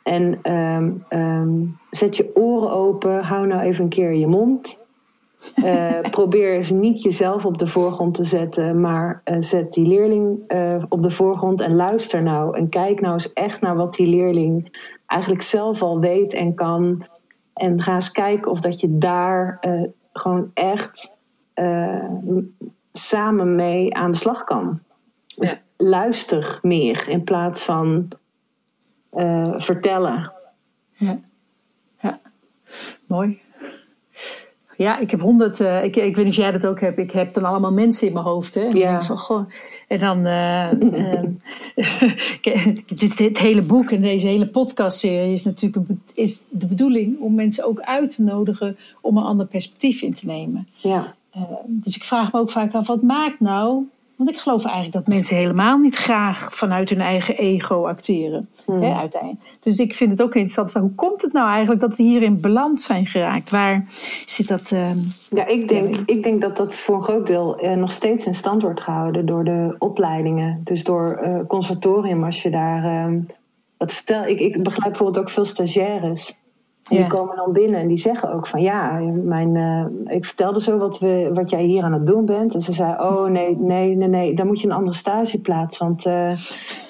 En 0.04 0.40
ehm, 0.42 0.92
ehm, 1.10 1.50
zet 1.92 2.18
je 2.18 2.36
oren 2.36 2.72
open. 2.72 3.24
Hou 3.24 3.48
nou 3.48 3.62
even 3.62 3.84
een 3.84 3.90
keer 3.90 4.14
je 4.14 4.28
mond. 4.28 4.82
Uh, 5.56 6.00
probeer 6.00 6.54
eens 6.54 6.72
niet 6.72 7.02
jezelf 7.02 7.46
op 7.46 7.58
de 7.58 7.68
voorgrond 7.68 8.14
te 8.14 8.24
zetten, 8.24 8.82
maar 8.82 9.22
uh, 9.26 9.36
zet 9.40 9.74
die 9.74 9.88
leerling 9.88 10.40
uh, 10.48 10.84
op 10.90 11.02
de 11.02 11.10
voorgrond 11.10 11.62
en 11.62 11.76
luister 11.76 12.22
nou. 12.22 12.58
En 12.58 12.70
kijk 12.70 13.02
nou 13.02 13.14
eens 13.14 13.34
echt 13.34 13.62
naar 13.62 13.76
wat 13.76 13.94
die 13.94 14.08
leerling 14.08 14.78
eigenlijk 15.06 15.42
zelf 15.42 15.82
al 15.82 16.00
weet 16.00 16.34
en 16.34 16.54
kan. 16.54 17.06
En 17.54 17.82
ga 17.82 17.94
eens 17.94 18.12
kijken 18.12 18.52
of 18.52 18.60
dat 18.60 18.80
je 18.80 18.98
daar 18.98 19.60
gewoon 20.14 20.52
echt 20.54 21.16
samen 22.92 23.56
mee 23.56 23.96
aan 23.96 24.12
de 24.12 24.18
slag 24.18 24.44
kan. 24.44 24.80
Dus 25.38 25.52
ja. 25.52 25.58
luister 25.86 26.60
meer 26.62 27.10
in 27.10 27.24
plaats 27.24 27.64
van 27.64 28.08
vertellen. 29.56 30.34
Ja. 30.92 31.20
ja, 32.00 32.20
mooi. 33.08 33.42
Ja, 34.78 34.98
ik 34.98 35.12
heb 35.12 35.20
honderd. 35.20 35.60
Uh, 35.60 35.84
ik, 35.84 35.96
ik 35.96 36.16
weet 36.16 36.26
niet 36.26 36.34
of 36.34 36.42
jij 36.42 36.52
dat 36.52 36.68
ook 36.68 36.80
hebt. 36.80 36.98
Ik 36.98 37.12
heb 37.12 37.34
dan 37.34 37.44
allemaal 37.44 37.72
mensen 37.72 38.08
in 38.08 38.14
mijn 38.14 38.26
hoofd. 38.26 38.56
Hè? 38.56 38.62
En, 38.62 38.78
ja. 38.78 39.00
zo, 39.00 39.16
goh. 39.16 39.50
en 39.88 40.00
dan. 40.00 40.26
Uh, 40.38 40.72
uh, 42.44 42.66
dit, 42.88 43.18
dit, 43.18 43.38
hele 43.38 43.62
boek 43.62 43.92
en 43.92 44.02
deze 44.02 44.28
hele 44.28 44.48
podcastserie 44.48 45.34
is 45.34 45.44
natuurlijk 45.44 45.90
een, 45.90 46.02
is 46.14 46.44
de 46.50 46.68
bedoeling 46.68 47.20
om 47.20 47.36
mensen 47.36 47.66
ook 47.66 47.80
uit 47.80 48.16
te 48.16 48.24
nodigen 48.24 48.78
om 49.02 49.18
een 49.18 49.24
ander 49.24 49.46
perspectief 49.46 50.02
in 50.02 50.14
te 50.14 50.26
nemen. 50.26 50.68
Ja. 50.76 51.16
dus 51.66 51.96
ik 51.96 52.04
vraag 52.04 52.32
me 52.32 52.40
ook 52.40 52.52
vaak 52.52 52.74
af: 52.74 52.88
wat 52.88 53.02
maakt 53.02 53.40
nou 53.40 53.84
want 54.18 54.30
ik 54.30 54.38
geloof 54.38 54.66
eigenlijk 54.66 54.94
dat 54.94 55.08
mensen 55.08 55.36
helemaal 55.36 55.78
niet 55.78 55.96
graag 55.96 56.56
vanuit 56.56 56.90
hun 56.90 57.02
eigen 57.02 57.38
ego 57.38 57.88
acteren. 57.88 58.50
Hmm. 58.66 58.82
Hè, 58.82 58.94
uiteindelijk. 58.94 59.42
Dus 59.60 59.80
ik 59.80 59.94
vind 59.94 60.12
het 60.12 60.22
ook 60.22 60.34
interessant 60.34 60.72
van 60.72 60.82
hoe 60.82 60.96
komt 60.96 61.22
het 61.22 61.34
nou 61.34 61.50
eigenlijk 61.50 61.82
dat 61.82 61.96
we 61.96 62.04
hier 62.04 62.22
in 62.22 62.42
balans 62.42 62.86
zijn 62.86 63.06
geraakt? 63.06 63.50
Waar 63.50 63.86
zit 64.26 64.48
dat? 64.48 64.72
Uh, 64.72 64.90
ja, 65.30 65.48
ik 65.48 65.68
denk, 65.68 65.98
ik 66.06 66.24
denk 66.24 66.42
dat 66.42 66.58
dat 66.58 66.78
voor 66.78 66.96
een 66.96 67.04
groot 67.04 67.28
deel 67.28 67.64
uh, 67.64 67.72
nog 67.72 67.92
steeds 67.92 68.26
in 68.26 68.34
stand 68.34 68.62
wordt 68.62 68.82
gehouden 68.82 69.26
door 69.26 69.44
de 69.44 69.76
opleidingen. 69.80 70.62
Dus 70.64 70.84
door 70.84 71.20
uh, 71.24 71.40
conservatorium, 71.48 72.24
als 72.24 72.42
je 72.42 72.50
daar. 72.50 73.12
Dat 73.78 73.94
vertel, 73.94 74.26
ik, 74.26 74.40
ik 74.40 74.64
begrijp 74.64 74.90
bijvoorbeeld 74.90 75.20
ook 75.20 75.30
veel 75.30 75.46
stagiaires. 75.46 76.40
En 76.90 76.96
die 76.96 77.08
komen 77.08 77.36
dan 77.36 77.52
binnen 77.52 77.80
en 77.80 77.88
die 77.88 77.98
zeggen 77.98 78.34
ook 78.34 78.48
van 78.48 78.62
ja, 78.62 79.00
mijn, 79.24 79.56
uh, 79.56 80.16
ik 80.16 80.26
vertelde 80.26 80.62
zo 80.62 80.78
wat, 80.78 81.00
we, 81.00 81.30
wat 81.34 81.50
jij 81.50 81.64
hier 81.64 81.84
aan 81.84 81.94
het 81.94 82.06
doen 82.06 82.26
bent. 82.26 82.54
En 82.54 82.62
ze 82.62 82.72
zei, 82.72 82.92
oh 82.92 83.30
nee, 83.30 83.58
nee, 83.58 83.96
nee, 83.96 84.08
nee, 84.08 84.34
dan 84.34 84.48
moet 84.48 84.62
je 84.62 84.68
een 84.68 84.74
andere 84.74 84.98
stageplaats. 84.98 85.78
Want 85.78 86.06
uh, 86.06 86.32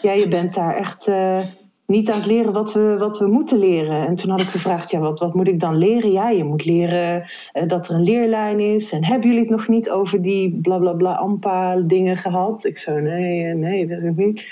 ja, 0.02 0.12
je 0.12 0.28
bent 0.30 0.54
daar 0.54 0.76
echt 0.76 1.08
uh, 1.08 1.40
niet 1.88 2.10
aan 2.10 2.18
het 2.18 2.26
leren 2.26 2.54
wat 2.54 2.74
we, 2.74 2.96
wat 2.98 3.18
we 3.18 3.28
moeten 3.28 3.60
leren. 3.60 4.08
En 4.08 4.16
toen 4.16 4.30
had 4.30 4.42
ik 4.42 4.48
gevraagd, 4.48 4.92
ja, 4.92 5.00
wat, 5.00 5.20
wat 5.20 5.34
moet 5.34 5.48
ik 5.48 5.60
dan 5.60 5.78
leren? 5.78 6.12
Ja, 6.12 6.30
je 6.30 6.44
moet 6.44 6.66
leren 6.66 7.26
dat 7.68 7.88
er 7.88 7.96
een 7.96 8.04
leerlijn 8.04 8.60
is. 8.60 8.92
En 8.92 9.06
hebben 9.06 9.28
jullie 9.28 9.44
het 9.44 9.52
nog 9.52 9.68
niet 9.68 9.90
over 9.90 10.22
die 10.22 10.60
bla 10.62 10.78
bla 10.78 10.94
bla 10.94 11.14
ampa 11.14 11.76
dingen 11.76 12.18
gehad? 12.18 12.66
Ik 12.66 12.78
zo, 12.78 13.00
nee, 13.00 13.54
nee, 13.54 13.88
dat 13.88 14.02
ik 14.02 14.16
niet. 14.16 14.46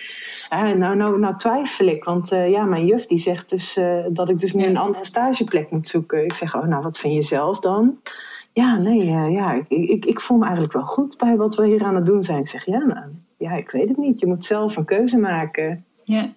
Ah, 0.50 0.74
nou, 0.74 0.96
nou, 0.96 1.20
nou 1.20 1.38
twijfel 1.38 1.86
ik, 1.86 2.04
want 2.04 2.32
uh, 2.32 2.50
ja, 2.50 2.64
mijn 2.64 2.86
juf 2.86 3.06
die 3.06 3.18
zegt 3.18 3.50
dus 3.50 3.78
uh, 3.78 4.06
dat 4.10 4.30
ik 4.30 4.40
dus 4.40 4.54
nu 4.54 4.66
een 4.66 4.78
andere 4.78 5.06
stageplek 5.06 5.72
moet 5.72 5.88
zoeken. 5.88 6.24
Ik 6.24 6.34
zeg, 6.34 6.56
oh, 6.56 6.66
nou, 6.66 6.84
wat 6.84 6.98
vind 6.98 7.14
je 7.14 7.22
zelf 7.22 7.60
dan? 7.60 7.98
Ja, 8.54 8.78
nee, 8.78 9.06
ja, 9.06 9.54
ik, 9.54 9.66
ik, 9.68 10.06
ik 10.06 10.20
voel 10.20 10.38
me 10.38 10.44
eigenlijk 10.44 10.74
wel 10.74 10.86
goed 10.86 11.18
bij 11.18 11.36
wat 11.36 11.56
we 11.56 11.68
hier 11.68 11.84
aan 11.84 11.96
het 11.96 12.06
doen 12.06 12.24
zijn. 12.24 12.40
Ik 12.40 12.48
zeg, 12.48 12.66
ja, 12.66 12.78
nou, 12.78 13.06
ja, 13.38 13.52
ik 13.52 13.72
weet 13.72 13.88
het 13.90 13.98
niet. 13.98 14.20
Je 14.20 14.26
moet 14.26 14.46
zelf 14.46 14.78
een 14.78 14.86
keuze 14.86 15.18
maken. 15.18 15.86
Ja. 16.04 16.34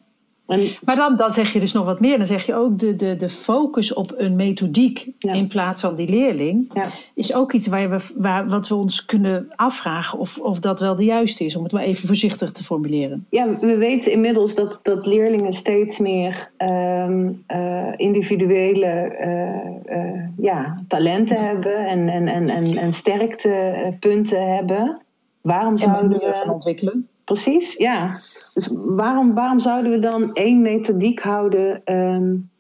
En, 0.48 0.68
maar 0.84 0.96
dan, 0.96 1.16
dan 1.16 1.30
zeg 1.30 1.52
je 1.52 1.60
dus 1.60 1.72
nog 1.72 1.84
wat 1.84 2.00
meer. 2.00 2.16
Dan 2.16 2.26
zeg 2.26 2.46
je 2.46 2.54
ook 2.54 2.78
de, 2.78 2.96
de, 2.96 3.16
de 3.16 3.28
focus 3.28 3.92
op 3.92 4.14
een 4.16 4.36
methodiek 4.36 5.08
ja. 5.18 5.32
in 5.32 5.46
plaats 5.46 5.80
van 5.80 5.94
die 5.94 6.08
leerling. 6.08 6.70
Ja. 6.74 6.84
Is 7.14 7.34
ook 7.34 7.52
iets 7.52 7.66
waar 7.66 7.90
we, 7.90 8.10
waar, 8.16 8.48
wat 8.48 8.68
we 8.68 8.74
ons 8.74 9.04
kunnen 9.04 9.46
afvragen 9.56 10.18
of, 10.18 10.38
of 10.38 10.60
dat 10.60 10.80
wel 10.80 10.96
de 10.96 11.04
juiste 11.04 11.44
is. 11.44 11.56
Om 11.56 11.62
het 11.62 11.72
maar 11.72 11.82
even 11.82 12.06
voorzichtig 12.06 12.50
te 12.50 12.64
formuleren. 12.64 13.26
Ja, 13.30 13.58
we 13.60 13.76
weten 13.76 14.12
inmiddels 14.12 14.54
dat, 14.54 14.80
dat 14.82 15.06
leerlingen 15.06 15.52
steeds 15.52 15.98
meer 15.98 16.50
um, 16.58 17.44
uh, 17.48 17.86
individuele 17.96 19.16
uh, 19.20 19.96
uh, 19.96 20.22
ja, 20.38 20.78
talenten 20.88 21.44
hebben. 21.44 21.86
En, 21.86 22.08
en, 22.08 22.28
en, 22.28 22.48
en, 22.48 22.70
en 22.70 22.92
sterktepunten 22.92 24.54
hebben. 24.54 24.98
Waarom 25.40 25.76
zouden 25.76 26.18
we... 26.18 26.40
van 26.44 26.52
ontwikkelen. 26.52 27.07
Precies, 27.28 27.76
ja. 27.76 28.06
Dus 28.52 28.70
waarom, 28.72 29.34
waarom 29.34 29.58
zouden 29.58 29.90
we 29.90 29.98
dan 29.98 30.32
één 30.32 30.62
methodiek 30.62 31.20
houden 31.20 31.82
um, 31.84 32.50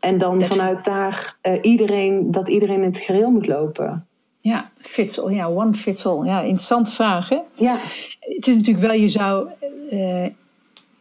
en 0.00 0.18
dan 0.18 0.38
dat 0.38 0.48
vanuit 0.48 0.84
daar 0.84 1.36
uh, 1.42 1.58
iedereen, 1.60 2.30
dat 2.30 2.48
iedereen 2.48 2.82
in 2.82 2.88
het 2.88 2.98
gereel 2.98 3.30
moet 3.30 3.46
lopen? 3.46 4.06
Ja, 4.40 4.70
fits 4.76 5.20
all, 5.20 5.32
ja, 5.34 5.48
one 5.48 5.74
fits 5.74 6.06
all. 6.06 6.24
Ja, 6.24 6.40
interessante 6.40 6.92
vraag, 6.92 7.28
hè? 7.28 7.38
Ja. 7.54 7.76
Het 8.20 8.46
is 8.46 8.56
natuurlijk 8.56 8.86
wel, 8.86 8.96
je 8.96 9.08
zou, 9.08 9.48
uh, 9.90 10.26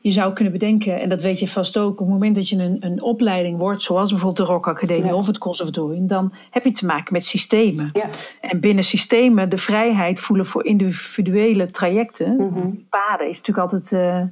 je 0.01 0.11
zou 0.11 0.33
kunnen 0.33 0.53
bedenken, 0.53 0.99
en 0.99 1.09
dat 1.09 1.21
weet 1.21 1.39
je 1.39 1.47
vast 1.47 1.77
ook, 1.77 1.91
op 1.91 1.97
het 1.97 2.07
moment 2.07 2.35
dat 2.35 2.49
je 2.49 2.57
een, 2.57 2.77
een 2.79 3.01
opleiding 3.01 3.57
wordt, 3.57 3.81
zoals 3.81 4.09
bijvoorbeeld 4.09 4.47
de 4.47 4.53
Rock 4.53 4.67
Academie 4.67 5.05
ja. 5.05 5.15
of 5.15 5.27
het 5.27 5.37
Conservatorium, 5.37 6.07
dan 6.07 6.33
heb 6.49 6.63
je 6.63 6.71
te 6.71 6.85
maken 6.85 7.13
met 7.13 7.25
systemen. 7.25 7.89
Ja. 7.93 8.09
En 8.41 8.59
binnen 8.59 8.83
systemen 8.83 9.49
de 9.49 9.57
vrijheid 9.57 10.19
voelen 10.19 10.45
voor 10.45 10.65
individuele 10.65 11.71
trajecten, 11.71 12.35
mm 12.35 12.53
-hmm. 12.53 12.85
paden, 12.89 13.29
is 13.29 13.37
natuurlijk 13.37 13.71
altijd. 13.71 13.91
Uh, 13.91 14.23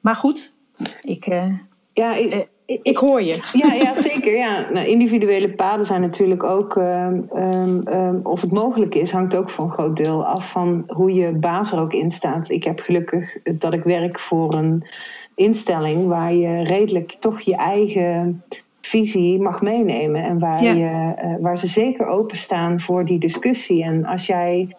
maar 0.00 0.16
goed, 0.16 0.54
ik. 1.00 1.26
Uh, 1.26 1.54
ja, 1.92 2.14
ik, 2.14 2.50
ik, 2.82 2.96
hoor 2.96 3.22
je. 3.22 3.50
Ja, 3.52 3.72
ja 3.72 3.94
zeker. 4.10 4.36
Ja. 4.36 4.70
Nou, 4.72 4.86
individuele 4.86 5.50
paden 5.50 5.86
zijn 5.86 6.00
natuurlijk 6.00 6.44
ook, 6.44 6.74
um, 6.74 7.28
um, 7.92 8.20
of 8.22 8.40
het 8.40 8.52
mogelijk 8.52 8.94
is, 8.94 9.12
hangt 9.12 9.36
ook 9.36 9.50
voor 9.50 9.64
een 9.64 9.70
groot 9.70 9.96
deel 9.96 10.26
af 10.26 10.50
van 10.50 10.84
hoe 10.86 11.12
je 11.12 11.32
baas 11.32 11.72
er 11.72 11.80
ook 11.80 11.92
in 11.92 12.10
staat. 12.10 12.50
Ik 12.50 12.64
heb 12.64 12.80
gelukkig 12.80 13.36
dat 13.42 13.72
ik 13.72 13.82
werk 13.82 14.18
voor 14.18 14.54
een 14.54 14.84
instelling 15.34 16.06
waar 16.06 16.34
je 16.34 16.62
redelijk 16.62 17.10
toch 17.10 17.40
je 17.40 17.56
eigen 17.56 18.44
visie 18.80 19.40
mag 19.40 19.62
meenemen 19.62 20.22
en 20.22 20.38
waar, 20.38 20.62
ja. 20.62 20.72
je, 20.72 21.14
uh, 21.24 21.34
waar 21.40 21.58
ze 21.58 21.66
zeker 21.66 22.06
openstaan 22.06 22.80
voor 22.80 23.04
die 23.04 23.18
discussie. 23.18 23.84
En 23.84 24.04
als 24.04 24.26
jij 24.26 24.76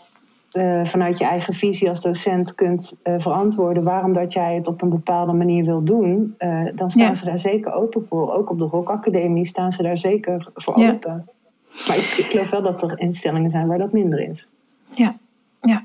uh, 0.53 0.85
vanuit 0.85 1.17
je 1.17 1.25
eigen 1.25 1.53
visie 1.53 1.89
als 1.89 2.01
docent 2.01 2.55
kunt 2.55 2.97
uh, 3.03 3.13
verantwoorden 3.17 3.83
waarom 3.83 4.13
dat 4.13 4.33
jij 4.33 4.55
het 4.55 4.67
op 4.67 4.81
een 4.81 4.89
bepaalde 4.89 5.33
manier 5.33 5.65
wil 5.65 5.83
doen, 5.83 6.35
uh, 6.39 6.65
dan 6.75 6.91
staan 6.91 7.07
ja. 7.07 7.13
ze 7.13 7.25
daar 7.25 7.39
zeker 7.39 7.73
open 7.73 8.05
voor. 8.07 8.33
Ook 8.33 8.49
op 8.49 8.59
de 8.59 8.65
Rock 8.65 8.89
Academie 8.89 9.45
staan 9.45 9.71
ze 9.71 9.83
daar 9.83 9.97
zeker 9.97 10.47
voor 10.53 10.79
ja. 10.79 10.91
open. 10.91 11.29
Maar 11.87 11.97
ik, 11.97 12.03
ik, 12.17 12.25
geloof 12.25 12.49
wel 12.49 12.61
dat 12.61 12.81
er 12.81 12.99
instellingen 12.99 13.49
zijn 13.49 13.67
waar 13.67 13.77
dat 13.77 13.91
minder 13.91 14.29
is. 14.29 14.51
Ja, 14.89 15.15
ja. 15.61 15.83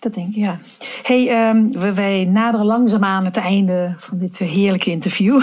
Dat 0.00 0.14
denk 0.14 0.28
ik, 0.28 0.34
ja. 0.34 0.58
hey, 1.02 1.48
um, 1.48 1.94
wij 1.94 2.24
naderen 2.24 2.66
langzaam 2.66 3.04
aan 3.04 3.24
het 3.24 3.36
einde 3.36 3.94
van 3.96 4.18
dit 4.18 4.38
heerlijke 4.38 4.90
interview. 4.90 5.42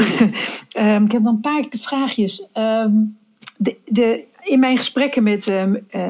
um, 0.77 1.03
ik 1.05 1.11
heb 1.11 1.21
nog 1.21 1.33
een 1.33 1.39
paar 1.39 1.65
vraagjes. 1.69 2.49
Um, 2.53 3.17
de, 3.57 3.77
de, 3.85 4.23
in 4.41 4.59
mijn 4.59 4.77
gesprekken 4.77 5.23
met 5.23 5.51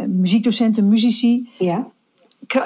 muziekdocenten, 0.07 0.89
muzici, 0.89 1.49
ja 1.57 1.87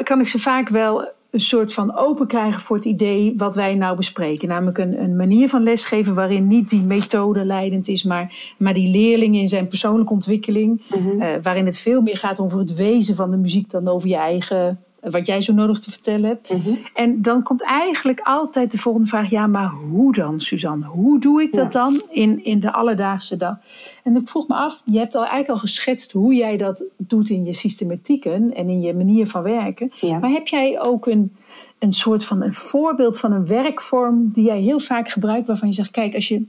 kan 0.04 0.20
ik 0.20 0.28
ze 0.28 0.40
vaak 0.40 0.70
wel 0.70 1.14
een 1.36 1.42
soort 1.42 1.74
van 1.74 1.96
open 1.96 2.28
krijgen 2.28 2.62
voor 2.62 2.76
het 2.76 2.86
idee 2.86 3.34
wat 3.38 3.56
wij 3.56 3.76
nou 3.76 3.96
bespreken. 3.96 4.48
Namelijk 4.48 4.78
een, 4.78 5.02
een 5.02 5.16
manier 5.16 5.50
van 5.50 5.64
lesgeven 5.64 6.16
waarin 6.16 6.48
niet 6.48 6.70
die 6.70 6.86
methode 6.88 7.46
leidend 7.46 7.88
is, 7.88 8.04
maar, 8.04 8.54
maar 8.58 8.74
die 8.74 8.90
leerling 8.90 9.36
in 9.36 9.48
zijn 9.48 9.68
persoonlijke 9.68 10.14
ontwikkeling. 10.14 10.82
Mm 10.96 11.02
-hmm. 11.02 11.22
uh, 11.22 11.28
waarin 11.42 11.66
het 11.66 11.78
veel 11.78 12.02
meer 12.02 12.18
gaat 12.18 12.40
over 12.40 12.60
het 12.60 12.74
wezen 12.74 13.16
van 13.16 13.32
de 13.32 13.38
muziek 13.38 13.70
dan 13.70 13.88
over 13.88 14.08
je 14.08 14.16
eigen. 14.16 14.80
Wat 15.10 15.26
jij 15.26 15.42
zo 15.42 15.54
nodig 15.54 15.80
te 15.80 15.92
vertellen 15.92 16.30
hebt. 16.30 16.54
Mm 16.54 16.60
-hmm. 16.60 16.78
En 16.94 17.22
dan 17.22 17.44
komt 17.44 17.64
eigenlijk 17.64 18.20
altijd 18.24 18.72
de 18.72 18.78
volgende 18.78 19.08
vraag: 19.08 19.30
ja, 19.30 19.48
maar 19.48 19.70
hoe 19.70 20.14
dan, 20.14 20.40
Suzanne? 20.42 20.86
Hoe 20.86 21.20
doe 21.20 21.42
ik 21.42 21.54
dat 21.54 21.74
ja. 21.74 21.80
dan 21.80 22.02
in, 22.10 22.46
in 22.46 22.60
de 22.60 22.74
alledaagse 22.74 23.38
dag? 23.38 23.58
En 24.04 24.16
ik 24.16 24.28
vroeg 24.28 24.48
me 24.48 24.56
af: 24.56 24.82
je 24.86 24.98
hebt 24.98 25.16
al 25.16 25.22
eigenlijk 25.22 25.52
al 25.52 25.58
geschetst 25.58 26.12
hoe 26.12 26.34
jij 26.34 26.58
dat 26.58 26.84
doet 26.98 27.30
in 27.30 27.46
je 27.46 27.54
systematieken 27.54 28.54
en 28.54 28.70
in 28.70 28.82
je 28.82 28.94
manier 28.94 29.28
van 29.28 29.44
werken. 29.44 29.92
Ja. 30.00 30.20
Maar 30.20 30.30
heb 30.30 30.48
jij 30.48 30.82
ook 30.82 31.06
een, 31.08 31.36
een 31.80 31.94
soort 31.94 32.26
van 32.26 32.42
een 32.42 32.54
voorbeeld 32.54 33.20
van 33.20 33.32
een 33.32 33.48
werkvorm 33.48 34.32
die 34.34 34.46
jij 34.46 34.60
heel 34.60 34.80
vaak 34.80 35.10
gebruikt, 35.10 35.48
waarvan 35.48 35.68
je 35.68 35.74
zegt: 35.74 35.92
kijk, 35.92 36.16
als 36.16 36.28
je 36.28 36.44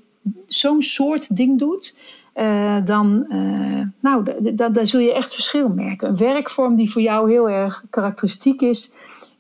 zo'n 0.47 0.83
soort 0.83 1.37
ding 1.37 1.59
doet, 1.59 1.95
uh, 2.37 2.85
dan 2.85 3.27
uh, 3.29 3.87
nou, 4.01 4.25
daar 4.73 4.87
zul 4.87 5.01
je 5.01 5.15
echt 5.15 5.35
verschil 5.35 5.69
merken. 5.69 6.09
Een 6.09 6.17
werkvorm 6.17 6.77
die 6.77 6.91
voor 6.93 7.03
jou 7.03 7.31
heel 7.31 7.51
erg 7.51 7.85
karakteristiek 7.91 8.61
is 8.61 8.93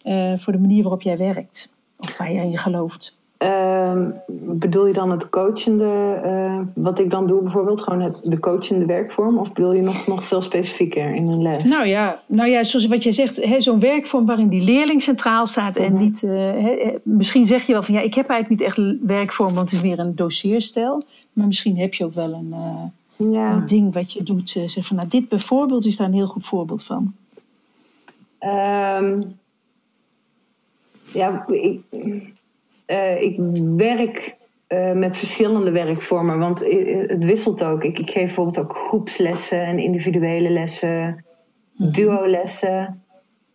uh, 0.04 0.38
voor 0.38 0.52
de 0.52 0.58
manier 0.58 0.82
waarop 0.82 1.02
jij 1.02 1.16
werkt. 1.16 1.74
Of 1.96 2.18
waar 2.18 2.32
jij 2.32 2.46
in 2.46 2.58
gelooft. 2.58 3.15
Um, 3.38 4.14
bedoel 4.28 4.86
je 4.86 4.92
dan 4.92 5.10
het 5.10 5.28
coachende, 5.28 6.20
uh, 6.24 6.60
wat 6.74 6.98
ik 6.98 7.10
dan 7.10 7.26
doe 7.26 7.42
bijvoorbeeld, 7.42 7.80
gewoon 7.80 8.00
het, 8.00 8.20
de 8.24 8.40
coachende 8.40 8.86
werkvorm? 8.86 9.38
Of 9.38 9.52
bedoel 9.52 9.72
je 9.72 9.82
nog, 9.82 10.06
nog 10.06 10.24
veel 10.24 10.40
specifieker 10.40 11.14
in 11.14 11.28
een 11.28 11.42
les? 11.42 11.62
Nou 11.62 11.86
ja, 11.86 12.22
nou 12.26 12.48
ja 12.48 12.62
zoals 12.62 12.86
wat 12.86 13.02
jij 13.02 13.12
zegt, 13.12 13.40
zo'n 13.58 13.80
werkvorm 13.80 14.26
waarin 14.26 14.48
die 14.48 14.60
leerling 14.60 15.02
centraal 15.02 15.46
staat. 15.46 15.76
En 15.76 15.90
-huh. 15.90 16.00
niet, 16.00 16.22
uh, 16.22 16.30
he, 16.32 16.94
misschien 17.02 17.46
zeg 17.46 17.66
je 17.66 17.72
wel 17.72 17.82
van 17.82 17.94
ja, 17.94 18.00
ik 18.00 18.14
heb 18.14 18.28
eigenlijk 18.28 18.60
niet 18.60 18.68
echt 18.68 18.98
werkvorm, 19.06 19.54
want 19.54 19.70
het 19.70 19.82
is 19.82 19.88
meer 19.88 19.98
een 19.98 20.16
doseerstijl. 20.16 21.02
Maar 21.32 21.46
misschien 21.46 21.78
heb 21.78 21.94
je 21.94 22.04
ook 22.04 22.14
wel 22.14 22.32
een, 22.32 22.54
ja. 23.32 23.52
een 23.52 23.66
ding 23.66 23.94
wat 23.94 24.12
je 24.12 24.22
doet. 24.22 24.50
Zeg 24.66 24.86
van, 24.86 24.96
nou, 24.96 25.08
dit 25.08 25.28
bijvoorbeeld 25.28 25.86
is 25.86 25.96
daar 25.96 26.06
een 26.06 26.14
heel 26.14 26.26
goed 26.26 26.46
voorbeeld 26.46 26.82
van. 26.82 27.14
Um, 28.40 29.38
ja, 31.12 31.46
ik, 31.48 31.80
uh, 32.86 33.22
ik 33.22 33.36
werk 33.76 34.36
uh, 34.68 34.92
met 34.92 35.16
verschillende 35.16 35.70
werkvormen, 35.70 36.38
want 36.38 36.60
het 37.06 37.24
wisselt 37.24 37.64
ook. 37.64 37.84
Ik, 37.84 37.98
ik, 37.98 38.10
geef 38.10 38.24
bijvoorbeeld 38.24 38.60
ook 38.60 38.76
groepslessen 38.76 39.64
en 39.64 39.78
individuele 39.78 40.50
lessen, 40.50 41.04
mm 41.06 41.24
duolessen. 41.92 43.02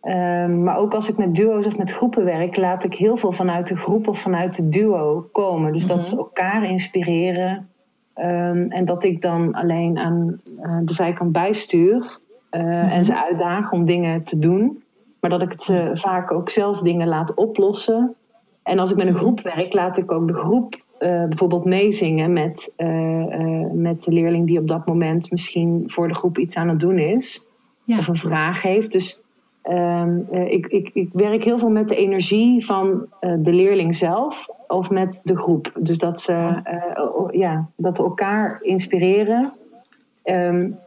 Um, 0.02 0.62
maar 0.62 0.76
ook 0.76 0.94
als 0.94 1.08
ik 1.08 1.16
met 1.16 1.34
duo's 1.34 1.66
of 1.66 1.78
met 1.78 1.92
groepen 1.92 2.24
werk, 2.24 2.56
laat 2.56 2.84
ik 2.84 2.94
heel 2.94 3.16
veel 3.16 3.32
vanuit 3.32 3.66
de 3.66 3.76
groep 3.76 4.08
of 4.08 4.18
vanuit 4.18 4.56
de 4.56 4.68
duo 4.68 5.28
komen. 5.32 5.72
Dus 5.72 5.86
dat 5.86 5.96
mhm. 5.96 6.06
ze 6.06 6.16
elkaar 6.16 6.64
inspireren. 6.64 7.68
Um, 8.16 8.70
en 8.70 8.84
dat 8.84 9.04
ik 9.04 9.22
dan 9.22 9.52
alleen 9.52 9.98
aan 9.98 10.40
uh, 10.56 10.78
de 10.82 10.92
zijkant 10.92 11.32
bijstuur 11.32 12.18
uh, 12.50 12.60
en 12.60 12.86
mhm. 12.86 13.02
ze 13.02 13.24
uitdaag 13.24 13.72
om 13.72 13.84
dingen 13.84 14.22
te 14.22 14.38
doen. 14.38 14.82
Maar 15.20 15.30
dat 15.30 15.42
ik 15.42 15.52
het 15.52 15.62
ze 15.62 15.90
vaak 15.92 16.32
ook 16.32 16.48
zelf 16.48 16.80
dingen 16.80 17.08
laat 17.08 17.34
oplossen. 17.34 18.14
En 18.62 18.78
als 18.78 18.90
ik 18.90 18.96
met 18.96 19.06
een 19.06 19.14
groep 19.14 19.40
werk, 19.40 19.72
laat 19.72 19.96
ik 19.98 20.12
ook 20.12 20.26
de 20.26 20.34
groep 20.34 20.74
uh, 20.74 21.24
bijvoorbeeld 21.24 21.64
meezingen 21.64 22.32
met, 22.32 22.72
met 23.72 24.02
de 24.02 24.12
leerling 24.12 24.46
die 24.46 24.58
op 24.58 24.68
dat 24.68 24.86
moment 24.86 25.30
misschien 25.30 25.82
voor 25.86 26.08
de 26.08 26.14
groep 26.14 26.38
iets 26.38 26.56
aan 26.56 26.68
het 26.68 26.80
doen 26.80 26.98
is. 26.98 27.44
Ja. 27.84 27.98
Of 27.98 28.08
een 28.08 28.16
vraag 28.16 28.62
heeft. 28.62 28.92
Dus 28.92 29.22
Ehm, 29.62 30.18
eh, 30.30 30.52
ik, 30.52 30.66
ik, 30.66 30.90
ik, 30.92 31.08
werk 31.12 31.44
heel 31.44 31.58
veel 31.58 31.70
met 31.70 31.88
de 31.88 31.96
energie 31.96 32.64
van 32.64 33.06
uh, 33.20 33.34
de 33.38 33.52
leerling 33.52 33.94
zelf 33.94 34.48
of 34.66 34.90
met 34.90 35.20
de 35.24 35.36
groep. 35.36 35.72
Dus 35.78 35.98
dat, 35.98 36.20
ze, 36.20 36.32
uh, 36.32 37.40
ja, 37.40 37.68
dat 37.76 37.96
we 37.96 38.02
elkaar 38.02 38.58
inspireren. 38.62 39.52
Um, 40.24 40.78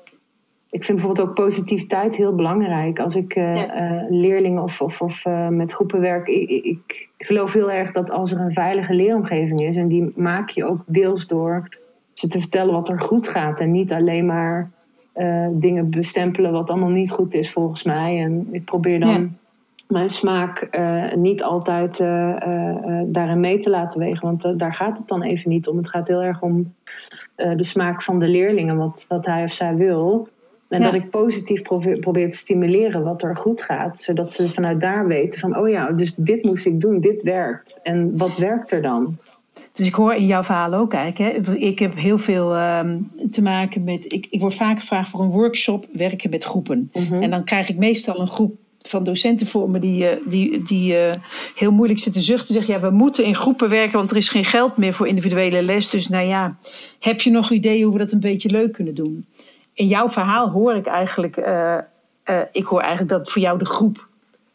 ik 0.75 0.83
vind 0.83 0.97
bijvoorbeeld 0.97 1.27
ook 1.27 1.35
positiviteit 1.35 2.15
heel 2.15 2.35
belangrijk. 2.35 2.99
Als 2.99 3.15
ik 3.15 3.33
ja. 3.33 4.05
leerlingen 4.09 4.63
of, 4.63 4.81
of, 4.81 5.01
of 5.01 5.25
met 5.49 5.73
groepen 5.73 6.01
werk, 6.01 6.27
ik, 6.27 6.49
ik, 6.49 7.09
geloof 7.17 7.53
heel 7.53 7.71
erg 7.71 7.91
dat 7.91 8.11
als 8.11 8.31
er 8.31 8.39
een 8.39 8.51
veilige 8.51 8.93
leeromgeving 8.93 9.61
is, 9.61 9.77
en 9.77 9.87
die 9.87 10.13
maak 10.15 10.49
je 10.49 10.65
ook 10.65 10.79
deels 10.85 11.27
door 11.27 11.69
ze 12.13 12.27
te 12.27 12.39
vertellen 12.39 12.73
wat 12.73 12.89
er 12.89 13.01
goed 13.01 13.27
gaat 13.27 13.59
en 13.59 13.71
niet 13.71 13.93
alleen 13.93 14.25
maar 14.25 14.71
dingen 15.51 15.89
bestempelen 15.89 16.51
wat 16.51 16.69
allemaal 16.69 16.89
niet 16.89 17.11
goed 17.11 17.33
is 17.33 17.51
volgens 17.51 17.83
mij. 17.83 18.19
En 18.23 18.47
ik 18.51 18.65
probeer 18.65 18.99
dan 18.99 19.37
mijn 19.87 20.09
smaak 20.09 20.69
niet 21.15 21.43
altijd 21.43 21.97
daarin 23.05 23.39
mee 23.39 23.59
te 23.59 23.69
laten 23.69 23.99
wegen. 23.99 24.27
Want 24.27 24.59
daar 24.59 24.73
gaat 24.73 24.97
het 24.97 25.07
dan 25.07 25.21
even 25.21 25.49
niet 25.49 25.67
om. 25.67 25.77
Het 25.77 25.89
gaat 25.89 26.07
heel 26.07 26.23
erg 26.23 26.41
om 26.41 26.73
de 27.35 27.63
smaak 27.63 28.03
van 28.03 28.19
de 28.19 28.27
leerlingen, 28.27 28.77
wat, 28.77 29.05
wat 29.07 29.25
hij 29.25 29.43
of 29.43 29.51
zij 29.51 29.75
wil. 29.75 30.27
En 30.69 30.81
dat 30.81 30.93
ik 30.93 31.09
positief 31.09 31.61
probeer, 31.61 31.99
probeer, 31.99 32.29
te 32.29 32.37
stimuleren 32.37 33.03
wat 33.03 33.23
er 33.23 33.37
goed 33.37 33.61
gaat. 33.61 33.99
Zodat 33.99 34.31
ze 34.31 34.49
vanuit 34.49 34.81
daar 34.81 35.07
weten 35.07 35.39
van, 35.39 35.57
oh 35.57 35.69
ja, 35.69 35.91
dus 35.91 36.15
dit 36.15 36.43
moest 36.43 36.65
ik 36.65 36.81
doen, 36.81 36.99
dit 36.99 37.21
werkt. 37.21 37.79
En 37.83 38.17
wat 38.17 38.37
werkt 38.37 38.71
er 38.71 38.81
dan? 38.81 39.17
Dus 39.73 39.87
ik 39.87 39.93
hoor 39.93 40.13
in 40.13 40.25
jouw 40.25 40.43
verhaal 40.43 40.73
ook 40.73 40.89
kijken. 40.89 41.61
Ik 41.61 41.79
heb 41.79 41.95
heel 41.95 42.17
veel 42.17 42.55
ehm, 42.55 42.97
te 43.31 43.41
maken 43.41 43.83
met. 43.83 44.13
Ik, 44.13 44.27
ik 44.29 44.41
word 44.41 44.53
vaak 44.53 44.79
gevraagd 44.79 45.09
voor 45.09 45.19
een 45.19 45.29
workshop 45.29 45.87
werken 45.91 46.29
met 46.29 46.43
groepen. 46.43 46.91
Mhm. 46.93 47.21
En 47.21 47.29
dan 47.29 47.43
krijg 47.43 47.69
ik 47.69 47.77
meestal 47.77 48.19
een 48.19 48.27
groep 48.27 48.55
van 48.81 49.03
docenten 49.03 49.47
voor 49.47 49.69
me 49.69 49.79
die, 49.79 50.03
uh, 50.03 50.09
die, 50.27 50.63
die 50.63 50.93
uh, 50.93 51.09
heel 51.55 51.71
moeilijk 51.71 51.99
zitten 51.99 52.21
zuchten. 52.21 52.53
Zeggen 52.53 52.73
ja, 52.73 52.79
we 52.79 52.89
moeten 52.89 53.25
in 53.25 53.35
groepen 53.35 53.69
werken, 53.69 53.97
want 53.97 54.11
er 54.11 54.17
is 54.17 54.29
geen 54.29 54.45
geld 54.45 54.77
meer 54.77 54.93
voor 54.93 55.07
individuele 55.07 55.61
les. 55.61 55.89
Dus 55.89 56.07
nou 56.07 56.27
ja, 56.27 56.57
heb 56.99 57.21
je 57.21 57.31
nog 57.31 57.51
ideeën 57.51 57.83
hoe 57.83 57.93
we 57.93 57.99
dat 57.99 58.11
een 58.11 58.19
beetje 58.19 58.49
leuk 58.49 58.71
kunnen 58.73 58.95
doen? 58.95 59.25
In 59.75 59.87
jouw 59.87 60.09
verhaal 60.09 60.49
hoor 60.49 60.75
ik 60.75 60.85
eigenlijk. 60.85 61.37
Uh, 61.37 61.77
ik 62.51 62.65
hoor 62.65 62.79
eigenlijk 62.79 63.09
dat 63.09 63.31
voor 63.31 63.41
jou 63.41 63.57
de 63.57 63.65
groep 63.65 64.07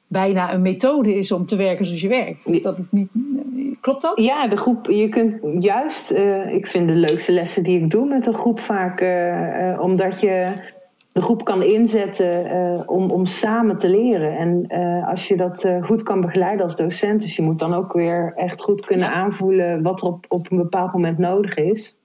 bijna 0.06 0.54
een 0.54 0.62
methode 0.62 1.14
is 1.14 1.32
om 1.32 1.46
te 1.46 1.56
werken 1.56 1.84
zoals 1.84 2.00
je 2.00 2.08
werkt. 2.08 2.46
Dus 2.46 2.62
dat 2.62 2.76
het 2.76 2.92
niet, 2.92 3.08
klopt 3.80 4.02
dat? 4.02 4.22
Ja, 4.22 4.48
de 4.48 4.56
groep, 4.56 4.86
je 4.86 5.08
kunt 5.08 5.62
juist, 5.62 6.12
uh, 6.12 6.52
ik 6.52 6.66
vind 6.66 6.88
de 6.88 6.94
leukste 6.94 7.32
lessen 7.32 7.62
die 7.62 7.78
ik 7.78 7.90
doe 7.90 8.06
met 8.06 8.26
een 8.26 8.34
groep 8.34 8.60
vaak, 8.60 9.00
omdat 9.80 10.20
je 10.20 10.52
de 11.12 11.22
groep 11.22 11.44
kan 11.44 11.62
inzetten 11.62 12.88
om, 12.88 13.10
om 13.10 13.24
samen 13.24 13.76
te 13.76 13.90
leren. 13.90 14.36
En 14.36 14.66
als 15.06 15.28
je 15.28 15.36
dat 15.36 15.70
goed 15.80 16.02
kan 16.02 16.20
begeleiden 16.20 16.64
als 16.64 16.76
docent, 16.76 17.20
dus 17.20 17.36
je 17.36 17.42
moet 17.42 17.58
dan 17.58 17.74
ook 17.74 17.92
weer 17.92 18.32
echt 18.36 18.62
goed 18.62 18.84
kunnen 18.86 19.10
aanvoelen 19.10 19.82
wat 19.82 20.00
er 20.00 20.06
op, 20.06 20.24
op 20.28 20.50
een 20.50 20.56
bepaald 20.56 20.92
moment 20.92 21.18
nodig 21.18 21.54
is. 21.54 21.96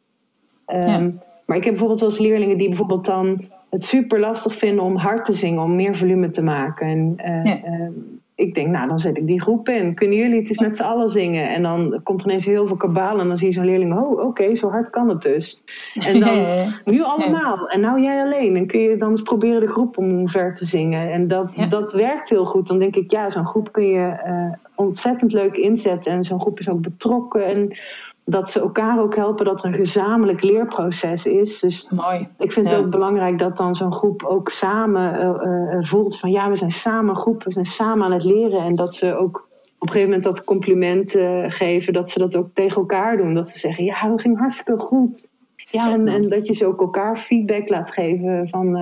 Um, 0.67 0.81
ja. 0.81 1.11
Maar 1.45 1.57
ik 1.57 1.63
heb 1.63 1.71
bijvoorbeeld 1.73 1.99
wel 1.99 2.09
eens 2.09 2.19
leerlingen 2.19 2.57
die 2.57 2.67
bijvoorbeeld 2.67 3.05
dan 3.05 3.49
het 3.69 3.83
super 3.83 4.19
lastig 4.19 4.53
vinden 4.53 4.83
om 4.83 4.95
hard 4.95 5.25
te 5.25 5.33
zingen, 5.33 5.63
om 5.63 5.75
meer 5.75 5.95
volume 5.95 6.29
te 6.29 6.43
maken. 6.43 6.87
En 6.87 7.15
uh, 7.17 7.45
ja. 7.45 7.57
uh, 7.65 7.89
ik 8.35 8.53
denk, 8.53 8.67
nou, 8.67 8.87
dan 8.87 8.99
zet 8.99 9.17
ik 9.17 9.27
die 9.27 9.41
groep 9.41 9.69
in. 9.69 9.95
Kunnen 9.95 10.17
jullie 10.17 10.39
het 10.39 10.49
eens 10.49 10.59
met 10.59 10.75
z'n 10.75 10.83
allen 10.83 11.09
zingen? 11.09 11.47
En 11.47 11.61
dan 11.61 11.99
komt 12.03 12.21
er 12.21 12.27
ineens 12.27 12.45
heel 12.45 12.67
veel 12.67 12.77
kabaal 12.77 13.19
en 13.19 13.27
dan 13.27 13.37
zie 13.37 13.47
je 13.47 13.53
zo'n 13.53 13.65
leerling, 13.65 13.93
oh, 13.93 14.25
oké, 14.25 14.55
zo 14.55 14.69
hard 14.69 14.89
kan 14.89 15.09
het 15.09 15.21
dus. 15.21 15.63
En 15.93 16.19
dan, 16.19 16.45
nu 16.93 17.03
allemaal. 17.03 17.69
En 17.69 17.79
nou 17.79 18.01
jij 18.01 18.21
alleen. 18.21 18.55
En 18.55 18.67
kun 18.67 18.79
je 18.79 18.97
dan 18.97 19.09
eens 19.09 19.21
proberen 19.21 19.59
de 19.59 19.67
groep 19.67 19.97
omver 19.97 20.55
te 20.55 20.65
zingen. 20.65 21.11
En 21.11 21.27
dat, 21.27 21.51
dat 21.69 21.93
werkt 21.93 22.29
heel 22.29 22.45
goed. 22.45 22.67
Dan 22.67 22.79
denk 22.79 22.95
ik, 22.95 23.11
ja, 23.11 23.29
zo'n 23.29 23.47
groep 23.47 23.71
kun 23.71 23.87
je 23.87 24.23
uh, 24.27 24.53
ontzettend 24.75 25.33
leuk 25.33 25.57
inzetten. 25.57 26.11
En 26.11 26.23
zo'n 26.23 26.41
groep 26.41 26.59
is 26.59 26.69
ook 26.69 26.81
betrokken. 26.81 27.45
En 27.45 27.77
dat 28.25 28.49
ze 28.49 28.59
elkaar 28.59 29.03
ook 29.03 29.15
helpen, 29.15 29.45
dat 29.45 29.59
er 29.59 29.65
een 29.65 29.73
gezamenlijk 29.73 30.43
leerproces 30.43 31.25
is. 31.25 31.59
Dus 31.59 31.89
Mooi. 31.89 32.27
ik 32.37 32.51
vind 32.51 32.71
het 32.71 32.79
ook 32.79 32.89
belangrijk 32.89 33.39
dat 33.39 33.57
dan 33.57 33.75
zo'n 33.75 33.93
groep 33.93 34.23
ook 34.23 34.49
samen 34.49 35.21
uh, 35.21 35.77
voelt 35.79 36.19
van 36.19 36.31
ja, 36.31 36.49
we 36.49 36.55
zijn 36.55 36.71
samen 36.71 37.09
een 37.09 37.21
groep, 37.21 37.43
we 37.43 37.51
zijn 37.51 37.65
samen 37.65 38.05
aan 38.05 38.11
het 38.11 38.23
leren. 38.23 38.59
En 38.59 38.75
dat 38.75 38.93
ze 38.93 39.15
ook 39.15 39.47
op 39.79 39.87
een 39.87 39.87
gegeven 39.87 40.07
moment 40.07 40.23
dat 40.23 40.43
compliment 40.43 41.15
uh, 41.15 41.45
geven, 41.47 41.93
dat 41.93 42.09
ze 42.09 42.19
dat 42.19 42.35
ook 42.35 42.47
tegen 42.53 42.77
elkaar 42.77 43.17
doen. 43.17 43.33
Dat 43.33 43.49
ze 43.49 43.59
zeggen, 43.59 43.85
ja, 43.85 44.07
dat 44.07 44.21
ging 44.21 44.37
hartstikke 44.37 44.79
goed. 44.81 45.27
Ja, 45.55 45.91
en, 45.91 46.07
en, 46.07 46.29
dat 46.29 46.47
je 46.47 46.53
ze 46.53 46.65
ook 46.65 46.81
elkaar 46.81 47.17
feedback 47.17 47.69
laat 47.69 47.91
geven 47.91 48.47
van, 48.47 48.75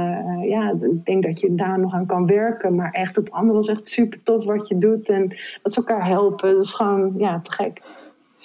ja, 0.48 0.72
ik 0.82 1.06
denk 1.06 1.24
dat 1.24 1.40
je 1.40 1.56
daar 1.56 1.80
nog 1.80 1.94
aan 1.94 2.06
kan 2.06 2.26
werken. 2.26 2.76
Maar 2.76 2.92
echt, 2.92 3.16
het 3.16 3.32
andere 3.32 3.58
was 3.58 3.68
echt 3.68 3.88
super 3.88 4.24
tof 4.24 4.46
wat 4.46 4.68
je 4.68 4.78
doet. 4.78 5.10
En 5.10 5.28
dat 5.62 5.74
ze 5.74 5.80
elkaar 5.80 6.08
helpen, 6.08 6.52
dat 6.52 6.62
is 6.62 6.72
gewoon, 6.72 7.14
ja, 7.18 7.40
te 7.40 7.52
gek. 7.52 7.82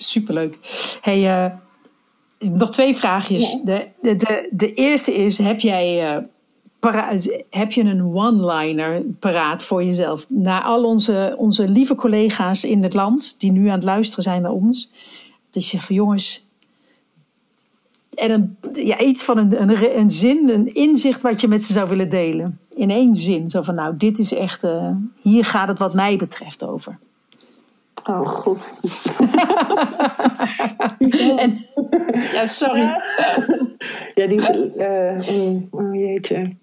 Superleuk. 0.01 0.59
Hey, 1.01 1.49
uh, 1.49 1.53
nog 2.59 2.71
twee 2.71 2.97
vraagjes. 2.97 3.61
De, 3.65 3.89
de, 4.03 4.17
de, 4.17 4.49
de, 4.51 4.75
eerste 4.75 5.15
is: 5.15 5.39
heb 5.39 5.61
jij. 5.61 6.17
Uh, 6.17 6.23
paraat, 6.79 7.39
heb 7.51 7.73
je 7.73 7.83
een 7.83 8.15
one-liner 8.15 9.03
paraat 9.19 9.63
voor 9.63 9.85
jezelf? 9.85 10.31
Naar 10.31 10.63
al 10.63 10.85
onze, 10.85 11.35
onze 11.39 11.69
lieve 11.69 11.95
collega's 11.95 12.65
in 12.65 12.83
het 12.83 12.95
land 12.95 13.41
die 13.41 13.53
nu 13.53 13.67
aan 13.67 13.75
het 13.75 13.85
luisteren 13.85 14.25
zijn 14.25 14.43
naar 14.43 14.53
ons. 14.53 14.91
Dat 15.51 15.63
je 15.63 15.69
zegt 15.69 15.85
van 15.85 15.95
jongens. 15.95 16.47
En 18.15 18.31
een, 18.31 18.57
ja, 18.73 19.01
iets 19.01 19.23
van 19.23 19.39
een, 19.39 19.63
een, 19.63 19.99
een 19.99 20.11
zin, 20.11 20.49
een 20.49 20.75
inzicht 20.75 21.23
wat 21.23 21.41
je 21.41 21.49
met 21.49 21.65
ze 21.65 21.73
zou 21.73 21.89
willen 21.89 22.11
delen. 22.11 22.59
In 22.75 22.91
één 22.91 23.15
zin. 23.15 23.51
Zo 23.51 23.63
van 23.63 23.75
nou, 23.75 23.97
dit 23.97 24.19
is 24.19 24.33
echt. 24.33 24.65
Uh, 24.65 24.91
hier 25.23 25.45
gaat 25.45 25.69
het 25.69 25.79
wat 25.79 25.95
mij 25.95 26.17
betreft 26.17 26.65
over. 26.65 26.99
Oh 28.05 28.27
god. 28.27 28.81
en, 31.39 31.67
ja, 32.33 32.45
sorry. 32.45 32.81
Ja, 34.15 34.27
die. 34.27 34.73
Uh, 34.77 35.63
oh 35.71 35.95
jeetje. 35.95 36.57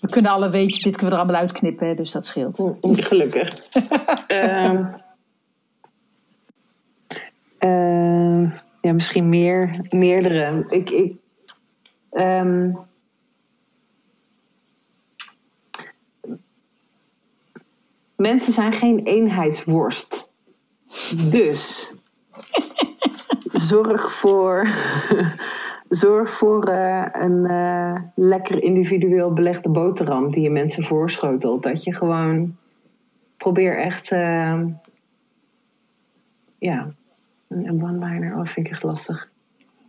We 0.00 0.08
kunnen 0.10 0.30
alle 0.30 0.50
weetjes, 0.50 0.82
dit 0.82 0.96
kunnen 0.96 1.10
we 1.10 1.16
er 1.16 1.22
allemaal 1.22 1.40
uitknippen, 1.40 1.96
dus 1.96 2.10
dat 2.10 2.26
scheelt. 2.26 2.58
Mm, 2.58 2.76
gelukkig. 2.80 3.68
uh, 4.28 4.72
uh, 7.60 8.50
ja, 8.80 8.92
misschien 8.92 9.28
meer, 9.28 9.86
meerdere. 9.90 10.66
Ik, 10.68 10.90
ik, 10.90 11.14
um, 12.12 12.78
mensen 18.16 18.52
zijn 18.52 18.72
geen 18.72 19.00
eenheidsworst. 19.04 20.28
Dus 21.30 21.94
zorg 23.52 24.12
voor, 24.12 24.68
zorg 25.88 26.30
voor 26.30 26.70
uh, 26.70 27.06
een 27.12 27.50
uh, 27.50 27.94
lekker 28.14 28.62
individueel 28.62 29.32
belegde 29.32 29.68
boterham 29.68 30.28
die 30.28 30.42
je 30.42 30.50
mensen 30.50 30.84
voorschotelt. 30.84 31.62
Dat 31.62 31.84
je 31.84 31.94
gewoon 31.94 32.56
probeer 33.36 33.78
echt, 33.78 34.10
uh, 34.10 34.62
ja, 36.58 36.90
een 37.48 37.82
one-liner. 37.82 38.36
Oh, 38.36 38.46
vind 38.46 38.66
ik 38.66 38.72
echt 38.72 38.82
lastig. 38.82 39.30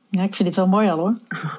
Ja, 0.10 0.24
ik 0.24 0.36
vind 0.36 0.48
dit 0.48 0.58
wel 0.58 0.68
mooi 0.68 0.90
al 0.90 0.98
hoor. 0.98 1.18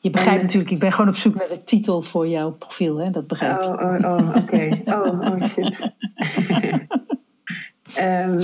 Je 0.00 0.10
begrijpt 0.10 0.42
natuurlijk, 0.42 0.70
ik 0.70 0.78
ben 0.78 0.92
gewoon 0.92 1.08
op 1.08 1.14
zoek 1.14 1.34
naar 1.34 1.48
de 1.48 1.64
titel 1.64 2.02
voor 2.02 2.28
jouw 2.28 2.50
profiel, 2.50 2.96
hè? 2.96 3.10
dat 3.10 3.26
begrijp 3.26 3.60
je. 3.60 3.66
Oh, 3.66 3.94
oh, 4.02 4.18
oh 4.18 4.36
oké. 4.36 4.82
Oh, 4.94 5.20
oh 5.20 5.42
shit. 5.46 5.92
Um, 7.98 8.38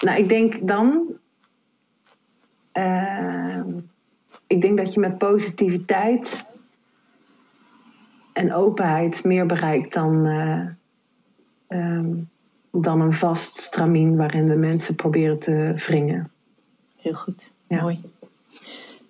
nou, 0.00 0.18
ik 0.18 0.28
denk 0.28 0.68
dan. 0.68 1.02
Uh, 2.72 3.60
ik 4.46 4.62
denk 4.62 4.78
dat 4.78 4.94
je 4.94 5.00
met 5.00 5.18
positiviteit 5.18 6.46
en 8.32 8.54
openheid 8.54 9.24
meer 9.24 9.46
bereikt 9.46 9.92
dan, 9.92 10.26
eh, 10.26 11.78
ehm, 11.78 12.10
dan 12.70 13.00
een 13.00 13.12
vast 13.12 13.56
stramien 13.56 14.16
waarin 14.16 14.48
we 14.48 14.54
mensen 14.54 14.94
proberen 14.94 15.38
te 15.38 15.72
wringen. 15.76 16.30
Heel 16.96 17.14
goed, 17.14 17.52
mooi. 17.68 18.00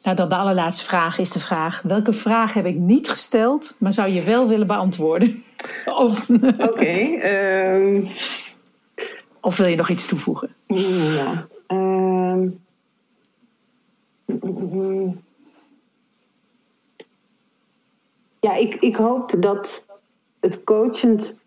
Nou, 0.02 0.16
dan 0.16 0.28
de 0.28 0.36
allerlaatste 0.36 0.84
vraag 0.84 1.18
is 1.18 1.30
de 1.30 1.40
vraag: 1.40 1.82
welke 1.82 2.12
vraag 2.12 2.54
heb 2.54 2.66
ik 2.66 2.76
niet 2.76 3.08
gesteld, 3.08 3.76
maar 3.78 3.92
zou 3.92 4.10
je 4.10 4.22
wel 4.22 4.48
willen 4.48 4.66
beantwoorden? 4.66 5.42
Oké. 6.68 7.16
Ehm. 7.20 8.04
Of 9.46 9.56
wil 9.56 9.66
je 9.66 9.76
nog 9.76 9.88
iets 9.88 10.06
toevoegen? 10.06 10.54
Ja. 10.66 11.46
Ehm. 11.66 12.48
Ja, 18.40 18.54
ik, 18.54 18.74
ik 18.74 18.96
hoop 18.96 19.34
dat 19.38 19.86
het 20.40 20.64
coachend 20.64 21.44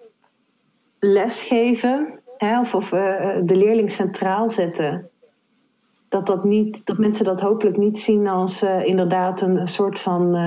lesgeven, 0.99 2.19
hè, 2.37 2.59
of, 2.59 2.75
of 2.75 2.91
uh, 2.91 3.35
de 3.43 3.55
leerling 3.55 3.91
centraal 3.91 4.49
zetten, 4.49 5.09
dat, 6.09 6.27
dat, 6.27 6.43
niet, 6.43 6.85
dat 6.85 6.97
mensen 6.97 7.25
dat 7.25 7.41
hopelijk 7.41 7.77
niet 7.77 7.99
zien 7.99 8.27
als 8.27 8.63
uh, 8.63 8.85
inderdaad 8.85 9.41
een, 9.41 9.59
een, 9.59 9.67
soort 9.67 9.99
van 9.99 10.37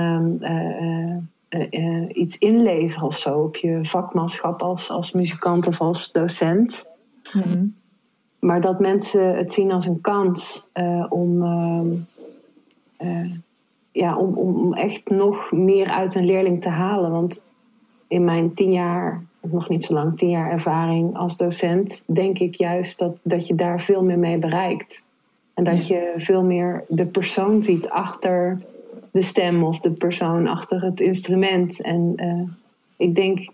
uh, 1.49 2.09
iets 2.13 2.37
inleveren 2.37 3.07
of 3.07 3.17
zo 3.17 3.39
op 3.39 3.55
je 3.55 3.79
vakmanschap 3.81 4.61
als, 4.61 4.89
als 4.89 5.11
muzikant 5.11 5.67
of 5.67 5.81
als 5.81 6.11
docent. 6.11 6.91
Mhm. 7.33 7.65
Maar 8.39 8.61
dat 8.61 8.79
mensen 8.79 9.35
het 9.35 9.51
zien 9.51 9.71
als 9.71 9.85
een 9.85 10.01
kans 10.01 10.69
om, 11.09 11.43
ja, 13.91 14.17
om, 14.17 14.37
om 14.37 14.73
echt 14.73 15.09
nog 15.09 15.51
meer 15.51 15.87
uit 15.87 16.15
een 16.15 16.25
leerling 16.25 16.61
te 16.61 16.69
halen. 16.69 17.11
Want 17.11 17.43
in 18.07 18.23
mijn 18.23 18.53
tien 18.53 18.71
jaar, 18.71 19.23
nog 19.41 19.69
niet 19.69 19.83
zo 19.83 19.93
lang, 19.93 20.17
tien 20.17 20.29
jaar 20.29 20.51
ervaring 20.51 21.17
als 21.17 21.37
docent, 21.37 22.03
denk 22.05 22.39
ik 22.39 22.55
juist 22.55 22.99
dat, 22.99 23.19
dat 23.23 23.47
je 23.47 23.55
daar 23.55 23.81
veel 23.81 24.03
meer 24.03 24.19
mee 24.19 24.37
bereikt. 24.37 25.03
En 25.53 25.63
dat 25.63 25.87
je 25.87 26.13
veel 26.17 26.43
meer 26.43 26.83
de 26.87 27.05
persoon 27.05 27.63
ziet 27.63 27.89
achter 27.89 28.61
de 29.11 29.21
stem 29.21 29.63
of 29.63 29.79
de 29.79 29.91
persoon 29.91 30.47
achter 30.47 30.83
het 30.83 30.99
instrument. 30.99 31.81
En 31.81 32.13
uh, 32.15 32.49
ik 32.97 33.15
denk 33.15 33.47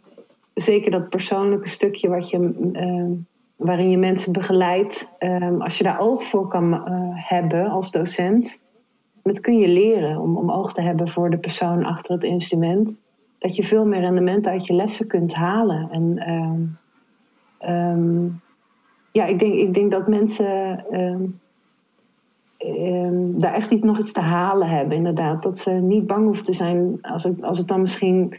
zeker 0.53 0.91
dat 0.91 1.09
persoonlijke 1.09 1.67
stukje 1.67 2.09
wat 2.09 2.29
je, 2.29 2.69
uh, 2.73 3.17
waarin 3.59 3.89
je 3.89 3.97
mensen 3.97 4.33
begeleidt, 4.33 5.11
uh, 5.19 5.59
als 5.59 5.77
je 5.77 5.83
daar 5.83 5.99
oog 5.99 6.23
voor 6.23 6.47
kan 6.47 6.81
hebben 7.13 7.69
als 7.69 7.91
docent, 7.91 8.61
dat 9.23 9.39
kun 9.39 9.57
je 9.57 9.67
leren 9.67 10.19
om, 10.19 10.37
om 10.37 10.51
oog 10.51 10.73
te 10.73 10.81
hebben 10.81 11.09
voor 11.09 11.29
de 11.29 11.37
persoon 11.37 11.85
achter 11.85 12.13
het 12.13 12.23
instrument. 12.23 12.99
Dat 13.39 13.55
je 13.55 13.63
veel 13.63 13.85
meer 13.85 13.99
rendement 13.99 14.47
uit 14.47 14.65
je 14.65 14.73
lessen 14.73 15.07
kunt 15.07 15.33
halen. 15.33 15.89
En 15.91 16.31
um, 17.71 18.41
ja, 19.11 19.25
ik 19.25 19.39
denk, 19.39 19.53
ik 19.53 19.73
denk 19.73 19.91
dat 19.91 20.07
mensen 20.07 20.85
daar 23.39 23.53
echt 23.53 23.71
iets, 23.71 23.81
nog 23.81 23.97
iets 23.97 24.11
te 24.11 24.21
halen 24.21 24.67
hebben, 24.67 24.97
inderdaad. 24.97 25.43
Dat 25.43 25.59
ze 25.59 25.71
niet 25.71 26.07
bang 26.07 26.25
hoeven 26.25 26.45
te 26.45 26.53
zijn 26.53 26.97
als 27.01 27.23
het, 27.23 27.43
als 27.43 27.57
het 27.57 27.67
dan 27.67 27.81
misschien 27.81 28.33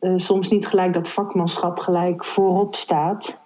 uh, 0.00 0.12
soms 0.16 0.50
niet 0.50 0.66
gelijk 0.66 0.92
dat 0.92 1.08
vakmanschap 1.08 1.78
gelijk 1.78 2.24
voorop 2.24 2.74
staat. 2.74 3.44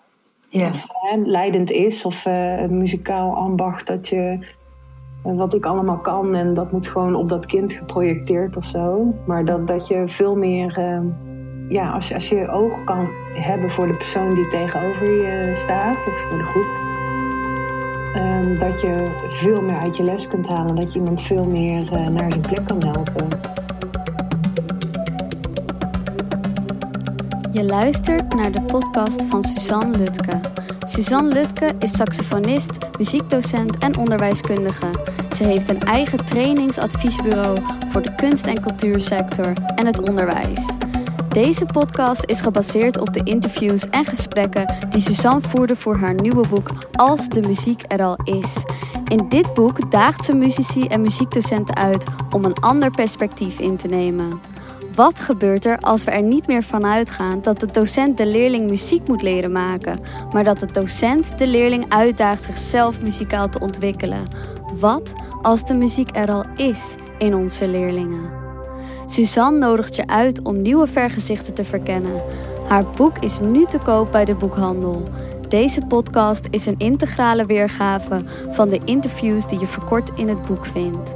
Ja. 0.53 0.69
Of 0.69 0.87
leidend 1.25 1.71
is, 1.71 2.05
of 2.05 2.25
een 2.25 2.79
muzikaal 2.79 3.37
ambacht 3.37 3.87
dat 3.87 4.09
je 4.09 4.39
uh, 5.27 5.37
wat 5.37 5.55
ik 5.55 5.67
allemaal 5.67 5.99
kan 5.99 6.35
en 6.35 6.55
dat 6.55 6.73
moet 6.73 6.87
gewoon 6.87 7.15
op 7.15 7.29
dat 7.29 7.47
kind 7.47 7.73
geprojecteerd 7.73 8.57
of 8.57 8.65
zo. 8.65 9.15
Maar 9.27 9.45
dat, 9.45 9.69
dat 9.69 9.89
je 9.89 10.09
veel 10.09 10.37
meer, 10.37 10.79
ehm, 10.79 11.07
ja, 11.69 11.91
als 11.91 12.15
als 12.15 12.29
je 12.29 12.49
oog 12.49 12.85
kan 12.85 13.09
hebben 13.35 13.71
voor 13.71 13.87
de 13.87 13.95
persoon 13.95 14.35
die 14.35 14.47
tegenover 14.47 15.11
je 15.11 15.51
staat 15.55 16.07
of 16.07 16.21
voor 16.29 16.39
de 16.39 16.45
groep 16.45 16.89
Um, 18.17 18.59
dat 18.59 18.81
je 18.81 19.07
veel 19.31 19.63
meer 19.63 19.79
uit 19.79 19.97
je 19.97 20.03
les 20.03 20.29
kunt 20.29 20.49
halen. 20.49 20.77
Dat 20.77 20.93
je 20.93 20.99
iemand 20.99 21.23
veel 21.23 21.45
meer 21.45 21.85
naar 22.11 22.31
zijn 22.33 22.41
plek 22.41 22.67
kan 22.67 22.85
helpen. 22.85 23.29
Je 27.53 27.65
luistert 27.65 28.35
naar 28.35 28.53
de 28.53 28.63
podcast 28.63 29.25
van 29.25 29.43
Suzanne 29.43 29.99
Lutke. 29.99 30.41
Suzanne 30.87 31.33
Lutke 31.33 31.73
is 31.79 31.97
saxofonist, 31.97 32.79
muziekdocent 32.99 33.79
en 33.79 33.97
onderwijskundige. 33.97 34.91
Ze 35.37 35.45
heeft 35.45 35.69
een 35.69 35.81
eigen 35.81 36.25
trainingsadviesbureau 36.25 37.59
voor 37.89 38.03
de 38.03 38.15
kunst- 38.15 38.47
en 38.47 38.61
cultuursector 38.61 39.53
en 39.75 39.87
het 39.87 40.09
onderwijs. 40.09 40.77
Deze 41.29 41.67
podcast 41.67 42.25
is 42.25 42.41
gebaseerd 42.41 42.99
op 42.99 43.15
de 43.15 43.23
interviews 43.25 43.89
en 43.89 44.05
gesprekken 44.05 44.75
die 44.91 45.01
Suzanne 45.01 45.49
voerde 45.49 45.77
voor 45.77 45.97
haar 45.97 46.15
nieuwe 46.15 46.49
boek 46.49 46.71
Als 46.93 47.29
de 47.29 47.41
muziek 47.41 47.83
er 47.89 48.03
al 48.03 48.19
is. 48.25 48.65
In 49.05 49.29
dit 49.29 49.55
boek 49.55 49.91
daagt 49.91 50.25
ze 50.25 50.35
muzici 50.35 50.87
en 50.87 51.01
muziekdocenten 51.01 51.77
uit 51.77 52.07
om 52.31 52.45
een 52.45 52.55
ander 52.55 52.91
perspectief 52.91 53.59
in 53.59 53.77
te 53.77 53.89
nemen. 53.89 54.41
Wat 54.95 55.21
gebeurt 55.21 55.65
er 55.65 55.79
als 55.79 56.05
we 56.05 56.11
er 56.11 56.23
niet 56.23 56.47
meer 56.47 56.63
van 56.63 56.87
uitgaan 56.87 57.43
dat 57.43 57.61
de 57.61 57.67
docent 57.67 58.17
de 58.17 58.27
leerling 58.27 58.69
muziek 58.69 59.09
moet 59.09 59.23
leren 59.23 59.53
maken, 59.53 60.01
maar 60.33 60.45
dat 60.45 60.59
de 60.59 60.67
docent 60.67 61.39
de 61.39 61.47
leerling 61.47 61.85
uitdaagt 61.89 62.43
zichzelf 62.43 63.03
muzikaal 63.03 63.49
te 63.49 63.61
ontwikkelen? 63.61 64.29
Wat 64.73 65.13
als 65.43 65.65
de 65.65 65.75
muziek 65.75 66.17
er 66.17 66.31
al 66.31 66.45
is 66.57 66.95
in 67.19 67.35
onze 67.35 67.69
leerlingen? 67.69 68.31
Suzanne 69.07 69.59
nodigt 69.59 69.97
je 69.97 70.07
uit 70.07 70.43
om 70.43 70.63
nieuwe 70.63 70.87
vergezichten 70.87 71.55
te 71.55 71.65
verkennen. 71.65 72.23
Haar 72.69 72.85
boek 72.85 73.19
is 73.19 73.41
nu 73.41 73.65
te 73.65 73.79
koop 73.79 74.13
bij 74.13 74.25
de 74.25 74.35
boekhandel. 74.35 75.09
Deze 75.49 75.81
podcast 75.87 76.47
is 76.51 76.67
een 76.67 76.79
integrale 76.79 77.47
weergave 77.47 78.25
van 78.49 78.69
de 78.69 78.81
interviews 78.85 79.47
die 79.47 79.59
je 79.59 79.67
verkort 79.67 80.11
in 80.15 80.29
het 80.29 80.45
boek 80.45 80.67
vindt. 80.67 81.13